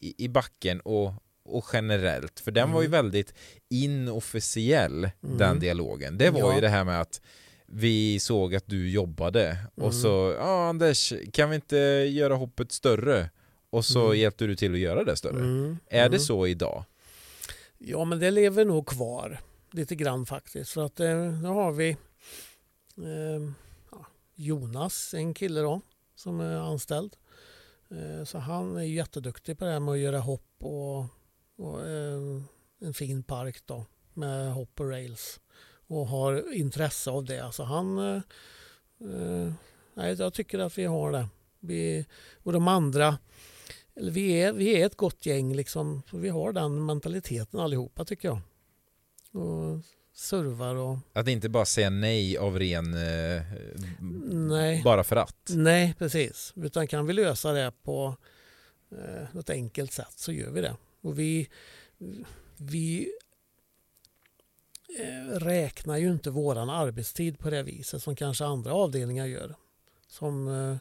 i, 0.00 0.24
i 0.24 0.28
backen 0.28 0.80
och, 0.80 1.12
och 1.44 1.64
generellt? 1.72 2.40
För 2.40 2.50
den 2.50 2.62
mm. 2.62 2.74
var 2.74 2.82
ju 2.82 2.86
mm. 2.86 3.02
väldigt 3.04 3.34
inofficiell, 3.68 5.10
mm. 5.22 5.38
den 5.38 5.60
dialogen. 5.60 6.18
Det 6.18 6.30
var 6.30 6.40
ja. 6.40 6.54
ju 6.54 6.60
det 6.60 6.68
här 6.68 6.84
med 6.84 7.00
att 7.00 7.20
vi 7.66 8.18
såg 8.18 8.54
att 8.54 8.66
du 8.66 8.90
jobbade 8.90 9.56
och 9.74 9.82
mm. 9.82 9.92
så, 9.92 10.34
ja 10.38 10.68
Anders, 10.68 11.12
kan 11.32 11.50
vi 11.50 11.54
inte 11.54 11.76
göra 12.10 12.34
hoppet 12.34 12.72
större? 12.72 13.30
Och 13.70 13.84
så 13.84 14.06
mm. 14.06 14.18
hjälpte 14.18 14.46
du 14.46 14.56
till 14.56 14.72
att 14.72 14.78
göra 14.78 15.04
det 15.04 15.16
större. 15.16 15.38
Mm. 15.38 15.78
Är 15.86 16.08
det 16.08 16.18
så 16.18 16.46
idag? 16.46 16.84
Ja, 17.78 18.04
men 18.04 18.18
det 18.18 18.30
lever 18.30 18.64
nog 18.64 18.86
kvar 18.86 19.40
lite 19.74 19.94
grann 19.94 20.26
faktiskt. 20.26 20.70
För 20.70 20.84
att 20.84 21.00
eh, 21.00 21.16
nu 21.16 21.48
har 21.48 21.72
vi 21.72 21.90
eh, 22.96 23.50
Jonas, 24.34 25.14
en 25.14 25.34
kille 25.34 25.60
då, 25.60 25.80
som 26.14 26.40
är 26.40 26.56
anställd. 26.56 27.16
Eh, 27.90 28.24
så 28.24 28.38
han 28.38 28.76
är 28.76 28.82
jätteduktig 28.82 29.58
på 29.58 29.64
det 29.64 29.70
här 29.70 29.80
med 29.80 29.92
att 29.92 29.98
göra 29.98 30.18
hopp 30.18 30.54
och, 30.58 31.04
och 31.56 31.88
eh, 31.88 32.20
en 32.80 32.94
fin 32.94 33.22
park 33.22 33.66
då 33.66 33.86
med 34.14 34.52
hopp 34.52 34.80
och 34.80 34.88
rails 34.88 35.40
och 35.86 36.06
har 36.06 36.54
intresse 36.54 37.10
av 37.10 37.24
det. 37.24 37.52
Så 37.52 37.62
han, 37.62 37.98
eh, 37.98 38.22
eh, 39.00 39.52
nej, 39.94 40.14
jag 40.18 40.34
tycker 40.34 40.58
att 40.58 40.78
vi 40.78 40.84
har 40.84 41.12
det. 41.12 41.28
Vi, 41.60 42.06
och 42.42 42.52
de 42.52 42.68
andra, 42.68 43.18
eller 43.94 44.12
vi, 44.12 44.32
är, 44.32 44.52
vi 44.52 44.80
är 44.80 44.86
ett 44.86 44.96
gott 44.96 45.26
gäng 45.26 45.54
liksom. 45.54 46.02
Vi 46.12 46.28
har 46.28 46.52
den 46.52 46.86
mentaliteten 46.86 47.60
allihopa 47.60 48.04
tycker 48.04 48.28
jag. 48.28 48.40
Och 49.32 49.84
servar 50.12 50.74
och... 50.74 50.98
Att 51.12 51.28
inte 51.28 51.48
bara 51.48 51.64
säga 51.64 51.90
nej 51.90 52.38
av 52.38 52.58
ren... 52.58 52.94
Eh, 52.94 53.42
nej. 54.30 54.82
Bara 54.84 55.04
för 55.04 55.16
att? 55.16 55.50
Nej, 55.54 55.94
precis. 55.98 56.52
Utan 56.56 56.86
kan 56.86 57.06
vi 57.06 57.12
lösa 57.12 57.52
det 57.52 57.72
på 57.82 58.16
eh, 58.90 59.26
något 59.32 59.50
enkelt 59.50 59.92
sätt 59.92 60.12
så 60.16 60.32
gör 60.32 60.50
vi 60.50 60.60
det. 60.60 60.76
Och 61.00 61.18
vi, 61.18 61.48
vi 62.56 63.12
eh, 64.98 65.38
räknar 65.38 65.96
ju 65.96 66.12
inte 66.12 66.30
våran 66.30 66.70
arbetstid 66.70 67.38
på 67.38 67.50
det 67.50 67.62
viset 67.62 68.02
som 68.02 68.16
kanske 68.16 68.44
andra 68.44 68.72
avdelningar 68.72 69.26
gör. 69.26 69.54
Som 70.06 70.48
eh, 70.48 70.76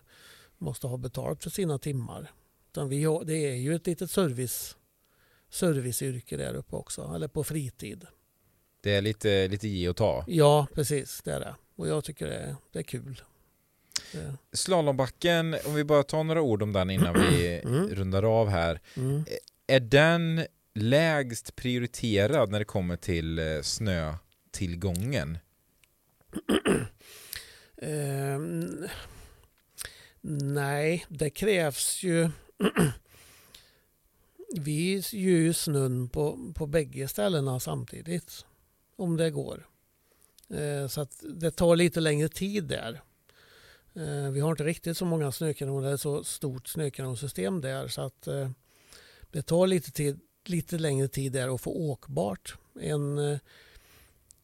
måste 0.58 0.88
ha 0.88 0.98
betalt 0.98 1.44
för 1.44 1.50
sina 1.50 1.80
timmar. 1.80 2.32
Utan 2.72 2.90
vi, 2.90 3.04
det 3.26 3.34
är 3.34 3.56
ju 3.56 3.76
ett 3.76 3.88
litet 3.88 4.12
service, 4.12 4.78
serviceyrke 5.50 6.38
där 6.38 6.54
uppe 6.54 6.76
också, 6.76 7.12
eller 7.16 7.28
på 7.28 7.44
fritid. 7.44 8.08
Det 8.82 8.96
är 8.96 9.02
lite, 9.02 9.48
lite 9.48 9.68
ge 9.68 9.90
och 9.90 9.96
ta. 9.96 10.24
Ja, 10.28 10.68
precis. 10.74 11.22
Det 11.24 11.34
är 11.34 11.40
det. 11.40 11.56
Och 11.76 11.88
jag 11.88 12.04
tycker 12.04 12.28
det 12.28 12.36
är, 12.36 12.56
det 12.72 12.80
är 12.80 12.84
kul. 12.84 13.22
Det. 14.12 14.38
Slalombacken, 14.54 15.56
om 15.66 15.74
vi 15.74 15.84
bara 15.84 16.04
tar 16.04 16.24
några 16.24 16.42
ord 16.42 16.64
om 16.64 16.74
den 16.74 16.90
innan 16.90 17.14
vi 17.14 17.62
mm. 17.64 17.90
rundar 17.90 18.24
av 18.24 18.50
här. 18.50 18.82
Mm. 18.96 19.24
Är 19.68 19.80
den 19.80 20.46
lägst 20.74 21.56
prioriterad 21.56 22.52
när 22.52 22.60
det 22.60 22.66
kommer 22.66 22.98
till 22.98 23.40
eh, 23.40 23.62
snötillgången? 23.62 25.38
um, 27.76 28.88
nej, 30.54 31.06
det 31.10 31.30
krävs 31.30 32.04
ju 32.04 32.30
vi 34.56 34.94
gör 35.12 35.38
ju 35.38 35.54
snön 35.54 36.10
på, 36.10 36.54
på 36.56 36.68
bägge 36.68 37.08
ställena 37.08 37.60
samtidigt 37.60 38.46
om 39.00 39.18
det 39.18 39.32
går. 39.32 39.68
Eh, 40.50 40.88
så 40.88 41.02
att 41.02 41.24
det 41.34 41.52
tar 41.52 41.76
lite 41.76 42.00
längre 42.00 42.30
tid 42.30 42.64
där. 42.64 43.02
Eh, 43.94 44.32
vi 44.32 44.40
har 44.40 44.52
inte 44.52 44.64
riktigt 44.64 44.98
så 44.98 45.06
många 45.06 45.32
snökanoner, 45.32 45.88
eller 45.88 45.98
så 45.98 46.24
stort 46.24 46.68
snökanonsystem 46.68 47.62
där 47.62 47.88
så 47.88 48.02
att 48.02 48.28
eh, 48.28 48.50
det 49.32 49.42
tar 49.42 49.68
lite, 49.68 49.92
tid, 49.92 50.20
lite 50.46 50.78
längre 50.78 51.08
tid 51.08 51.32
där 51.32 51.56
att 51.56 51.62
få 51.62 51.72
åkbart. 51.72 52.58
En, 52.80 53.40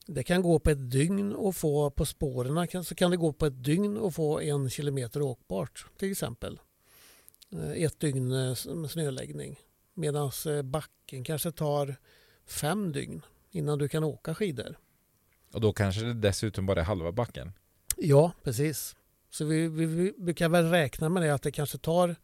det 0.06 0.24
kan 0.24 0.42
gå 0.42 0.60
på 0.60 0.70
ett 0.70 0.92
dygn 0.92 1.36
och 1.36 1.56
få 1.56 1.90
på 1.90 2.06
spåren 2.06 2.84
så 2.84 2.96
kan 2.96 3.12
det 3.12 3.18
gå 3.18 3.34
på 3.34 3.46
ett 3.46 3.64
dygn 3.64 3.98
och 3.98 4.16
få 4.16 4.40
en 4.40 4.70
kilometer 4.70 5.22
åkbart 5.22 5.86
till 5.98 6.12
exempel. 6.12 6.60
Ett 7.76 8.00
dygn 8.00 8.28
med 8.28 8.58
snöläggning. 8.90 9.60
Medan 9.94 10.32
backen 10.64 11.24
kanske 11.24 11.52
tar 11.52 11.96
fem 12.46 12.92
dygn 12.92 13.22
innan 13.56 13.80
du 13.80 13.88
kan 13.88 14.04
åka 14.04 14.36
skidor. 14.36 14.78
Och 15.54 15.62
då 15.62 15.74
kanske 15.74 16.02
det 16.02 16.14
dessutom 16.14 16.66
bara 16.66 16.80
är 16.80 16.84
halva 16.84 17.12
backen? 17.12 17.54
Ja, 17.98 18.32
precis. 18.44 18.96
Så 19.30 19.46
vi, 19.46 19.68
vi, 19.68 20.14
vi 20.18 20.34
kan 20.34 20.52
väl 20.52 20.70
räkna 20.70 21.10
med 21.10 21.24
det 21.24 21.34
att 21.34 21.42
det 21.42 21.52
kanske 21.52 21.78
tar 21.78 22.16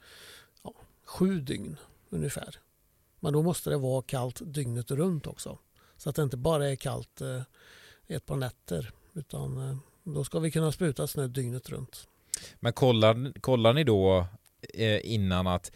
ja, 0.63 0.73
sju 1.05 1.39
dygn 1.39 1.77
ungefär. 2.09 2.55
Men 3.19 3.33
då 3.33 3.41
måste 3.41 3.69
det 3.69 3.77
vara 3.77 4.01
kallt 4.01 4.41
dygnet 4.45 4.91
runt 4.91 5.27
också. 5.27 5.57
Så 5.97 6.09
att 6.09 6.15
det 6.15 6.23
inte 6.23 6.37
bara 6.37 6.69
är 6.69 6.75
kallt 6.75 7.21
eh, 7.21 7.41
ett 8.07 8.25
par 8.25 8.35
nätter. 8.35 8.91
Utan 9.13 9.69
eh, 9.69 9.77
då 10.03 10.23
ska 10.23 10.39
vi 10.39 10.51
kunna 10.51 10.71
spruta 10.71 11.07
snö 11.07 11.27
dygnet 11.27 11.69
runt. 11.69 12.07
Men 12.59 12.73
kollar, 12.73 13.39
kollar 13.41 13.73
ni 13.73 13.83
då 13.83 14.27
eh, 14.73 15.13
innan 15.13 15.47
att 15.47 15.71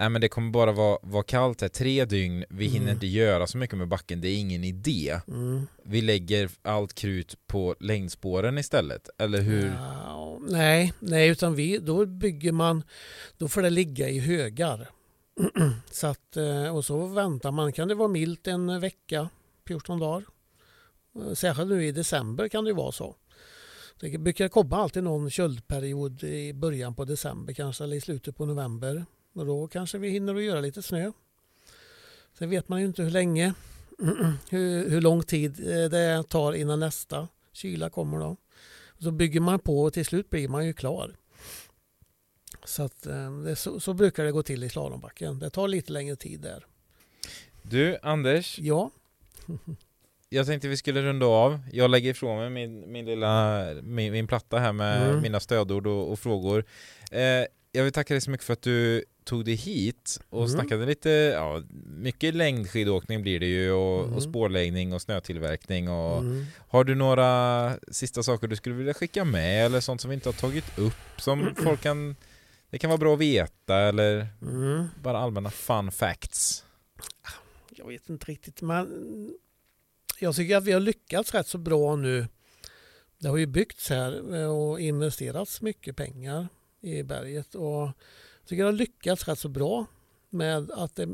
nej 0.00 0.08
men 0.08 0.20
det 0.20 0.28
kommer 0.28 0.50
bara 0.50 0.72
vara, 0.72 0.98
vara 1.02 1.22
kallt 1.22 1.60
här 1.60 1.68
tre 1.68 2.04
dygn, 2.04 2.44
vi 2.50 2.64
hinner 2.66 2.84
Mm. 2.86 2.94
inte 2.94 3.06
göra 3.06 3.46
så 3.46 3.58
mycket 3.58 3.78
med 3.78 3.88
backen, 3.88 4.20
det 4.20 4.28
är 4.28 4.36
ingen 4.38 4.64
idé. 4.64 5.20
Mm. 5.28 5.66
Vi 5.84 6.00
lägger 6.00 6.50
allt 6.62 6.94
krut 6.94 7.34
på 7.46 7.76
längdspåren 7.80 8.58
istället, 8.58 9.08
eller 9.18 9.40
hur? 9.40 9.66
Ja, 9.66 10.38
nej, 10.48 10.92
nej, 11.00 11.28
utan 11.28 11.54
vi, 11.54 11.78
då 11.78 12.06
bygger 12.06 12.52
man, 12.52 12.82
då 13.38 13.48
får 13.48 13.62
det 13.62 13.70
ligga 13.70 14.08
i 14.08 14.18
högar. 14.18 14.88
så 15.90 16.06
att, 16.06 16.36
eh, 16.36 16.76
och 16.76 16.84
så 16.84 17.06
väntar 17.06 17.50
man, 17.50 17.72
kan 17.72 17.88
det 17.88 17.94
vara 17.94 18.08
milt 18.08 18.46
en 18.46 18.80
vecka, 18.80 19.28
14 19.66 19.98
dagar. 19.98 20.24
Eh, 21.16 21.32
Särskilt 21.34 21.68
nu 21.68 21.86
i 21.86 21.92
december 21.92 22.48
kan 22.48 22.64
det 22.64 22.72
vara 22.72 22.92
så. 22.92 23.16
Det 24.00 24.18
brukar 24.18 24.48
komma 24.48 24.76
alltid 24.76 25.02
någon 25.04 25.30
köldperiod 25.30 26.22
i 26.24 26.52
början 26.52 26.94
på 26.94 27.04
december 27.04 27.52
kanske 27.52 27.84
eller 27.84 27.96
i 27.96 28.00
slutet 28.00 28.36
på 28.36 28.46
november. 28.46 29.04
Och 29.40 29.46
då 29.46 29.68
kanske 29.68 29.98
vi 29.98 30.08
hinner 30.10 30.34
att 30.34 30.42
göra 30.42 30.60
lite 30.60 30.82
snö. 30.82 31.12
Sen 32.38 32.50
vet 32.50 32.68
man 32.68 32.80
ju 32.80 32.86
inte 32.86 33.02
hur 33.02 33.10
länge, 33.10 33.54
hur, 34.50 34.88
hur 34.90 35.00
lång 35.00 35.22
tid 35.22 35.60
eh, 35.60 35.84
det 35.90 36.24
tar 36.28 36.52
innan 36.52 36.80
nästa 36.80 37.28
kyla 37.52 37.90
kommer 37.90 38.18
då. 38.18 38.36
Så 38.98 39.10
bygger 39.10 39.40
man 39.40 39.58
på 39.58 39.82
och 39.82 39.92
till 39.92 40.04
slut 40.06 40.30
blir 40.30 40.48
man 40.48 40.66
ju 40.66 40.72
klar. 40.72 41.16
Så, 42.64 42.82
att, 42.82 43.06
eh, 43.06 43.54
så, 43.54 43.80
så 43.80 43.94
brukar 43.94 44.24
det 44.24 44.32
gå 44.32 44.42
till 44.42 44.64
i 44.64 44.68
slalombacken. 44.68 45.38
Det 45.38 45.50
tar 45.50 45.68
lite 45.68 45.92
längre 45.92 46.16
tid 46.16 46.40
där. 46.40 46.66
Du, 47.62 47.98
Anders, 48.02 48.58
Ja, 48.58 48.90
jag 50.28 50.46
tänkte 50.46 50.68
vi 50.68 50.76
skulle 50.76 51.02
runda 51.02 51.26
av. 51.26 51.60
Jag 51.72 51.90
lägger 51.90 52.10
ifrån 52.10 52.38
mig 52.38 52.50
min, 52.50 52.92
min 52.92 53.04
lilla 53.06 53.64
min, 53.82 54.12
min 54.12 54.26
platta 54.26 54.58
här 54.58 54.72
med 54.72 55.08
Mm. 55.10 55.22
mina 55.22 55.40
stödord 55.40 55.86
och, 55.86 56.12
och 56.12 56.18
frågor. 56.18 56.64
Eh, 57.10 57.20
jag 57.72 57.84
vill 57.84 57.92
tacka 57.92 58.14
dig 58.14 58.20
så 58.20 58.30
mycket 58.30 58.46
för 58.46 58.52
att 58.52 58.62
du 58.62 59.04
tog 59.24 59.44
dig 59.44 59.54
hit 59.54 60.20
och 60.30 60.38
Mm. 60.44 60.50
snackade 60.50 60.86
lite, 60.86 61.10
ja, 61.10 61.62
mycket 61.86 62.34
längdskidåkning 62.34 63.22
blir 63.22 63.40
det 63.40 63.46
ju 63.46 63.72
och, 63.72 64.02
Mm. 64.04 64.14
och 64.16 64.22
spårläggning 64.22 64.92
och 64.92 65.02
snötillverkning 65.02 65.88
och 65.88 66.18
mm. 66.18 66.46
har 66.68 66.84
du 66.84 66.94
några 66.94 67.72
sista 67.90 68.22
saker 68.22 68.48
du 68.48 68.56
skulle 68.56 68.74
vilja 68.74 68.94
skicka 68.94 69.24
med 69.24 69.66
eller 69.66 69.80
sånt 69.80 70.00
som 70.00 70.10
vi 70.10 70.14
inte 70.14 70.28
har 70.28 70.34
tagit 70.34 70.78
upp 70.78 71.20
som 71.20 71.54
folk 71.64 71.80
kan 71.80 72.16
det 72.70 72.78
kan 72.78 72.90
vara 72.90 72.98
bra 72.98 73.12
att 73.14 73.20
veta 73.20 73.76
eller 73.76 74.26
Mm. 74.42 74.86
bara 75.02 75.18
allmänna 75.18 75.50
fun 75.50 75.92
facts. 75.92 76.64
jag 77.70 77.86
vet 77.86 78.08
inte 78.08 78.26
riktigt. 78.26 78.62
Men 78.62 78.88
jag 80.18 80.36
tycker 80.36 80.56
att 80.56 80.64
vi 80.64 80.72
har 80.72 80.80
lyckats 80.80 81.34
rätt 81.34 81.46
så 81.46 81.58
bra 81.58 81.96
nu. 81.96 82.26
Det 83.18 83.28
har 83.28 83.36
ju 83.36 83.46
byggts 83.46 83.90
här 83.90 84.36
och 84.48 84.80
investerats 84.80 85.62
mycket 85.62 85.96
pengar 85.96 86.48
i 86.80 87.02
berget. 87.02 87.54
Och 87.54 87.88
tycker 88.50 88.62
det 88.62 88.68
har 88.68 88.72
lyckats 88.72 89.28
rätt 89.28 89.38
så 89.38 89.48
bra 89.48 89.86
med 90.30 90.70
att 90.70 90.96
det 90.96 91.08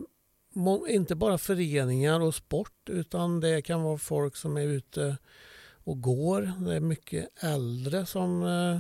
inte 0.89 1.15
bara 1.15 1.39
föreningar 1.39 2.21
och 2.21 2.35
sport 2.35 2.89
utan 2.89 3.41
det 3.41 3.63
kan 3.63 3.83
vara 3.83 3.99
folk 3.99 4.37
som 4.37 4.57
är 4.57 4.63
ute 4.63 5.17
och 5.85 6.01
går. 6.01 6.53
Det 6.67 6.75
är 6.75 6.81
mycket 6.81 7.45
äldre 7.45 8.07
som 8.07 8.43
eh, 8.43 8.79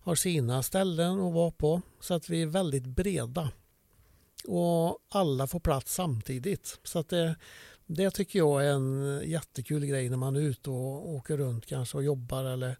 har 0.00 0.14
sina 0.14 0.62
ställen 0.62 1.20
att 1.20 1.32
vara 1.32 1.50
på. 1.50 1.82
Så 2.00 2.14
att 2.14 2.28
vi 2.28 2.42
är 2.42 2.46
väldigt 2.46 2.86
breda 2.86 3.50
och 4.44 4.98
alla 5.08 5.46
får 5.46 5.60
plats 5.60 5.94
samtidigt. 5.94 6.78
Så 6.82 6.98
att 6.98 7.08
det, 7.08 7.36
det 7.86 8.10
tycker 8.10 8.38
jag 8.38 8.66
är 8.66 8.70
en 8.70 9.22
jättekul 9.24 9.86
grej 9.86 10.08
när 10.08 10.16
man 10.16 10.36
är 10.36 10.40
ute 10.40 10.70
och 10.70 11.08
åker 11.08 11.36
runt 11.36 11.66
kanske 11.66 11.96
och 11.96 12.04
jobbar. 12.04 12.44
Eller, 12.44 12.76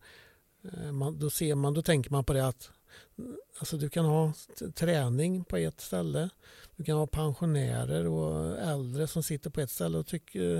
eh, 0.73 0.93
man, 0.93 1.19
då, 1.19 1.31
ser 1.31 1.55
man, 1.55 1.75
då 1.75 1.83
tänker 1.83 2.11
man 2.11 2.25
på 2.25 2.33
det 2.33 2.47
att 2.47 2.71
alltså 3.59 3.77
du 3.77 3.89
kan 3.89 4.05
ha 4.05 4.33
träning 4.75 5.45
på 5.45 5.57
ett 5.57 5.81
ställe. 5.81 6.31
Du 6.77 6.85
kan 6.85 6.97
ha 6.97 7.07
pensionärer 7.07 8.07
och 8.07 8.59
äldre 8.59 9.07
som 9.07 9.23
sitter 9.23 9.51
på 9.51 9.61
ett 9.61 9.71
ställe 9.71 9.99
och 9.99 10.07
tycker 10.07 10.59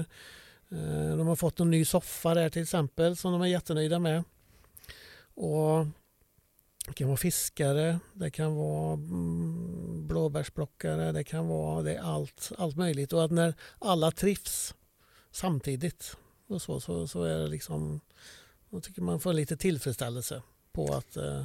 eh, 0.71 1.17
de 1.17 1.27
har 1.27 1.37
fått 1.37 1.61
en 1.61 1.71
ny 1.71 1.85
soffa 1.85 2.35
där 2.35 2.49
till 2.49 2.63
exempel 2.63 3.17
som 3.17 3.33
de 3.33 3.43
är 3.43 3.47
jättenöjda 3.47 3.99
med. 3.99 4.25
Och 5.35 5.87
det 6.87 6.93
kan 6.95 7.09
vara 7.09 7.17
fiskare, 7.17 7.99
det 8.13 8.31
kan 8.31 8.55
vara 8.55 8.93
mm, 8.93 10.07
blåbärsplockare, 10.07 11.13
det 11.13 11.25
kan 11.25 11.49
vara 11.49 11.83
det 11.83 11.95
är 11.95 12.03
allt, 12.03 12.53
allt 12.59 12.77
möjligt. 12.77 13.13
Och 13.13 13.25
att 13.25 13.31
när 13.31 13.55
alla 13.79 14.11
trivs 14.11 14.75
samtidigt 15.31 16.17
och 16.47 16.63
så, 16.63 16.81
så, 16.81 17.09
så 17.09 17.23
är 17.23 17.39
det 17.39 17.47
liksom, 17.47 18.01
då 18.71 18.81
tycker 18.81 19.03
man 19.03 19.21
får 19.21 19.33
lite 19.33 19.57
tillfredsställelse 19.57 20.43
på 20.73 20.95
att 20.95 21.17
eh, 21.17 21.45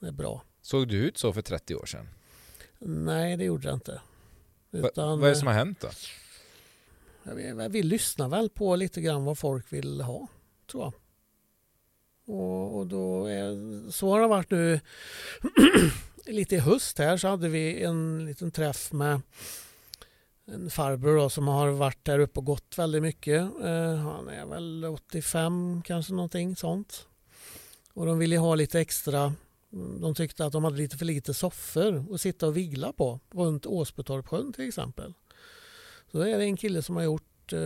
är 0.00 0.12
bra. 0.12 0.42
Såg 0.62 0.88
du 0.88 0.96
ut 0.96 1.18
så 1.18 1.32
för 1.32 1.42
30 1.42 1.74
år 1.74 1.86
sedan? 1.86 2.08
Nej, 2.78 3.36
det 3.36 3.44
gjorde 3.44 3.68
det 3.68 3.74
inte. 3.74 4.00
Utan, 4.72 5.20
vad 5.20 5.28
är 5.28 5.34
det 5.34 5.38
som 5.38 5.46
har 5.46 5.54
hänt 5.54 5.80
då? 5.80 5.88
eh, 7.30 7.34
vi, 7.34 7.68
vi 7.68 7.82
lyssnar 7.82 8.28
väl 8.28 8.48
på 8.48 8.76
lite 8.76 9.00
grann 9.00 9.24
vad 9.24 9.38
folk 9.38 9.72
vill 9.72 10.00
ha, 10.00 10.28
tror 10.70 10.84
jag. 10.84 10.92
Och, 12.34 12.78
och 12.78 12.86
då 12.86 13.26
är, 13.26 13.90
så 13.90 14.10
har 14.10 14.20
det 14.20 14.26
varit 14.26 14.50
nu 14.50 14.80
lite 16.26 16.54
i 16.54 16.58
höst 16.58 16.98
här 16.98 17.16
så 17.16 17.28
hade 17.28 17.48
vi 17.48 17.82
en 17.82 18.26
liten 18.26 18.50
träff 18.50 18.92
med 18.92 19.20
en 20.44 20.70
farbror 20.70 21.16
då, 21.16 21.30
som 21.30 21.48
har 21.48 21.68
varit 21.68 22.04
där 22.04 22.18
uppe 22.18 22.40
och 22.40 22.46
gått 22.46 22.78
väldigt 22.78 23.02
mycket. 23.02 23.40
Eh, 23.40 23.94
han 23.96 24.28
är 24.28 24.46
väl 24.46 24.84
85 24.84 25.82
kanske 25.84 26.12
någonting 26.12 26.56
sånt. 26.56 27.06
Och 27.92 28.06
de 28.06 28.18
ville 28.18 28.38
ha 28.38 28.54
lite 28.54 28.80
extra. 28.80 29.34
De 30.00 30.14
tyckte 30.14 30.46
att 30.46 30.52
de 30.52 30.64
hade 30.64 30.76
lite 30.76 30.96
för 30.96 31.04
lite 31.04 31.34
soffor 31.34 32.14
att 32.14 32.20
sitta 32.20 32.46
och 32.46 32.56
vila 32.56 32.92
på 32.92 33.20
runt 33.30 33.66
Åsbetorpsjön 33.66 34.52
till 34.52 34.68
exempel. 34.68 35.14
Så 36.12 36.20
är 36.20 36.38
det 36.38 36.44
en 36.44 36.56
kille 36.56 36.82
som 36.82 36.96
har 36.96 37.02
gjort, 37.02 37.52
eh, 37.52 37.58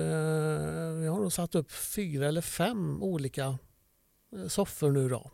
vi 1.01 1.07
har 1.07 1.21
nog 1.21 1.33
satt 1.33 1.55
upp 1.55 1.73
fyra 1.73 2.29
eller 2.29 2.41
fem 2.41 3.03
olika 3.03 3.59
eh, 4.37 4.47
soffor 4.47 4.91
nu 4.91 5.09
då. 5.09 5.31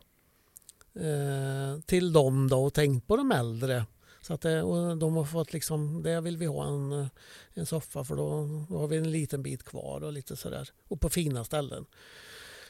Eh, 1.01 1.79
till 1.85 2.13
dem 2.13 2.49
då 2.49 2.63
och 2.63 2.73
tänkt 2.73 3.07
på 3.07 3.17
de 3.17 3.31
äldre. 3.31 3.85
Så 4.21 4.33
att 4.33 4.41
det, 4.41 4.63
och 4.63 4.97
de 4.97 5.15
har 5.15 5.25
fått 5.25 5.53
liksom, 5.53 6.03
där 6.03 6.21
vill 6.21 6.37
vi 6.37 6.45
ha 6.45 6.67
en, 6.67 6.91
eh, 6.91 7.07
en 7.53 7.65
soffa 7.65 8.03
för 8.03 8.15
då, 8.15 8.49
då 8.69 8.77
har 8.77 8.87
vi 8.87 8.97
en 8.97 9.11
liten 9.11 9.43
bit 9.43 9.63
kvar 9.63 10.03
och 10.03 10.13
lite 10.13 10.35
sådär. 10.35 10.69
Och 10.83 11.01
på 11.01 11.09
fina 11.09 11.43
ställen. 11.43 11.85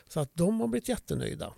Så 0.08 0.20
att 0.20 0.30
de 0.34 0.60
har 0.60 0.68
blivit 0.68 0.90
jättenöjda. 0.90 1.54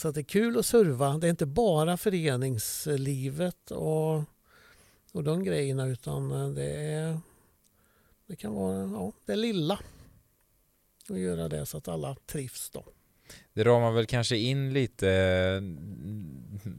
Så 0.00 0.08
att 0.08 0.14
det 0.14 0.20
är 0.20 0.22
kul 0.22 0.58
att 0.58 0.66
serva. 0.66 1.18
Det 1.18 1.26
är 1.26 1.30
inte 1.30 1.46
bara 1.46 1.96
föreningslivet 1.96 3.70
och, 3.70 4.22
och 5.12 5.24
de 5.24 5.44
grejerna 5.44 5.86
utan 5.86 6.32
eh, 6.32 6.48
det 6.48 6.72
är 6.72 7.20
det 8.26 8.36
kan 8.36 8.54
vara 8.54 8.90
ja, 8.92 9.12
det 9.26 9.36
lilla. 9.36 9.78
Och 11.08 11.18
göra 11.18 11.48
det 11.48 11.66
så 11.66 11.78
att 11.78 11.88
alla 11.88 12.16
trivs 12.26 12.70
då. 12.70 12.84
Det 13.60 13.64
ramar 13.64 13.90
väl 13.92 14.06
kanske 14.06 14.36
in 14.36 14.72
lite, 14.72 15.62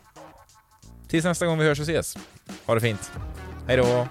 Tills 1.08 1.26
nästa 1.26 1.46
gång 1.46 1.58
vi 1.60 1.66
hörs 1.66 1.80
och 1.80 1.84
ses. 1.90 2.18
Ha 2.66 2.76
det 2.76 2.82
fint. 2.82 3.12
Hej 3.68 3.78
då! 3.78 4.08